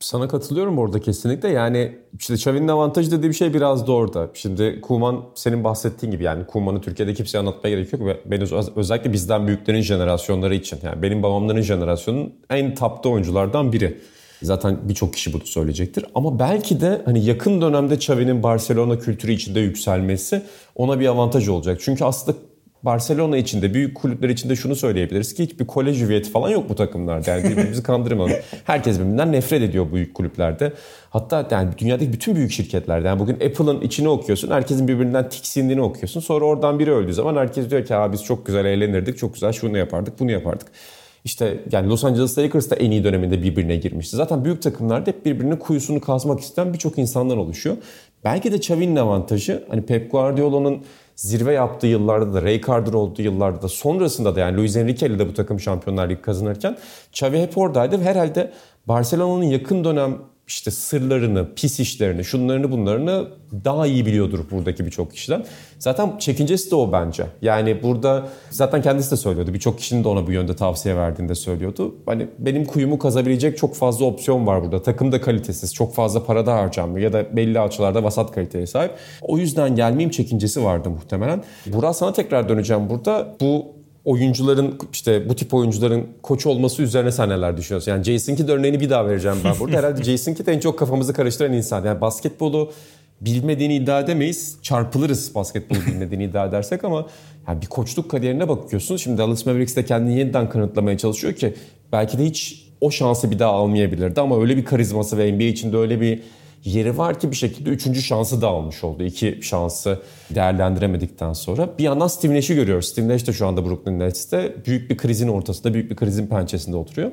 Sana 0.00 0.28
katılıyorum 0.28 0.78
orada 0.78 1.00
kesinlikle. 1.00 1.48
Yani 1.48 1.98
işte 2.18 2.34
Xavi'nin 2.34 2.68
avantajı 2.68 3.10
dediği 3.10 3.28
bir 3.28 3.34
şey 3.34 3.54
biraz 3.54 3.86
da 3.86 3.92
orada. 3.92 4.30
Şimdi 4.34 4.80
Kuman 4.80 5.24
senin 5.34 5.64
bahsettiğin 5.64 6.12
gibi 6.12 6.24
yani 6.24 6.46
Kuman'ı 6.46 6.80
Türkiye'de 6.80 7.14
kimseye 7.14 7.38
anlatmaya 7.38 7.70
gerek 7.70 7.92
yok. 7.92 8.02
Ve 8.04 8.20
ben 8.26 8.40
özellikle 8.76 9.12
bizden 9.12 9.46
büyüklerin 9.46 9.80
jenerasyonları 9.80 10.54
için. 10.54 10.78
Yani 10.82 11.02
benim 11.02 11.22
babamların 11.22 11.60
jenerasyonun 11.60 12.34
en 12.50 12.74
tapta 12.74 13.08
oyunculardan 13.08 13.72
biri. 13.72 14.00
Zaten 14.42 14.78
birçok 14.82 15.14
kişi 15.14 15.32
bunu 15.32 15.46
söyleyecektir. 15.46 16.04
Ama 16.14 16.38
belki 16.38 16.80
de 16.80 17.02
hani 17.04 17.24
yakın 17.24 17.60
dönemde 17.60 17.94
Xavi'nin 17.94 18.42
Barcelona 18.42 18.98
kültürü 18.98 19.32
içinde 19.32 19.60
yükselmesi 19.60 20.42
ona 20.74 21.00
bir 21.00 21.06
avantaj 21.06 21.48
olacak. 21.48 21.80
Çünkü 21.82 22.04
aslında 22.04 22.38
Barcelona 22.82 23.36
içinde, 23.36 23.74
büyük 23.74 23.94
kulüpler 23.96 24.28
içinde 24.28 24.56
şunu 24.56 24.76
söyleyebiliriz 24.76 25.34
ki 25.34 25.42
hiçbir 25.42 25.66
kolej 25.66 26.00
hüviyeti 26.00 26.30
falan 26.30 26.48
yok 26.48 26.68
bu 26.68 26.74
takımlarda. 26.74 27.30
Yani 27.30 27.44
birbirimizi 27.44 27.82
kandırmayalım. 27.82 28.36
Herkes 28.64 28.98
birbirinden 28.98 29.32
nefret 29.32 29.62
ediyor 29.62 29.92
büyük 29.92 30.14
kulüplerde. 30.14 30.72
Hatta 31.10 31.48
yani 31.50 31.70
dünyadaki 31.78 32.12
bütün 32.12 32.36
büyük 32.36 32.52
şirketlerde. 32.52 33.08
Yani 33.08 33.20
bugün 33.20 33.34
Apple'ın 33.34 33.80
içini 33.80 34.08
okuyorsun. 34.08 34.50
Herkesin 34.50 34.88
birbirinden 34.88 35.28
tiksindiğini 35.28 35.82
okuyorsun. 35.82 36.20
Sonra 36.20 36.44
oradan 36.44 36.78
biri 36.78 36.92
öldüğü 36.92 37.14
zaman 37.14 37.36
herkes 37.36 37.70
diyor 37.70 37.84
ki 37.84 37.94
ha 37.94 38.12
biz 38.12 38.24
çok 38.24 38.46
güzel 38.46 38.64
eğlenirdik, 38.64 39.18
çok 39.18 39.34
güzel 39.34 39.52
şunu 39.52 39.78
yapardık, 39.78 40.20
bunu 40.20 40.30
yapardık. 40.30 40.68
İşte 41.24 41.60
yani 41.72 41.88
Los 41.88 42.04
Angeles 42.04 42.38
Lakers 42.38 42.70
da 42.70 42.76
en 42.76 42.90
iyi 42.90 43.04
döneminde 43.04 43.42
birbirine 43.42 43.76
girmişti. 43.76 44.16
Zaten 44.16 44.44
büyük 44.44 44.62
takımlarda 44.62 45.10
hep 45.10 45.24
birbirinin 45.24 45.56
kuyusunu 45.56 46.00
kazmak 46.00 46.40
isteyen 46.40 46.72
birçok 46.72 46.98
insandan 46.98 47.38
oluşuyor. 47.38 47.76
Belki 48.24 48.52
de 48.52 48.56
Xavi'nin 48.56 48.96
avantajı 48.96 49.64
hani 49.68 49.82
Pep 49.82 50.10
Guardiola'nın 50.10 50.82
zirve 51.18 51.52
yaptığı 51.52 51.86
yıllarda 51.86 52.34
da, 52.34 52.42
Ray 52.42 52.60
Carter 52.60 52.92
olduğu 52.92 53.22
yıllarda 53.22 53.62
da, 53.62 53.68
sonrasında 53.68 54.36
da 54.36 54.40
yani 54.40 54.56
Luis 54.56 54.76
Enrique 54.76 55.10
ile 55.10 55.18
de 55.18 55.28
bu 55.28 55.34
takım 55.34 55.60
Şampiyonlar 55.60 56.10
Ligi 56.10 56.22
kazanırken 56.22 56.76
Xavi 57.12 57.38
hep 57.38 57.58
oradaydı 57.58 58.00
herhalde 58.00 58.52
Barcelona'nın 58.86 59.44
yakın 59.44 59.84
dönem 59.84 60.18
işte 60.48 60.70
sırlarını, 60.70 61.54
pis 61.54 61.80
işlerini, 61.80 62.24
şunlarını 62.24 62.70
bunlarını 62.70 63.28
daha 63.64 63.86
iyi 63.86 64.06
biliyordur 64.06 64.38
buradaki 64.50 64.86
birçok 64.86 65.12
kişiden. 65.12 65.44
Zaten 65.78 66.18
çekincesi 66.18 66.70
de 66.70 66.74
o 66.74 66.92
bence. 66.92 67.26
Yani 67.42 67.82
burada 67.82 68.28
zaten 68.50 68.82
kendisi 68.82 69.10
de 69.10 69.16
söylüyordu. 69.16 69.54
Birçok 69.54 69.78
kişinin 69.78 70.04
de 70.04 70.08
ona 70.08 70.26
bu 70.26 70.32
yönde 70.32 70.56
tavsiye 70.56 70.96
verdiğinde 70.96 71.34
söylüyordu. 71.34 71.94
Hani 72.06 72.26
benim 72.38 72.64
kuyumu 72.64 72.98
kazabilecek 72.98 73.58
çok 73.58 73.74
fazla 73.74 74.04
opsiyon 74.04 74.46
var 74.46 74.62
burada. 74.62 74.82
Takım 74.82 75.12
da 75.12 75.20
kalitesiz, 75.20 75.74
çok 75.74 75.94
fazla 75.94 76.24
para 76.24 76.46
da 76.46 76.54
harcanmıyor 76.54 77.04
ya 77.04 77.12
da 77.12 77.36
belli 77.36 77.60
açılarda 77.60 78.04
vasat 78.04 78.32
kaliteye 78.32 78.66
sahip. 78.66 78.92
O 79.22 79.38
yüzden 79.38 79.76
gelmeyeyim 79.76 80.10
çekincesi 80.10 80.64
vardı 80.64 80.90
muhtemelen. 80.90 81.44
Burak 81.66 81.96
sana 81.96 82.12
tekrar 82.12 82.48
döneceğim 82.48 82.90
burada. 82.90 83.36
Bu 83.40 83.77
oyuncuların 84.04 84.78
işte 84.92 85.28
bu 85.28 85.36
tip 85.36 85.54
oyuncuların 85.54 86.06
koç 86.22 86.46
olması 86.46 86.82
üzerine 86.82 87.12
sen 87.12 87.28
neler 87.28 87.56
düşünüyorsun? 87.56 87.92
Yani 87.92 88.04
Jason 88.04 88.34
Kidd 88.34 88.48
örneğini 88.48 88.80
bir 88.80 88.90
daha 88.90 89.06
vereceğim 89.06 89.36
ben 89.44 89.54
burada. 89.60 89.76
Herhalde 89.76 90.02
Jason 90.04 90.34
Kidd 90.34 90.46
en 90.46 90.60
çok 90.60 90.78
kafamızı 90.78 91.12
karıştıran 91.12 91.52
insan. 91.52 91.84
Yani 91.84 92.00
basketbolu 92.00 92.72
bilmediğini 93.20 93.76
iddia 93.76 94.00
edemeyiz. 94.00 94.58
Çarpılırız 94.62 95.34
basketbolu 95.34 95.78
bilmediğini 95.86 96.24
iddia 96.24 96.46
edersek 96.46 96.84
ama 96.84 97.06
yani 97.48 97.62
bir 97.62 97.66
koçluk 97.66 98.10
kariyerine 98.10 98.48
bakıyorsun. 98.48 98.96
Şimdi 98.96 99.18
Dallas 99.18 99.46
Mavericks 99.46 99.76
de 99.76 99.84
kendini 99.84 100.18
yeniden 100.18 100.48
kanıtlamaya 100.48 100.98
çalışıyor 100.98 101.32
ki 101.32 101.54
belki 101.92 102.18
de 102.18 102.24
hiç 102.24 102.68
o 102.80 102.90
şansı 102.90 103.30
bir 103.30 103.38
daha 103.38 103.52
almayabilirdi 103.52 104.20
ama 104.20 104.40
öyle 104.40 104.56
bir 104.56 104.64
karizması 104.64 105.18
ve 105.18 105.32
NBA 105.32 105.42
içinde 105.42 105.76
öyle 105.76 106.00
bir 106.00 106.22
yeri 106.64 106.98
var 106.98 107.20
ki 107.20 107.30
bir 107.30 107.36
şekilde 107.36 107.70
üçüncü 107.70 108.02
şansı 108.02 108.42
da 108.42 108.48
almış 108.48 108.84
oldu. 108.84 109.02
İki 109.02 109.38
şansı 109.42 109.98
değerlendiremedikten 110.30 111.32
sonra. 111.32 111.68
Bir 111.78 111.84
yandan 111.84 112.06
Steve 112.06 112.34
Nash'i 112.34 112.54
görüyoruz. 112.54 112.88
Steve 112.88 113.08
Nash 113.08 113.26
de 113.26 113.32
şu 113.32 113.46
anda 113.46 113.64
Brooklyn 113.64 113.98
Nets'te 113.98 114.56
büyük 114.66 114.90
bir 114.90 114.96
krizin 114.96 115.28
ortasında, 115.28 115.74
büyük 115.74 115.90
bir 115.90 115.96
krizin 115.96 116.26
pençesinde 116.26 116.76
oturuyor. 116.76 117.10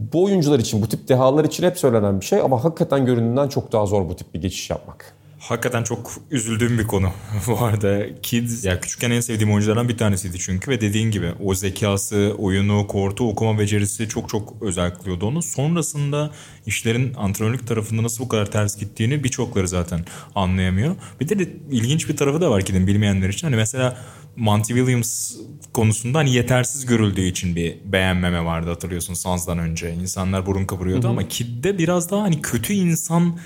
Bu 0.00 0.24
oyuncular 0.24 0.58
için, 0.58 0.82
bu 0.82 0.88
tip 0.88 1.08
dehalar 1.08 1.44
için 1.44 1.64
hep 1.64 1.78
söylenen 1.78 2.20
bir 2.20 2.24
şey 2.24 2.40
ama 2.40 2.64
hakikaten 2.64 3.06
göründüğünden 3.06 3.48
çok 3.48 3.72
daha 3.72 3.86
zor 3.86 4.08
bu 4.08 4.16
tip 4.16 4.34
bir 4.34 4.40
geçiş 4.40 4.70
yapmak. 4.70 5.21
Hakikaten 5.42 5.82
çok 5.82 6.12
üzüldüğüm 6.30 6.78
bir 6.78 6.86
konu 6.86 7.10
bu 7.46 7.64
arada. 7.64 8.20
Kids 8.22 8.64
ya 8.64 8.80
küçükken 8.80 9.10
en 9.10 9.20
sevdiğim 9.20 9.52
oyunculardan 9.52 9.88
bir 9.88 9.98
tanesiydi 9.98 10.38
çünkü 10.38 10.70
ve 10.70 10.80
dediğin 10.80 11.10
gibi 11.10 11.32
o 11.44 11.54
zekası, 11.54 12.34
oyunu, 12.38 12.86
kortu 12.86 13.28
okuma 13.28 13.58
becerisi 13.58 14.08
çok 14.08 14.28
çok 14.28 14.62
özel 14.62 14.94
kılıyordu 14.94 15.26
onu. 15.26 15.42
Sonrasında 15.42 16.30
işlerin 16.66 17.14
antrenörlük 17.14 17.66
tarafında 17.66 18.02
nasıl 18.02 18.24
bu 18.24 18.28
kadar 18.28 18.50
ters 18.50 18.76
gittiğini 18.76 19.24
birçokları 19.24 19.68
zaten 19.68 20.04
anlayamıyor. 20.34 20.96
Bir 21.20 21.28
de, 21.28 21.38
de 21.38 21.48
ilginç 21.70 22.08
bir 22.08 22.16
tarafı 22.16 22.40
da 22.40 22.50
var 22.50 22.64
Kid'in 22.64 22.86
bilmeyenler 22.86 23.28
için. 23.28 23.46
Hani 23.46 23.56
mesela 23.56 23.98
Monty 24.36 24.74
Williams 24.74 25.36
konusunda 25.74 26.18
hani 26.18 26.34
yetersiz 26.34 26.86
görüldüğü 26.86 27.24
için 27.24 27.56
bir 27.56 27.76
beğenmeme 27.84 28.44
vardı 28.44 28.68
hatırlıyorsun 28.70 29.14
Suns'dan 29.14 29.58
önce. 29.58 29.94
İnsanlar 29.94 30.46
burun 30.46 30.64
kıvırıyordu 30.64 31.08
ama 31.08 31.28
Kid'de 31.28 31.78
biraz 31.78 32.10
daha 32.10 32.22
hani 32.22 32.42
kötü 32.42 32.72
insan 32.72 33.38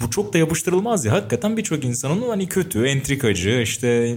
bu 0.00 0.10
çok 0.10 0.32
da 0.32 0.38
yapıştırılmaz 0.38 1.04
ya. 1.04 1.12
Hakikaten 1.12 1.56
birçok 1.56 1.84
insanın 1.84 2.28
hani 2.28 2.48
kötü, 2.48 2.86
entrikacı, 2.86 3.60
işte 3.62 4.16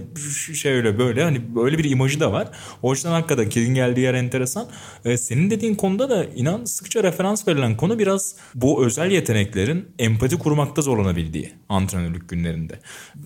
şöyle 0.54 0.98
böyle 0.98 1.22
hani 1.22 1.54
böyle 1.54 1.78
bir 1.78 1.90
imajı 1.90 2.20
da 2.20 2.32
var. 2.32 2.48
O 2.82 2.92
yüzden 2.92 3.10
hakikaten 3.10 3.48
kedin 3.48 3.74
geldiği 3.74 4.00
yer 4.00 4.14
enteresan. 4.14 4.66
Ee, 5.04 5.16
senin 5.16 5.50
dediğin 5.50 5.74
konuda 5.74 6.10
da 6.10 6.24
inan 6.24 6.64
sıkça 6.64 7.02
referans 7.02 7.48
verilen 7.48 7.76
konu 7.76 7.98
biraz 7.98 8.36
bu 8.54 8.86
özel 8.86 9.10
yeteneklerin 9.10 9.88
empati 9.98 10.38
kurmakta 10.38 10.82
zorlanabildiği 10.82 11.52
antrenörlük 11.68 12.28
günlerinde. 12.28 12.78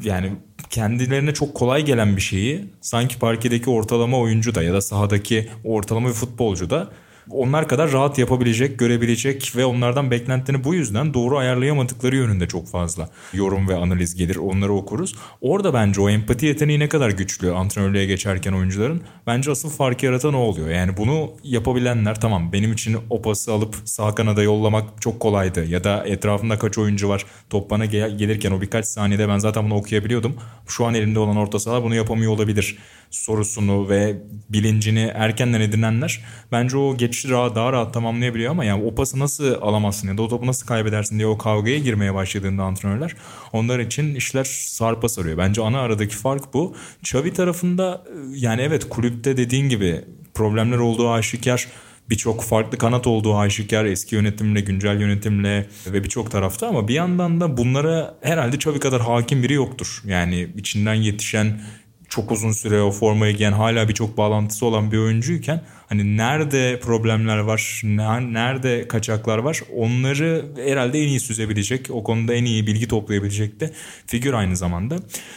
Yani 0.02 0.32
kendilerine 0.70 1.34
çok 1.34 1.54
kolay 1.54 1.84
gelen 1.84 2.16
bir 2.16 2.22
şeyi 2.22 2.64
sanki 2.80 3.18
parkedeki 3.18 3.70
ortalama 3.70 4.18
oyuncu 4.18 4.54
da 4.54 4.62
ya 4.62 4.72
da 4.72 4.80
sahadaki 4.80 5.48
ortalama 5.64 6.08
bir 6.08 6.14
futbolcu 6.14 6.70
da 6.70 6.90
onlar 7.30 7.68
kadar 7.68 7.92
rahat 7.92 8.18
yapabilecek, 8.18 8.78
görebilecek 8.78 9.52
ve 9.56 9.64
onlardan 9.64 10.10
beklentilerini 10.10 10.64
bu 10.64 10.74
yüzden 10.74 11.14
doğru 11.14 11.38
ayarlayamadıkları 11.38 12.16
yönünde 12.16 12.48
çok 12.48 12.68
fazla 12.68 13.08
yorum 13.32 13.68
ve 13.68 13.76
analiz 13.76 14.14
gelir. 14.14 14.36
Onları 14.36 14.72
okuruz. 14.72 15.14
Orada 15.40 15.74
bence 15.74 16.00
o 16.00 16.08
empati 16.08 16.46
yeteneği 16.46 16.78
ne 16.78 16.88
kadar 16.88 17.10
güçlü 17.10 17.52
antrenörlüğe 17.52 18.06
geçerken 18.06 18.52
oyuncuların 18.52 19.00
bence 19.26 19.50
asıl 19.50 19.70
farkı 19.70 20.06
yaratan 20.06 20.34
o 20.34 20.38
oluyor. 20.38 20.68
Yani 20.68 20.96
bunu 20.96 21.30
yapabilenler 21.44 22.20
tamam 22.20 22.52
benim 22.52 22.72
için 22.72 22.96
o 23.10 23.22
pası 23.22 23.52
alıp 23.52 23.76
sağ 23.84 24.14
kanada 24.14 24.42
yollamak 24.42 25.02
çok 25.02 25.20
kolaydı 25.20 25.64
ya 25.64 25.84
da 25.84 26.04
etrafında 26.06 26.58
kaç 26.58 26.78
oyuncu 26.78 27.08
var 27.08 27.26
top 27.50 27.70
bana 27.70 27.84
gel- 27.84 28.18
gelirken 28.18 28.50
o 28.50 28.60
birkaç 28.60 28.86
saniyede 28.86 29.28
ben 29.28 29.38
zaten 29.38 29.64
bunu 29.64 29.74
okuyabiliyordum. 29.74 30.36
Şu 30.68 30.86
an 30.86 30.94
elimde 30.94 31.18
olan 31.18 31.36
orta 31.36 31.58
saha 31.58 31.82
bunu 31.82 31.94
yapamıyor 31.94 32.32
olabilir 32.32 32.78
sorusunu 33.10 33.88
ve 33.88 34.16
bilincini 34.48 35.12
erkenden 35.14 35.60
edinenler 35.60 36.24
bence 36.52 36.76
o 36.76 36.96
geçişi 36.96 37.30
daha, 37.30 37.54
daha 37.54 37.72
rahat 37.72 37.94
tamamlayabiliyor 37.94 38.50
ama 38.50 38.64
yani 38.64 38.84
o 38.84 38.94
pası 38.94 39.18
nasıl 39.18 39.54
alamazsın 39.54 40.08
ya 40.08 40.18
da 40.18 40.22
o 40.22 40.28
topu 40.28 40.46
nasıl 40.46 40.66
kaybedersin 40.66 41.18
diye 41.18 41.26
o 41.26 41.38
kavgaya 41.38 41.78
girmeye 41.78 42.14
başladığında 42.14 42.62
antrenörler 42.62 43.14
onlar 43.52 43.78
için 43.78 44.14
işler 44.14 44.44
sarpa 44.44 45.08
sarıyor. 45.08 45.38
Bence 45.38 45.62
ana 45.62 45.80
aradaki 45.80 46.16
fark 46.16 46.54
bu. 46.54 46.76
Xavi 47.02 47.32
tarafında 47.32 48.04
yani 48.34 48.62
evet 48.62 48.88
kulüpte 48.88 49.36
dediğin 49.36 49.68
gibi 49.68 50.04
problemler 50.34 50.78
olduğu 50.78 51.10
aşikar 51.10 51.66
birçok 52.10 52.42
farklı 52.42 52.78
kanat 52.78 53.06
olduğu 53.06 53.36
aşikar 53.36 53.84
eski 53.84 54.14
yönetimle, 54.14 54.60
güncel 54.60 55.00
yönetimle 55.00 55.66
ve 55.86 56.04
birçok 56.04 56.30
tarafta 56.30 56.68
ama 56.68 56.88
bir 56.88 56.94
yandan 56.94 57.40
da 57.40 57.56
bunlara 57.56 58.14
herhalde 58.22 58.56
Xavi 58.56 58.80
kadar 58.80 59.00
hakim 59.00 59.42
biri 59.42 59.52
yoktur. 59.52 60.02
Yani 60.04 60.48
içinden 60.56 60.94
yetişen 60.94 61.60
çok 62.08 62.32
uzun 62.32 62.52
süre 62.52 62.82
o 62.82 62.90
formayı 62.90 63.36
giyen 63.36 63.52
hala 63.52 63.88
birçok 63.88 64.16
bağlantısı 64.16 64.66
olan 64.66 64.92
bir 64.92 64.98
oyuncuyken 64.98 65.62
hani 65.88 66.16
nerede 66.16 66.80
problemler 66.80 67.38
var, 67.38 67.80
nerede 67.84 68.88
kaçaklar 68.88 69.38
var 69.38 69.60
onları 69.76 70.44
herhalde 70.56 70.98
en 70.98 71.08
iyi 71.08 71.20
süzebilecek, 71.20 71.90
o 71.90 72.04
konuda 72.04 72.34
en 72.34 72.44
iyi 72.44 72.66
bilgi 72.66 72.88
toplayabilecek 72.88 73.60
de 73.60 73.72
figür 74.06 74.32
aynı 74.32 74.56
zamanda. 74.56 74.96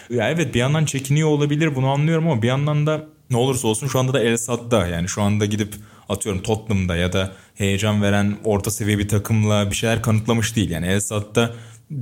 Ya 0.09 0.29
evet 0.29 0.53
bir 0.53 0.59
yandan 0.59 0.85
çekiniyor 0.85 1.29
olabilir 1.29 1.75
bunu 1.75 1.89
anlıyorum 1.89 2.27
ama 2.27 2.41
bir 2.41 2.47
yandan 2.47 2.87
da 2.87 3.05
ne 3.29 3.37
olursa 3.37 3.67
olsun 3.67 3.87
şu 3.87 3.99
anda 3.99 4.13
da 4.13 4.23
El 4.23 4.37
Sad'da 4.37 4.87
yani 4.87 5.07
şu 5.07 5.21
anda 5.21 5.45
gidip 5.45 5.73
atıyorum 6.09 6.41
Tottenham'da 6.41 6.95
ya 6.95 7.13
da 7.13 7.31
heyecan 7.55 8.01
veren 8.01 8.37
orta 8.43 8.71
seviye 8.71 8.97
bir 8.97 9.07
takımla 9.07 9.71
bir 9.71 9.75
şeyler 9.75 10.01
kanıtlamış 10.01 10.55
değil. 10.55 10.69
Yani 10.69 10.87
El 10.87 10.99
Sad'da 10.99 11.53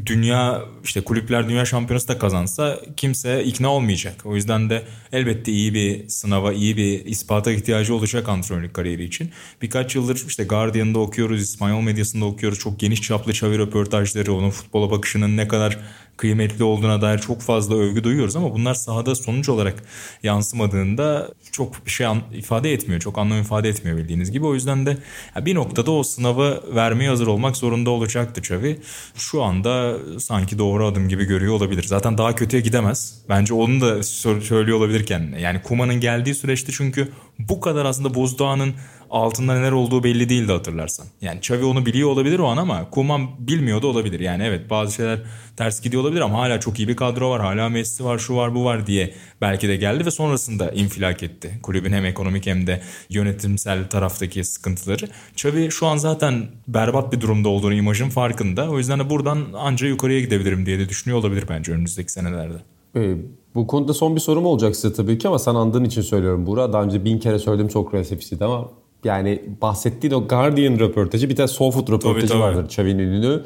dünya 0.05 0.65
işte 0.83 1.01
kulüpler 1.01 1.49
dünya 1.49 1.65
şampiyonası 1.65 2.07
da 2.07 2.19
kazansa 2.19 2.79
kimse 2.97 3.43
ikna 3.43 3.69
olmayacak. 3.69 4.21
O 4.25 4.35
yüzden 4.35 4.69
de 4.69 4.83
elbette 5.11 5.51
iyi 5.51 5.73
bir 5.73 6.09
sınava, 6.09 6.53
iyi 6.53 6.77
bir 6.77 7.05
ispata 7.05 7.51
ihtiyacı 7.51 7.95
olacak 7.95 8.29
antrenörlük 8.29 8.73
kariyeri 8.73 9.03
için. 9.03 9.31
Birkaç 9.61 9.95
yıldır 9.95 10.23
işte 10.27 10.43
Guardian'da 10.43 10.99
okuyoruz, 10.99 11.41
İspanyol 11.41 11.81
medyasında 11.81 12.25
okuyoruz. 12.25 12.59
Çok 12.59 12.79
geniş 12.79 13.01
çaplı 13.01 13.31
Xavi 13.31 13.57
röportajları, 13.57 14.33
onun 14.33 14.49
futbola 14.49 14.91
bakışının 14.91 15.37
ne 15.37 15.47
kadar 15.47 15.79
kıymetli 16.17 16.63
olduğuna 16.63 17.01
dair 17.01 17.19
çok 17.19 17.41
fazla 17.41 17.75
övgü 17.75 18.03
duyuyoruz 18.03 18.35
ama 18.35 18.53
bunlar 18.53 18.73
sahada 18.73 19.15
sonuç 19.15 19.49
olarak 19.49 19.83
yansımadığında 20.23 21.29
çok 21.51 21.85
bir 21.85 21.91
şey 21.91 22.07
ifade 22.33 22.73
etmiyor. 22.73 23.01
Çok 23.01 23.17
anlam 23.17 23.41
ifade 23.41 23.69
etmiyor 23.69 23.97
bildiğiniz 23.97 24.31
gibi. 24.31 24.45
O 24.45 24.53
yüzden 24.53 24.85
de 24.85 24.97
bir 25.41 25.55
noktada 25.55 25.91
o 25.91 26.03
sınavı 26.03 26.63
vermeye 26.75 27.09
hazır 27.09 27.27
olmak 27.27 27.57
zorunda 27.57 27.89
olacaktı 27.89 28.41
Xavi. 28.41 28.79
Şu 29.15 29.43
anda 29.43 29.95
sanki 30.19 30.59
doğru 30.59 30.85
adım 30.85 31.09
gibi 31.09 31.25
görüyor 31.25 31.53
olabilir. 31.53 31.83
Zaten 31.83 32.17
daha 32.17 32.35
kötüye 32.35 32.61
gidemez. 32.61 33.21
Bence 33.29 33.53
onu 33.53 33.81
da 33.81 34.03
söylüyor 34.03 34.77
olabilirken. 34.77 35.35
Yani 35.39 35.61
Kuma'nın 35.61 35.99
geldiği 35.99 36.35
süreçte 36.35 36.71
çünkü 36.71 37.07
bu 37.39 37.61
kadar 37.61 37.85
aslında 37.85 38.15
Bozdoğan'ın 38.15 38.73
altında 39.09 39.53
neler 39.53 39.71
olduğu 39.71 40.03
belli 40.03 40.29
değildi 40.29 40.51
hatırlarsan. 40.51 41.05
Yani 41.21 41.37
Xavi 41.37 41.65
onu 41.65 41.85
biliyor 41.85 42.09
olabilir 42.09 42.39
o 42.39 42.47
an 42.47 42.57
ama 42.57 42.89
Kuman 42.89 43.47
bilmiyor 43.47 43.81
da 43.81 43.87
olabilir. 43.87 44.19
Yani 44.19 44.43
evet 44.43 44.69
bazı 44.69 44.93
şeyler 44.93 45.19
ters 45.57 45.81
gidiyor 45.81 46.03
olabilir 46.03 46.21
ama 46.21 46.39
hala 46.39 46.59
çok 46.59 46.79
iyi 46.79 46.87
bir 46.87 46.95
kadro 46.95 47.29
var. 47.29 47.41
Hala 47.41 47.69
Messi 47.69 48.05
var 48.05 48.19
şu 48.19 48.35
var 48.35 48.55
bu 48.55 48.65
var 48.65 48.87
diye 48.87 49.13
belki 49.41 49.67
de 49.67 49.75
geldi 49.75 50.05
ve 50.05 50.11
sonrasında 50.11 50.71
infilak 50.71 51.23
etti. 51.23 51.59
Kulübün 51.63 51.91
hem 51.91 52.05
ekonomik 52.05 52.45
hem 52.45 52.67
de 52.67 52.81
yönetimsel 53.09 53.89
taraftaki 53.89 54.43
sıkıntıları. 54.43 55.05
Xavi 55.33 55.71
şu 55.71 55.87
an 55.87 55.97
zaten 55.97 56.45
berbat 56.67 57.13
bir 57.13 57.21
durumda 57.21 57.49
olduğunu 57.49 57.73
imajın 57.73 58.09
farkında. 58.09 58.69
O 58.69 58.77
yüzden 58.77 58.99
de 58.99 59.09
buradan 59.09 59.45
anca 59.53 59.87
yukarıya 59.87 60.19
gidebilirim 60.19 60.65
diye 60.65 60.79
de 60.79 60.89
düşünüyor 60.89 61.19
olabilir 61.19 61.45
bence 61.49 61.71
önümüzdeki 61.71 62.11
senelerde. 62.11 62.57
Ee, 62.95 63.15
bu 63.55 63.67
konuda 63.67 63.93
son 63.93 64.15
bir 64.15 64.21
sorum 64.21 64.45
olacak 64.45 64.75
size 64.75 64.93
tabii 64.93 65.17
ki 65.17 65.27
ama 65.27 65.39
sen 65.39 65.55
andığın 65.55 65.83
için 65.83 66.01
söylüyorum 66.01 66.45
Buğra. 66.45 66.73
Daha 66.73 66.83
önce 66.83 67.05
bin 67.05 67.19
kere 67.19 67.39
söyledim 67.39 67.67
çok 67.67 67.91
FC'de 67.91 68.45
ama 68.45 68.69
yani 69.03 69.41
bahsettiğin 69.61 70.13
o 70.13 70.27
Guardian 70.27 70.79
röportajı 70.79 71.29
bir 71.29 71.35
tane 71.35 71.47
Soulfood 71.47 71.87
röportajı 71.87 72.27
tabii, 72.27 72.27
tabii. 72.27 72.41
vardır 72.41 72.65
Xavi'nin 72.65 72.99
ünlü. 72.99 73.43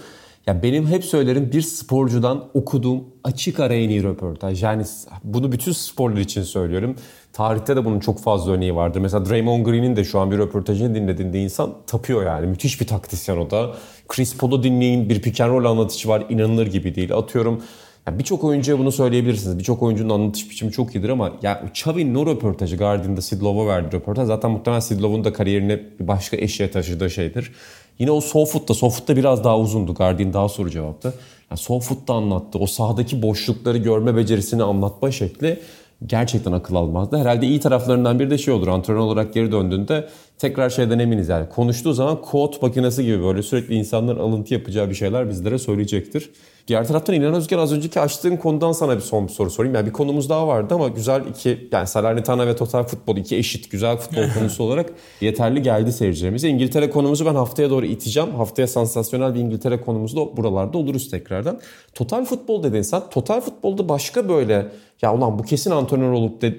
Ya 0.48 0.64
benim 0.64 0.88
hep 0.88 1.06
söylerim 1.06 1.52
bir 1.52 1.62
sporcudan 1.62 2.50
okuduğum 2.54 3.04
açık 3.24 3.60
ara 3.60 3.74
en 3.74 3.90
iyi 3.90 4.04
röportaj. 4.04 4.64
Yani 4.64 4.84
bunu 5.24 5.52
bütün 5.52 5.72
sporlar 5.72 6.18
için 6.18 6.44
söylüyorum. 6.44 6.96
Tarihte 7.34 7.76
de 7.76 7.86
bunun 7.86 8.00
çok 8.00 8.20
fazla 8.20 8.52
örneği 8.52 8.76
vardır. 8.76 9.00
Mesela 9.00 9.30
Draymond 9.30 9.66
Green'in 9.66 9.96
de 9.96 10.04
şu 10.04 10.20
an 10.20 10.32
bir 10.32 10.38
röportajını 10.38 10.96
dinlediğinde 10.96 11.40
insan 11.40 11.74
tapıyor 11.88 12.26
yani. 12.26 12.48
Müthiş 12.48 12.82
bir 12.82 12.88
taktisyen 12.88 13.38
o 13.38 13.52
da. 13.52 13.72
Chris 14.08 14.38
Paul'u 14.38 14.64
dinleyin 14.64 15.10
bir 15.10 15.22
pick 15.22 15.42
and 15.42 15.52
roll 15.52 15.66
anlatışı 15.66 16.10
var 16.10 16.24
inanılır 16.30 16.68
gibi 16.68 16.96
değil. 16.96 17.14
Atıyorum 17.14 17.62
yani 18.08 18.20
Birçok 18.20 18.44
oyuncuya 18.44 18.80
bunu 18.80 18.92
söyleyebilirsiniz. 18.92 19.60
Birçok 19.60 19.84
oyuncunun 19.84 20.10
anlatış 20.10 20.50
biçimi 20.50 20.72
çok 20.72 20.96
iyidir 20.96 21.10
ama 21.10 21.32
ya 21.42 21.64
Xavi'nin 21.72 22.16
o 22.16 22.26
röportajı 22.26 22.78
Guardian'da 22.78 23.22
Sidlov'a 23.22 23.68
verdi 23.68 23.96
röportaj. 23.96 24.28
Zaten 24.28 24.52
muhtemelen 24.52 24.80
Sidlov'un 24.80 25.24
da 25.24 25.34
kariyerine 25.34 25.80
bir 26.00 26.08
başka 26.08 26.38
eşeğe 26.38 26.72
taşıdığı 26.72 27.10
şeydir. 27.10 27.52
Yine 28.00 28.12
o 28.12 28.22
Softfoot'ta, 28.22 28.74
Softfoot'ta 28.74 29.16
biraz 29.16 29.44
daha 29.44 29.60
uzundu. 29.60 29.94
Guardian 29.94 30.34
daha 30.34 30.50
soru 30.50 30.70
cevaptı. 30.70 31.14
Yani 31.52 31.60
Softfoot'ta 31.60 32.14
anlattı. 32.14 32.60
O 32.60 32.66
sahadaki 32.68 33.22
boşlukları 33.22 33.78
görme 33.78 34.16
becerisini 34.16 34.64
anlatma 34.64 35.12
şekli 35.12 35.60
gerçekten 36.06 36.52
akıl 36.52 36.76
almazdı. 36.76 37.18
Herhalde 37.18 37.48
iyi 37.48 37.60
taraflarından 37.60 38.20
biri 38.20 38.30
de 38.30 38.38
şey 38.38 38.54
olur. 38.54 38.68
Antrenör 38.68 39.00
olarak 39.00 39.34
geri 39.34 39.52
döndüğünde 39.52 40.08
tekrar 40.42 40.70
şeyden 40.70 41.00
eminiz 41.00 41.30
yani. 41.30 41.50
Konuştuğu 41.50 41.94
zaman 41.94 42.22
kod 42.22 42.54
makinesi 42.62 43.04
gibi 43.06 43.24
böyle 43.24 43.44
sürekli 43.44 43.76
insanların 43.76 44.20
alıntı 44.20 44.54
yapacağı 44.54 44.90
bir 44.90 44.96
şeyler 44.96 45.30
bizlere 45.30 45.58
söyleyecektir. 45.58 46.30
Diğer 46.68 46.88
taraftan 46.88 47.16
İlhan 47.16 47.34
Özgen 47.34 47.58
az 47.58 47.74
önceki 47.74 48.00
açtığın 48.00 48.38
konudan 48.38 48.72
sana 48.72 48.96
bir 48.96 49.02
son 49.02 49.28
bir 49.28 49.32
soru 49.32 49.50
sorayım. 49.50 49.76
Yani 49.76 49.86
bir 49.86 49.92
konumuz 49.92 50.30
daha 50.30 50.48
vardı 50.48 50.74
ama 50.74 50.88
güzel 50.88 51.22
iki 51.30 51.70
yani 51.72 51.88
Salernitana 51.88 52.48
ve 52.48 52.56
Total 52.56 52.84
Futbol 52.84 53.18
iki 53.18 53.38
eşit 53.38 53.72
güzel 53.72 53.98
futbol 53.98 54.24
konusu 54.40 54.64
olarak 54.64 54.94
yeterli 55.22 55.62
geldi 55.62 55.94
seyircilerimize. 55.94 56.50
İngiltere 56.50 56.90
konumuzu 56.90 57.26
ben 57.26 57.36
haftaya 57.36 57.70
doğru 57.70 57.86
iteceğim. 57.86 58.30
Haftaya 58.30 58.68
sansasyonel 58.68 59.36
bir 59.36 59.40
İngiltere 59.40 59.82
konumuz 59.82 60.16
da 60.16 60.38
buralarda 60.38 60.78
oluruz 60.78 61.10
tekrardan. 61.10 61.60
Total 61.94 62.26
Futbol 62.26 62.64
dedin 62.64 62.82
sen. 62.82 63.02
Total 63.12 63.42
Futbol'da 63.42 63.90
başka 63.90 64.30
böyle 64.30 64.68
ya 65.02 65.16
ulan 65.16 65.40
bu 65.40 65.44
kesin 65.44 65.72
antrenör 65.72 66.12
olup 66.12 66.42
de, 66.42 66.56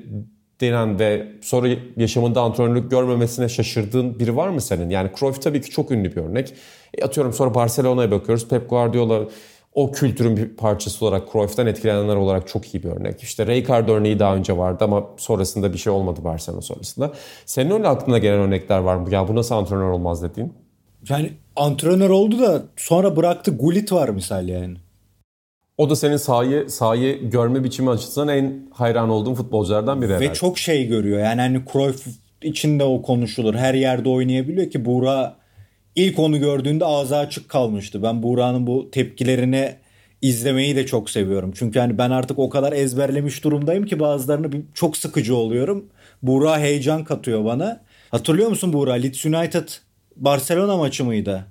denen 0.62 0.98
ve 0.98 1.26
sonra 1.42 1.68
yaşamında 1.96 2.40
antrenörlük 2.40 2.90
görmemesine 2.90 3.48
şaşırdığın 3.48 4.18
biri 4.18 4.36
var 4.36 4.48
mı 4.48 4.60
senin? 4.60 4.90
Yani 4.90 5.10
Cruyff 5.18 5.42
tabii 5.42 5.60
ki 5.60 5.70
çok 5.70 5.90
ünlü 5.90 6.16
bir 6.16 6.20
örnek. 6.20 6.54
E 6.98 7.04
atıyorum 7.04 7.32
sonra 7.32 7.54
Barcelona'ya 7.54 8.10
bakıyoruz. 8.10 8.48
Pep 8.48 8.70
Guardiola 8.70 9.28
o 9.74 9.92
kültürün 9.92 10.36
bir 10.36 10.48
parçası 10.48 11.06
olarak 11.06 11.32
Cruyff'tan 11.32 11.66
etkilenenler 11.66 12.16
olarak 12.16 12.48
çok 12.48 12.74
iyi 12.74 12.82
bir 12.82 12.88
örnek. 12.88 13.22
İşte 13.22 13.46
Rijkaard 13.46 13.88
örneği 13.88 14.18
daha 14.18 14.36
önce 14.36 14.56
vardı 14.56 14.84
ama 14.84 15.06
sonrasında 15.16 15.72
bir 15.72 15.78
şey 15.78 15.92
olmadı 15.92 16.20
Barcelona 16.24 16.62
sonrasında. 16.62 17.12
Senin 17.46 17.70
öyle 17.70 17.88
aklına 17.88 18.18
gelen 18.18 18.38
örnekler 18.38 18.78
var 18.78 18.96
mı? 18.96 19.14
Ya 19.14 19.28
bu 19.28 19.34
nasıl 19.34 19.54
antrenör 19.54 19.90
olmaz 19.90 20.22
dediğin? 20.22 20.52
Yani 21.08 21.32
antrenör 21.56 22.10
oldu 22.10 22.38
da 22.38 22.62
sonra 22.76 23.16
bıraktı 23.16 23.50
Gullit 23.56 23.92
var 23.92 24.08
misal 24.08 24.48
yani. 24.48 24.76
O 25.79 25.91
da 25.91 25.97
senin 25.97 26.16
sahayı, 26.16 26.70
sahayı 26.70 27.31
görme 27.31 27.64
biçimi 27.64 27.91
açısından 27.91 28.29
en 28.29 28.68
hayran 28.73 29.09
olduğun 29.09 29.35
futbolculardan 29.35 30.03
biri 30.03 30.11
Ve 30.11 30.14
herhalde. 30.16 30.35
çok 30.35 30.59
şey 30.59 30.87
görüyor. 30.87 31.18
Yani 31.20 31.41
hani 31.41 31.62
Cruyff 31.73 32.07
içinde 32.43 32.85
o 32.85 33.03
konuşulur. 33.03 33.55
Her 33.55 33.75
yerde 33.75 34.09
oynayabiliyor 34.09 34.70
ki 34.70 34.85
Buğra 34.85 35.37
ilk 35.97 36.18
onu 36.18 36.39
gördüğünde 36.39 36.85
ağzı 36.85 37.16
açık 37.16 37.49
kalmıştı. 37.49 38.03
Ben 38.03 38.23
Buğra'nın 38.23 38.66
bu 38.66 38.91
tepkilerini 38.91 39.75
izlemeyi 40.23 40.77
de 40.77 40.87
çok 40.87 41.11
seviyorum. 41.11 41.53
Çünkü 41.55 41.79
hani 41.79 41.99
ben 41.99 42.11
artık 42.11 42.39
o 42.39 42.51
kadar 42.51 42.73
ezberlemiş 42.73 43.45
durumdayım 43.45 43.87
ki 43.87 44.01
bazılarını 44.01 44.53
bir- 44.53 44.62
çok 44.75 44.97
sıkıcı 44.97 45.37
oluyorum. 45.37 45.85
Buğra 46.23 46.59
heyecan 46.59 47.05
katıyor 47.05 47.45
bana. 47.45 47.81
Hatırlıyor 48.11 48.49
musun 48.49 48.73
Buğra? 48.73 48.93
Leeds 48.93 49.27
United 49.27 49.68
Barcelona 50.16 50.77
maçı 50.77 51.05
mıydı? 51.05 51.45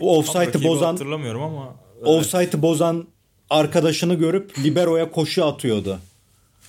O 0.00 0.18
offside'ı 0.18 0.64
bozan 0.64 0.86
hatırlamıyorum 0.86 1.42
ama. 1.42 1.74
offside'ı 2.04 2.62
bozan 2.62 3.04
arkadaşını 3.52 4.14
görüp 4.14 4.58
libero'ya 4.58 5.10
koşu 5.10 5.44
atıyordu. 5.44 5.98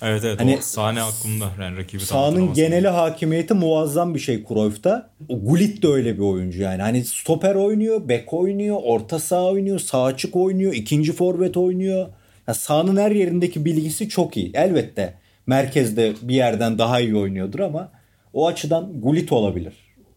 Evet 0.02 0.24
evet 0.24 0.40
Hani 0.40 0.56
o 0.58 0.62
sahne 0.62 1.02
aklımda. 1.02 1.50
Yani 1.60 1.76
rakibi 1.76 1.98
tam 1.98 2.06
Sahanın 2.06 2.54
geneli 2.54 2.88
hakimiyeti 2.88 3.54
muazzam 3.54 4.14
bir 4.14 4.18
şey 4.18 4.44
Cruyff'ta. 4.48 5.10
Gullit 5.28 5.82
de 5.82 5.88
öyle 5.88 6.14
bir 6.14 6.22
oyuncu 6.22 6.62
yani. 6.62 6.82
Hani 6.82 7.04
stoper 7.04 7.54
oynuyor, 7.54 8.08
bek 8.08 8.32
oynuyor, 8.32 8.76
orta 8.82 9.18
saha 9.18 9.44
oynuyor, 9.44 9.78
sağ 9.78 10.04
açık 10.04 10.36
oynuyor, 10.36 10.72
ikinci 10.74 11.12
forvet 11.12 11.56
oynuyor. 11.56 12.08
Ya 12.48 12.54
sahanın 12.54 12.96
her 12.96 13.10
yerindeki 13.10 13.64
bilgisi 13.64 14.08
çok 14.08 14.36
iyi. 14.36 14.50
Elbette 14.54 15.14
merkezde 15.46 16.14
bir 16.22 16.34
yerden 16.34 16.78
daha 16.78 17.00
iyi 17.00 17.16
oynuyordur 17.16 17.58
ama 17.58 17.90
o 18.32 18.46
açıdan 18.46 19.00
Gullit 19.00 19.32
olabilir 19.32 19.72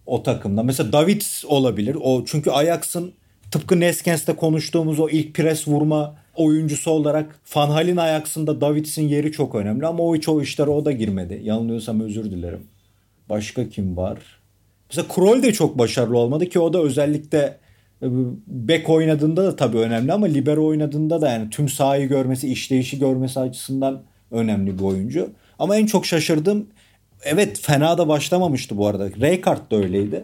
o 0.05 0.24
takımda. 0.24 0.63
Mesela 0.63 0.91
Davids 0.93 1.45
olabilir. 1.45 1.97
O 2.01 2.26
çünkü 2.26 2.51
Ajax'ın 2.51 3.13
tıpkı 3.51 3.80
Neskens'te 3.80 4.34
konuştuğumuz 4.36 4.99
o 4.99 5.09
ilk 5.09 5.34
pres 5.34 5.68
vurma 5.68 6.15
oyuncusu 6.38 6.92
olarak 6.92 7.40
Van 7.56 7.70
Hal'in 7.70 7.98
Ajax'ında 7.98 8.62
Davids'in 8.62 9.08
yeri 9.08 9.32
çok 9.32 9.56
önemli 9.56 9.88
ama 9.88 10.04
o 10.04 10.16
hiç 10.16 10.30
o 10.30 10.42
işlere 10.42 10.70
o 10.70 10.86
da 10.86 10.92
girmedi. 10.92 11.42
Yanılıyorsam 11.44 12.00
özür 12.00 12.24
dilerim. 12.24 12.64
Başka 13.30 13.70
kim 13.70 13.98
var? 13.98 14.18
Mesela 14.90 15.08
Kroll 15.16 15.44
de 15.44 15.54
çok 15.54 15.78
başarılı 15.78 16.18
olmadı 16.18 16.50
ki 16.50 16.60
o 16.60 16.74
da 16.74 16.82
özellikle 16.82 17.58
e, 18.02 18.08
bek 18.48 18.90
oynadığında 18.90 19.44
da 19.44 19.56
tabii 19.56 19.78
önemli 19.78 20.14
ama 20.14 20.26
libero 20.26 20.66
oynadığında 20.66 21.22
da 21.22 21.30
yani 21.30 21.50
tüm 21.50 21.70
sahayı 21.70 22.08
görmesi, 22.10 22.52
işleyişi 22.52 23.00
görmesi 23.00 23.40
açısından 23.40 24.04
önemli 24.32 24.80
bir 24.80 24.84
oyuncu. 24.84 25.30
Ama 25.60 25.76
en 25.78 25.86
çok 25.86 26.06
şaşırdığım 26.06 26.68
evet 27.24 27.60
fena 27.62 27.98
da 27.98 28.08
başlamamıştı 28.08 28.78
bu 28.78 28.88
arada. 28.88 29.10
Rijkaard 29.10 29.72
da 29.72 29.76
öyleydi. 29.76 30.24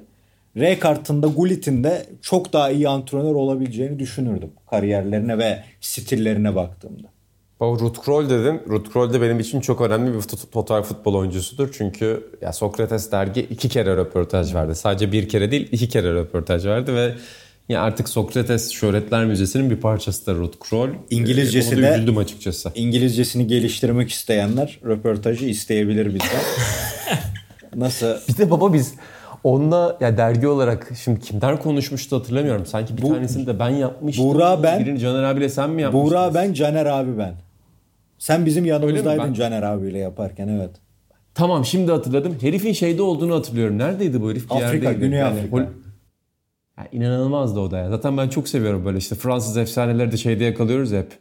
Rijkaard'ın 0.58 1.24
da 1.24 1.28
Gullit'in 1.28 1.84
de 1.84 2.06
çok 2.22 2.54
daha 2.54 2.70
iyi 2.70 2.90
antrenör 2.90 3.36
olabileceğini 3.36 4.00
düşünürdüm. 4.00 4.50
Kariyerlerine 4.70 5.38
ve 5.38 5.64
stillerine 5.82 6.56
baktığımda. 6.56 7.08
Baba 7.60 7.80
Ruth 7.80 8.02
Kroll 8.06 8.30
dedin. 8.30 8.62
Ruth 8.70 8.94
Kroll 8.94 9.14
de 9.14 9.22
benim 9.22 9.40
için 9.40 9.62
çok 9.62 9.82
önemli 9.82 10.14
bir 10.18 10.22
total 10.52 10.84
futbol 10.84 11.14
oyuncusudur. 11.14 11.70
Çünkü 11.78 12.24
ya 12.42 12.54
Sokrates 12.54 13.12
dergi 13.12 13.42
iki 13.42 13.70
kere 13.70 13.98
röportaj 13.98 14.54
verdi. 14.56 14.76
Sadece 14.76 15.12
bir 15.12 15.30
kere 15.30 15.52
değil 15.52 15.68
iki 15.72 15.90
kere 15.90 16.14
röportaj 16.14 16.66
verdi 16.66 16.94
ve 16.94 17.14
ya 17.70 17.82
artık 17.82 18.10
Sokrates 18.10 18.72
Şöhretler 18.72 19.26
Müzesi'nin 19.26 19.70
bir 19.70 19.76
parçası 19.76 20.26
da 20.26 20.34
Ruth 20.34 20.58
Kroll. 20.70 20.90
İngilizcesi 21.10 21.78
da 21.78 21.82
de- 21.82 21.94
üzüldüm 21.96 22.18
açıkçası. 22.18 22.72
İngilizcesini 22.76 23.48
geliştirmek 23.48 24.10
isteyenler 24.10 24.80
röportajı 24.86 25.46
isteyebilir 25.46 26.06
bizden. 26.06 26.42
Nasıl? 27.76 28.08
Bir 28.30 28.38
de 28.38 28.52
baba 28.52 28.74
biz 28.74 28.94
onunla 29.44 29.98
ya 30.02 30.18
dergi 30.18 30.48
olarak 30.48 30.92
şimdi 31.04 31.20
kimler 31.20 31.60
konuşmuştu 31.62 32.16
hatırlamıyorum. 32.16 32.66
Sanki 32.66 32.98
bir 32.98 33.02
Bu- 33.02 33.10
tanesini 33.14 33.48
de 33.48 33.60
ben 33.60 33.70
yapmıştım. 33.70 34.26
Buğra 34.26 34.64
ben- 34.64 34.80
Birini 34.80 35.00
Caner 35.00 35.24
abiyle 35.24 35.50
sen 35.50 35.70
mi 35.70 35.82
yapmıştın? 35.82 36.10
Buğra 36.12 36.34
ben, 36.34 36.54
Caner 36.54 36.86
abi 36.86 37.18
ben. 37.18 37.34
Sen 38.18 38.46
bizim 38.46 38.66
yanımızdaydın 38.66 39.24
Ben- 39.28 39.34
Caner 39.34 39.64
abiyle 39.64 39.98
yaparken 39.98 40.48
evet. 40.48 40.70
Tamam 41.36 41.66
şimdi 41.66 41.92
hatırladım. 41.92 42.36
Herifin 42.42 42.74
şeyde 42.74 43.02
olduğunu 43.02 43.36
hatırlıyorum. 43.36 43.78
Neredeydi 43.78 44.22
bu 44.22 44.32
herif? 44.32 44.50
Bir 44.50 44.56
Afrika, 44.56 44.74
yerdeydi. 44.90 45.00
Güney 45.06 45.20
Yani 45.20 45.40
Afrika. 45.40 45.58
Hol- 45.58 45.66
Ya 46.78 46.88
inanılmazdı 46.92 47.60
o 47.60 47.72
da 47.72 47.78
ya. 47.78 47.90
Zaten 47.90 48.18
ben 48.18 48.30
çok 48.30 48.48
seviyorum 48.48 48.86
böyle 48.86 48.98
işte 48.98 49.16
Fransız 49.16 49.58
efsaneleri 49.58 50.12
de 50.12 50.18
şeyde 50.18 50.44
yakalıyoruz 50.44 50.92
hep. 50.92 51.12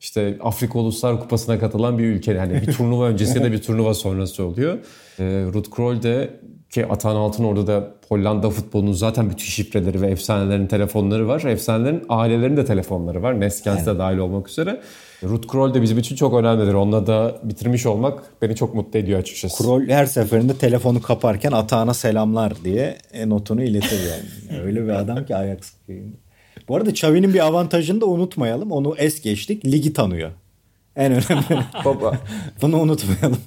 İşte 0.00 0.38
Afrika 0.42 0.78
Uluslar 0.78 1.20
Kupası'na 1.20 1.58
katılan 1.58 1.98
bir 1.98 2.04
ülke. 2.04 2.32
Yani 2.32 2.54
bir 2.66 2.72
turnuva 2.72 3.06
öncesi 3.08 3.42
de 3.44 3.52
bir 3.52 3.62
turnuva 3.62 3.94
sonrası 3.94 4.44
oluyor. 4.44 4.78
Ee, 5.18 5.24
Ruud 5.54 5.64
Krol 5.70 6.02
de 6.02 6.30
ki 6.72 6.86
Atan 6.86 7.16
Altın 7.16 7.44
orada 7.44 7.66
da 7.66 7.94
Hollanda 8.08 8.50
futbolunun 8.50 8.92
zaten 8.92 9.30
bütün 9.30 9.44
şifreleri 9.44 10.00
ve 10.00 10.06
efsanelerin 10.06 10.66
telefonları 10.66 11.28
var. 11.28 11.42
Efsanelerin 11.42 12.02
ailelerinin 12.08 12.56
de 12.56 12.64
telefonları 12.64 13.22
var. 13.22 13.40
Neskens 13.40 13.86
de 13.86 13.98
dahil 13.98 14.18
olmak 14.18 14.48
üzere. 14.48 14.80
Ruud 15.22 15.46
Krol 15.46 15.74
de 15.74 15.82
bizim 15.82 15.98
için 15.98 16.16
çok 16.16 16.34
önemlidir. 16.34 16.74
Onunla 16.74 17.06
da 17.06 17.40
bitirmiş 17.42 17.86
olmak 17.86 18.22
beni 18.42 18.56
çok 18.56 18.74
mutlu 18.74 18.98
ediyor 18.98 19.20
açıkçası. 19.20 19.62
Krol 19.62 19.88
her 19.88 20.06
seferinde 20.06 20.54
telefonu 20.54 21.02
kaparken 21.02 21.52
atağına 21.52 21.94
selamlar 21.94 22.52
diye 22.64 22.98
notunu 23.26 23.62
iletir 23.62 24.00
yani. 24.10 24.60
Öyle 24.64 24.84
bir 24.84 24.88
adam 24.88 25.26
ki 25.26 25.36
Ajax. 25.36 25.58
Bu 26.68 26.76
arada 26.76 26.90
Xavi'nin 26.90 27.34
bir 27.34 27.46
avantajını 27.46 28.00
da 28.00 28.06
unutmayalım. 28.06 28.72
Onu 28.72 28.94
es 28.98 29.22
geçtik. 29.22 29.64
Ligi 29.64 29.92
tanıyor. 29.92 30.30
En 30.96 31.12
önemli. 31.12 31.64
Baba. 31.84 32.18
Bunu 32.62 32.80
unutmayalım. 32.80 33.38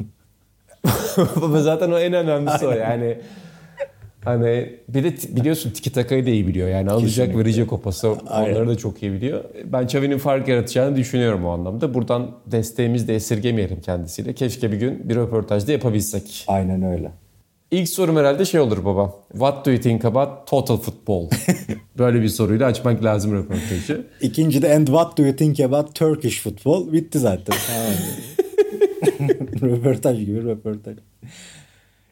Baba 1.42 1.62
zaten 1.62 1.92
o 1.92 2.00
en 2.00 2.14
önemlisi 2.14 2.68
o 2.68 2.72
yani. 2.72 3.18
Hani 4.26 4.80
bir 4.90 5.04
de 5.04 5.14
biliyorsun 5.36 5.72
tiki 5.72 5.92
takayı 5.92 6.26
da 6.26 6.30
iyi 6.30 6.48
biliyor. 6.48 6.68
Yani 6.70 6.92
alacak 6.92 7.10
Kesinlikle. 7.10 7.40
verecek 7.40 7.74
o 7.74 7.82
pası 7.82 8.12
onları 8.12 8.68
da 8.68 8.78
çok 8.78 9.04
iyi 9.04 9.12
biliyor. 9.14 9.44
Ben 9.66 9.84
Xavi'nin 9.84 10.18
fark 10.18 10.48
yaratacağını 10.48 10.96
düşünüyorum 10.96 11.46
o 11.46 11.50
anlamda. 11.50 11.94
Buradan 11.94 12.32
desteğimizi 12.46 13.08
de 13.08 13.16
esirgemeyelim 13.16 13.82
kendisiyle. 13.82 14.34
Keşke 14.34 14.72
bir 14.72 14.78
gün 14.78 15.10
bir 15.10 15.16
röportajda 15.16 15.72
yapabilsek. 15.72 16.44
Aynen 16.48 16.84
öyle. 16.84 17.12
İlk 17.72 17.90
sorum 17.90 18.16
herhalde 18.18 18.46
şey 18.46 18.60
olur 18.60 18.86
baba. 18.86 19.14
What 19.32 19.66
do 19.66 19.72
you 19.72 19.80
think 19.82 20.06
about 20.06 20.48
total 20.48 20.78
football? 20.78 21.30
Böyle 21.98 22.22
bir 22.22 22.30
soruyla 22.30 22.68
açmak 22.68 23.04
lazım 23.04 23.34
röportajı. 23.34 24.08
İkinci 24.22 24.62
de 24.62 24.76
and 24.76 24.88
what 24.88 25.18
do 25.18 25.24
you 25.24 25.36
think 25.36 25.60
about 25.60 25.96
Turkish 25.96 26.42
football? 26.44 26.94
Bitti 26.94 27.20
zaten. 27.20 27.56
Röportaj 29.62 30.20
gibi 30.20 30.44
röportaj. 30.44 30.98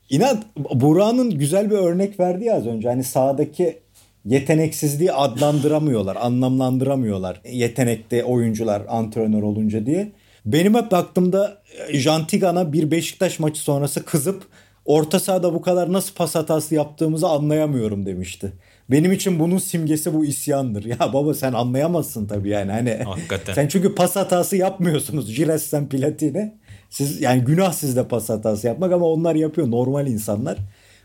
İnan 0.10 0.44
Burak'ın 0.74 1.30
güzel 1.30 1.72
bir 1.72 1.76
örnek 1.76 2.20
verdi 2.20 2.46
ya 2.46 2.56
az 2.56 2.68
önce. 2.68 2.90
Hani 2.90 3.04
sahadaki 3.04 3.80
yeteneksizliği 4.26 5.12
adlandıramıyorlar, 5.12 6.16
anlamlandıramıyorlar. 6.16 7.42
Yetenekli 7.52 8.24
oyuncular 8.24 8.82
antrenör 8.88 9.44
olunca 9.44 9.86
diye. 9.86 10.12
Benim 10.46 10.76
hep 10.76 10.92
baktığımda 10.92 11.62
Jantigan'a 11.92 12.74
bir 12.74 12.92
Beşiktaş 12.92 13.40
maçı 13.40 13.62
sonrası 13.62 14.06
kızıp 14.06 14.44
orta 14.86 15.20
sahada 15.20 15.54
bu 15.54 15.62
kadar 15.62 15.94
nasıl 15.94 16.14
pas 16.16 16.36
hatası 16.36 16.76
yaptığımızı 16.76 17.28
anlayamıyorum 17.28 18.06
demişti. 18.06 18.54
Benim 18.92 19.12
için 19.12 19.40
bunun 19.40 19.58
simgesi 19.58 20.14
bu 20.14 20.26
isyandır. 20.26 20.86
Ya 21.00 21.14
baba 21.14 21.34
sen 21.34 21.54
anlayamazsın 21.54 22.28
tabii 22.28 22.50
yani. 22.50 22.72
Hani 22.72 22.92
Hakikaten. 23.04 23.54
sen 23.54 23.68
çünkü 23.68 23.96
pas 23.96 24.16
hatası 24.16 24.58
yapmıyorsunuz. 24.58 25.32
Jires 25.32 25.64
sen 25.64 25.90
Platini. 25.90 26.54
Siz 26.94 27.22
yani 27.22 27.42
günah 27.42 27.74
sizde 27.74 28.08
pas 28.08 28.30
hatası 28.30 28.68
yapmak 28.68 28.92
ama 28.92 29.06
onlar 29.06 29.36
yapıyor 29.36 29.72
normal 29.72 30.08
insanlar. 30.08 30.58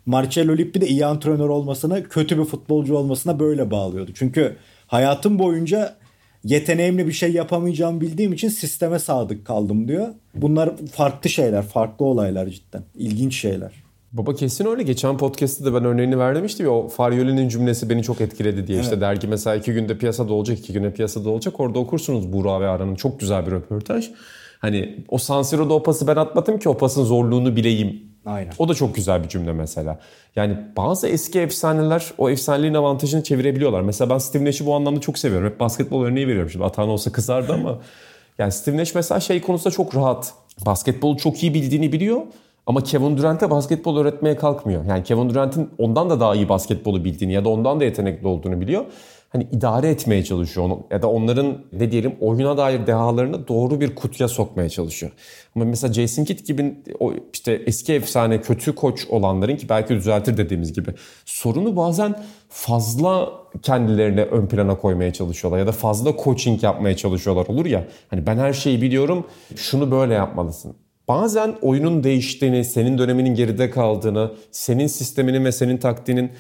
Marcello 0.07 0.57
Lippi 0.57 0.81
de 0.81 0.87
iyi 0.87 1.07
antrenör 1.07 1.49
olmasına, 1.49 2.03
kötü 2.03 2.39
bir 2.39 2.45
futbolcu 2.45 2.97
olmasına 2.97 3.39
böyle 3.39 3.71
bağlıyordu. 3.71 4.11
Çünkü 4.15 4.57
hayatım 4.87 5.39
boyunca 5.39 5.97
yeteneğimle 6.45 7.07
bir 7.07 7.13
şey 7.13 7.33
yapamayacağımı 7.33 8.01
bildiğim 8.01 8.33
için 8.33 8.49
sisteme 8.49 8.99
sadık 8.99 9.47
kaldım 9.47 9.89
diyor. 9.89 10.09
Bunlar 10.35 10.71
farklı 10.93 11.31
şeyler, 11.31 11.63
farklı 11.63 12.05
olaylar 12.05 12.47
cidden. 12.47 12.83
İlginç 12.95 13.37
şeyler. 13.37 13.73
Baba 14.13 14.35
kesin 14.35 14.67
öyle. 14.67 14.83
Geçen 14.83 15.17
podcast'te 15.19 15.65
de 15.65 15.75
ben 15.75 15.85
örneğini 15.85 16.19
verdim 16.19 16.45
işte 16.45 16.69
o 16.69 16.89
Faryoli'nin 16.89 17.49
cümlesi 17.49 17.91
beni 17.91 18.03
çok 18.03 18.21
etkiledi 18.21 18.67
diye. 18.67 18.81
işte 18.81 19.01
dergi 19.01 19.27
mesela 19.27 19.57
iki 19.57 19.73
günde 19.73 19.99
piyasada 19.99 20.33
olacak, 20.33 20.59
iki 20.59 20.73
günde 20.73 20.93
piyasada 20.93 21.31
olacak. 21.31 21.61
Orada 21.61 21.79
okursunuz 21.79 22.33
Buğra 22.33 22.61
ve 22.61 22.69
Aran'ın 22.69 22.95
çok 22.95 23.21
güzel 23.21 23.47
bir 23.47 23.51
röportaj. 23.51 24.11
Hani 24.59 25.05
o 25.09 25.19
San 25.19 25.43
Siro'da 25.43 25.75
o 25.75 25.83
pası 25.83 26.07
ben 26.07 26.17
atmadım 26.17 26.59
ki 26.59 26.69
o 26.69 26.77
pasın 26.77 27.05
zorluğunu 27.05 27.57
bileyim. 27.57 28.03
Aynen. 28.27 28.53
O 28.59 28.69
da 28.69 28.75
çok 28.75 28.95
güzel 28.95 29.25
bir 29.25 29.29
cümle 29.29 29.53
mesela. 29.53 29.99
Yani 30.37 30.57
bazı 30.77 31.09
eski 31.09 31.41
efsaneler 31.41 32.13
o 32.19 32.31
efsaneliğin 32.31 32.75
avantajını 32.75 33.23
çevirebiliyorlar. 33.23 33.81
Mesela 33.81 34.11
ben 34.11 34.19
Steve 34.19 34.45
Nash'i 34.45 34.67
bu 34.67 34.75
anlamda 34.75 35.01
çok 35.01 35.19
seviyorum. 35.19 35.49
Hep 35.49 35.61
basketbol 35.61 36.05
örneği 36.05 36.29
veriyorum. 36.29 36.51
Şimdi 36.51 36.65
Atan 36.65 36.89
olsa 36.89 37.13
kızardı 37.13 37.53
ama 37.53 37.79
yani 38.39 38.53
Steve 38.53 38.77
Nash 38.77 38.95
mesela 38.95 39.21
şey 39.21 39.41
konusunda 39.41 39.71
çok 39.75 39.97
rahat. 39.97 40.35
Basketbolu 40.67 41.17
çok 41.17 41.43
iyi 41.43 41.55
bildiğini 41.55 41.93
biliyor. 41.93 42.23
Ama 42.67 42.83
Kevin 42.83 43.17
Durant'e 43.17 43.51
basketbol 43.51 43.97
öğretmeye 43.97 44.37
kalkmıyor. 44.37 44.85
Yani 44.85 45.05
Kevin 45.05 45.31
Durant'in 45.31 45.71
ondan 45.79 46.11
da 46.11 46.21
daha 46.21 46.35
iyi 46.35 46.49
basketbolu 46.49 47.05
bildiğini 47.05 47.33
ya 47.33 47.45
da 47.45 47.49
ondan 47.49 47.81
da 47.81 47.85
yetenekli 47.85 48.27
olduğunu 48.27 48.61
biliyor. 48.61 48.85
Hani 49.29 49.49
idare 49.53 49.89
etmeye 49.89 50.25
çalışıyor 50.25 50.67
onu 50.67 50.87
ya 50.91 51.03
da 51.03 51.11
onların 51.11 51.59
ne 51.73 51.91
diyelim 51.91 52.17
oyuna 52.21 52.57
dair 52.57 52.87
dehalarını 52.87 53.49
doğru 53.49 53.81
bir 53.81 53.95
kutuya 53.95 54.29
sokmaya 54.29 54.69
çalışıyor. 54.69 55.13
Ama 55.57 55.65
mesela 55.65 55.93
Jason 55.93 56.25
Kidd 56.25 56.47
gibi 56.47 56.75
o 57.01 57.13
işte 57.33 57.63
eski 57.67 57.93
efsane 57.93 58.41
kötü 58.41 58.75
koç 58.75 59.07
olanların 59.09 59.57
ki 59.57 59.69
belki 59.69 59.95
düzeltir 59.95 60.37
dediğimiz 60.37 60.73
gibi 60.73 60.91
sorunu 61.25 61.77
bazen 61.77 62.15
fazla 62.49 63.33
kendilerine 63.63 64.23
ön 64.23 64.47
plana 64.47 64.79
koymaya 64.79 65.13
çalışıyorlar 65.13 65.59
ya 65.59 65.67
da 65.67 65.73
fazla 65.73 66.17
coaching 66.25 66.63
yapmaya 66.63 66.97
çalışıyorlar 66.97 67.47
olur 67.47 67.67
ya. 67.67 67.85
Hani 68.09 68.27
ben 68.27 68.37
her 68.37 68.53
şeyi 68.53 68.83
biliyorum 68.83 69.27
şunu 69.57 69.91
böyle 69.91 70.15
yapmalısın. 70.15 70.77
Bazen 71.09 71.55
oyunun 71.63 72.05
değiştiğini, 72.05 72.65
senin 72.65 72.99
döneminin 72.99 73.35
geride 73.35 73.71
kaldığını, 73.71 74.33
senin 74.51 74.87
sisteminin 74.87 75.45
ve 75.45 75.53
senin 75.53 75.77
taktiğinin 75.77 76.31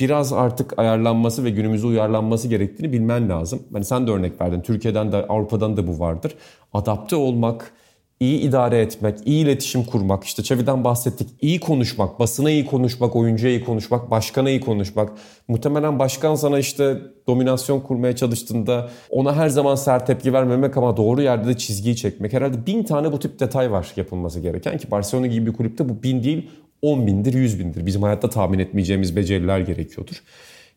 biraz 0.00 0.32
artık 0.32 0.78
ayarlanması 0.78 1.44
ve 1.44 1.50
günümüze 1.50 1.86
uyarlanması 1.86 2.48
gerektiğini 2.48 2.92
bilmen 2.92 3.28
lazım. 3.28 3.62
Hani 3.72 3.84
sen 3.84 4.06
de 4.06 4.10
örnek 4.10 4.40
verdin. 4.40 4.60
Türkiye'den 4.60 5.12
de 5.12 5.16
Avrupa'dan 5.16 5.76
da 5.76 5.86
bu 5.86 5.98
vardır. 5.98 6.34
Adapte 6.72 7.16
olmak, 7.16 7.72
iyi 8.20 8.40
idare 8.40 8.80
etmek, 8.80 9.18
iyi 9.26 9.44
iletişim 9.44 9.84
kurmak, 9.84 10.24
işte 10.24 10.42
Çevi'den 10.42 10.84
bahsettik. 10.84 11.28
iyi 11.40 11.60
konuşmak, 11.60 12.20
basına 12.20 12.50
iyi 12.50 12.66
konuşmak, 12.66 13.16
oyuncuya 13.16 13.52
iyi 13.52 13.64
konuşmak, 13.64 14.10
başkana 14.10 14.50
iyi 14.50 14.60
konuşmak. 14.60 15.12
Muhtemelen 15.48 15.98
başkan 15.98 16.34
sana 16.34 16.58
işte 16.58 16.98
dominasyon 17.26 17.80
kurmaya 17.80 18.16
çalıştığında 18.16 18.90
ona 19.10 19.36
her 19.36 19.48
zaman 19.48 19.74
sert 19.74 20.06
tepki 20.06 20.32
vermemek 20.32 20.76
ama 20.76 20.96
doğru 20.96 21.22
yerde 21.22 21.48
de 21.48 21.56
çizgiyi 21.56 21.96
çekmek. 21.96 22.32
Herhalde 22.32 22.66
bin 22.66 22.82
tane 22.82 23.12
bu 23.12 23.18
tip 23.18 23.40
detay 23.40 23.72
var 23.72 23.92
yapılması 23.96 24.40
gereken 24.40 24.78
ki 24.78 24.90
Barcelona 24.90 25.26
gibi 25.26 25.46
bir 25.46 25.52
kulüpte 25.52 25.88
bu 25.88 26.02
bin 26.02 26.22
değil 26.22 26.50
10 26.82 27.06
bindir, 27.06 27.34
100 27.34 27.58
bindir. 27.58 27.86
Bizim 27.86 28.02
hayatta 28.02 28.30
tahmin 28.30 28.58
etmeyeceğimiz 28.58 29.16
beceriler 29.16 29.58
gerekiyordur. 29.58 30.22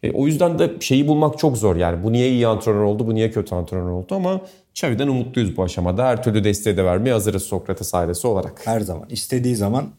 E, 0.03 0.11
o 0.11 0.27
yüzden 0.27 0.59
de 0.59 0.71
şeyi 0.79 1.07
bulmak 1.07 1.37
çok 1.37 1.57
zor 1.57 1.75
yani. 1.75 2.03
Bu 2.03 2.11
niye 2.11 2.29
iyi 2.29 2.47
antrenör 2.47 2.83
oldu, 2.83 3.07
bu 3.07 3.15
niye 3.15 3.31
kötü 3.31 3.55
antrenör 3.55 3.89
oldu 3.89 4.15
ama 4.15 4.41
Xavi'den 4.71 5.07
umutluyuz 5.07 5.57
bu 5.57 5.63
aşamada. 5.63 6.05
Her 6.07 6.23
türlü 6.23 6.43
desteği 6.43 6.77
de 6.77 6.85
vermeye 6.85 7.11
hazırız 7.11 7.43
Sokrates 7.43 7.93
ailesi 7.93 8.27
olarak. 8.27 8.67
Her 8.67 8.79
zaman. 8.79 9.09
istediği 9.09 9.55
zaman 9.55 9.89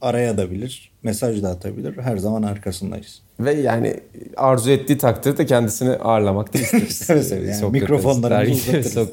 araya 0.00 0.36
da 0.38 0.50
bilir, 0.50 0.92
mesaj 1.02 1.42
da 1.42 1.48
atabilir. 1.48 1.96
Her 1.98 2.16
zaman 2.16 2.42
arkasındayız. 2.42 3.22
Ve 3.40 3.52
yani 3.52 4.00
arzu 4.36 4.70
ettiği 4.70 4.98
takdirde 4.98 5.46
kendisini 5.46 5.90
ağırlamak 5.90 6.54
da 6.54 6.58
isteriz. 6.58 6.96
seve 6.96 7.22
seve 7.22 7.46
yani 7.46 7.70
mikrofonlarımızı 7.70 8.78
uzatırız. 8.78 9.08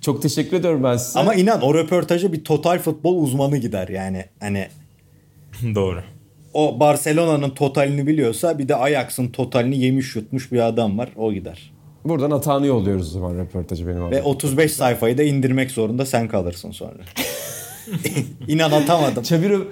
Çok 0.00 0.22
teşekkür 0.22 0.56
ediyorum 0.56 0.84
ben 0.84 0.96
size. 0.96 1.18
Ama 1.18 1.34
inan 1.34 1.62
o 1.62 1.74
röportaja 1.74 2.32
bir 2.32 2.44
total 2.44 2.78
futbol 2.78 3.22
uzmanı 3.22 3.56
gider 3.56 3.88
yani. 3.88 4.24
Hani 4.40 4.68
Doğru. 5.74 6.02
O 6.54 6.80
Barcelona'nın 6.80 7.50
totalini 7.50 8.06
biliyorsa 8.06 8.58
bir 8.58 8.68
de 8.68 8.76
Ajax'ın 8.76 9.28
totalini 9.28 9.78
yemiş 9.78 10.16
yutmuş 10.16 10.52
bir 10.52 10.60
adam 10.60 10.98
var. 10.98 11.08
O 11.16 11.32
gider. 11.32 11.72
Buradan 12.04 12.30
hatanı 12.30 12.66
yolluyoruz 12.66 13.08
o 13.08 13.10
zaman 13.10 13.38
röportajı 13.38 13.88
benim 13.88 14.02
adım. 14.02 14.10
Ve 14.10 14.22
35 14.22 14.72
sayfayı 14.72 15.18
da 15.18 15.22
indirmek 15.22 15.70
zorunda 15.70 16.06
sen 16.06 16.28
kalırsın 16.28 16.70
sonra. 16.70 16.98
İnan 18.48 18.70
atamadım. 18.70 19.22
Çevir 19.22 19.62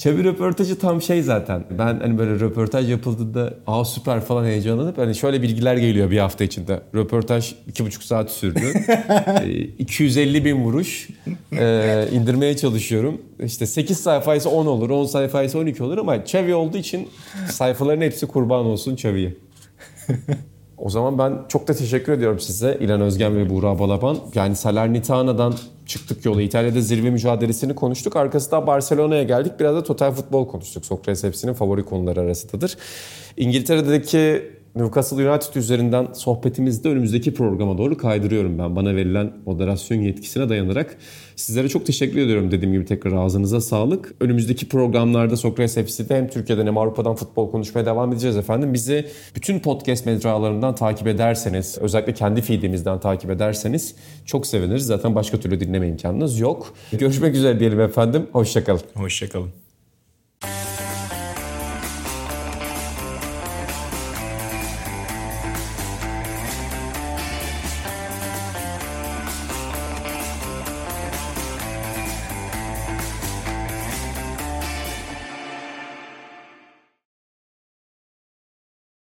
Çevir 0.00 0.24
röportajı 0.24 0.78
tam 0.78 1.02
şey 1.02 1.22
zaten. 1.22 1.64
Ben 1.78 2.00
hani 2.00 2.18
böyle 2.18 2.30
röportaj 2.40 2.90
yapıldığında 2.90 3.54
aa 3.66 3.84
süper 3.84 4.20
falan 4.20 4.44
heyecanlanıp 4.44 4.98
hani 4.98 5.14
şöyle 5.14 5.42
bilgiler 5.42 5.76
geliyor 5.76 6.10
bir 6.10 6.18
hafta 6.18 6.44
içinde. 6.44 6.80
Röportaj 6.94 7.54
iki 7.66 7.84
buçuk 7.86 8.02
saat 8.02 8.30
sürdü. 8.30 8.60
e, 9.42 9.50
250 9.60 10.44
bin 10.44 10.64
vuruş 10.64 11.08
e, 11.52 12.06
indirmeye 12.12 12.56
çalışıyorum. 12.56 13.20
İşte 13.44 13.66
8 13.66 14.00
sayfaysa 14.00 14.50
10 14.50 14.66
olur, 14.66 14.90
10 14.90 15.04
sayfaysa 15.04 15.58
12 15.58 15.82
olur 15.82 15.98
ama 15.98 16.24
Çevi 16.24 16.54
olduğu 16.54 16.78
için 16.78 17.08
sayfaların 17.50 18.02
hepsi 18.02 18.26
kurban 18.26 18.66
olsun 18.66 18.96
Çevi'ye. 18.96 19.34
O 20.80 20.90
zaman 20.90 21.18
ben 21.18 21.32
çok 21.48 21.68
da 21.68 21.74
teşekkür 21.74 22.12
ediyorum 22.12 22.40
size 22.40 22.78
İlan 22.80 23.00
Özgen 23.00 23.36
ve 23.36 23.50
Buğra 23.50 23.78
Balaban. 23.78 24.18
Yani 24.34 24.56
Salernitana'dan 24.56 25.54
çıktık 25.90 26.24
yola. 26.24 26.42
İtalya'da 26.42 26.80
zirve 26.80 27.10
mücadelesini 27.10 27.74
konuştuk. 27.74 28.16
Arkasından 28.16 28.66
Barcelona'ya 28.66 29.22
geldik. 29.22 29.52
Biraz 29.60 29.76
da 29.76 29.82
total 29.82 30.12
futbol 30.12 30.48
konuştuk. 30.48 30.86
Sokrates 30.86 31.24
hepsinin 31.24 31.52
favori 31.52 31.84
konuları 31.84 32.20
arasındadır. 32.20 32.76
İngiltere'deki 33.36 34.50
Newcastle 34.74 35.30
United 35.30 35.54
üzerinden 35.54 36.08
sohbetimizde 36.12 36.88
önümüzdeki 36.88 37.34
programa 37.34 37.78
doğru 37.78 37.96
kaydırıyorum 37.96 38.58
ben. 38.58 38.76
Bana 38.76 38.96
verilen 38.96 39.32
moderasyon 39.46 40.00
yetkisine 40.00 40.48
dayanarak. 40.48 40.96
Sizlere 41.36 41.68
çok 41.68 41.86
teşekkür 41.86 42.18
ediyorum 42.18 42.50
dediğim 42.50 42.72
gibi 42.72 42.84
tekrar 42.84 43.12
ağzınıza 43.12 43.60
sağlık. 43.60 44.14
Önümüzdeki 44.20 44.68
programlarda 44.68 45.36
Sokrates 45.36 45.74
FC'de 45.74 46.16
hem 46.16 46.28
Türkiye'den 46.28 46.66
hem 46.66 46.78
Avrupa'dan 46.78 47.14
futbol 47.14 47.50
konuşmaya 47.50 47.86
devam 47.86 48.12
edeceğiz 48.12 48.36
efendim. 48.36 48.74
Bizi 48.74 49.06
bütün 49.36 49.60
podcast 49.60 50.06
mecralarından 50.06 50.74
takip 50.74 51.06
ederseniz, 51.06 51.78
özellikle 51.80 52.14
kendi 52.14 52.42
feedimizden 52.42 53.00
takip 53.00 53.30
ederseniz 53.30 53.94
çok 54.26 54.46
seviniriz. 54.46 54.86
Zaten 54.86 55.14
başka 55.14 55.40
türlü 55.40 55.60
dinleme 55.60 55.88
imkanınız 55.88 56.40
yok. 56.40 56.74
Görüşmek 56.92 57.34
üzere 57.34 57.60
diyelim 57.60 57.80
efendim. 57.80 58.26
Hoşçakalın. 58.32 58.82
Hoşçakalın. 58.94 59.69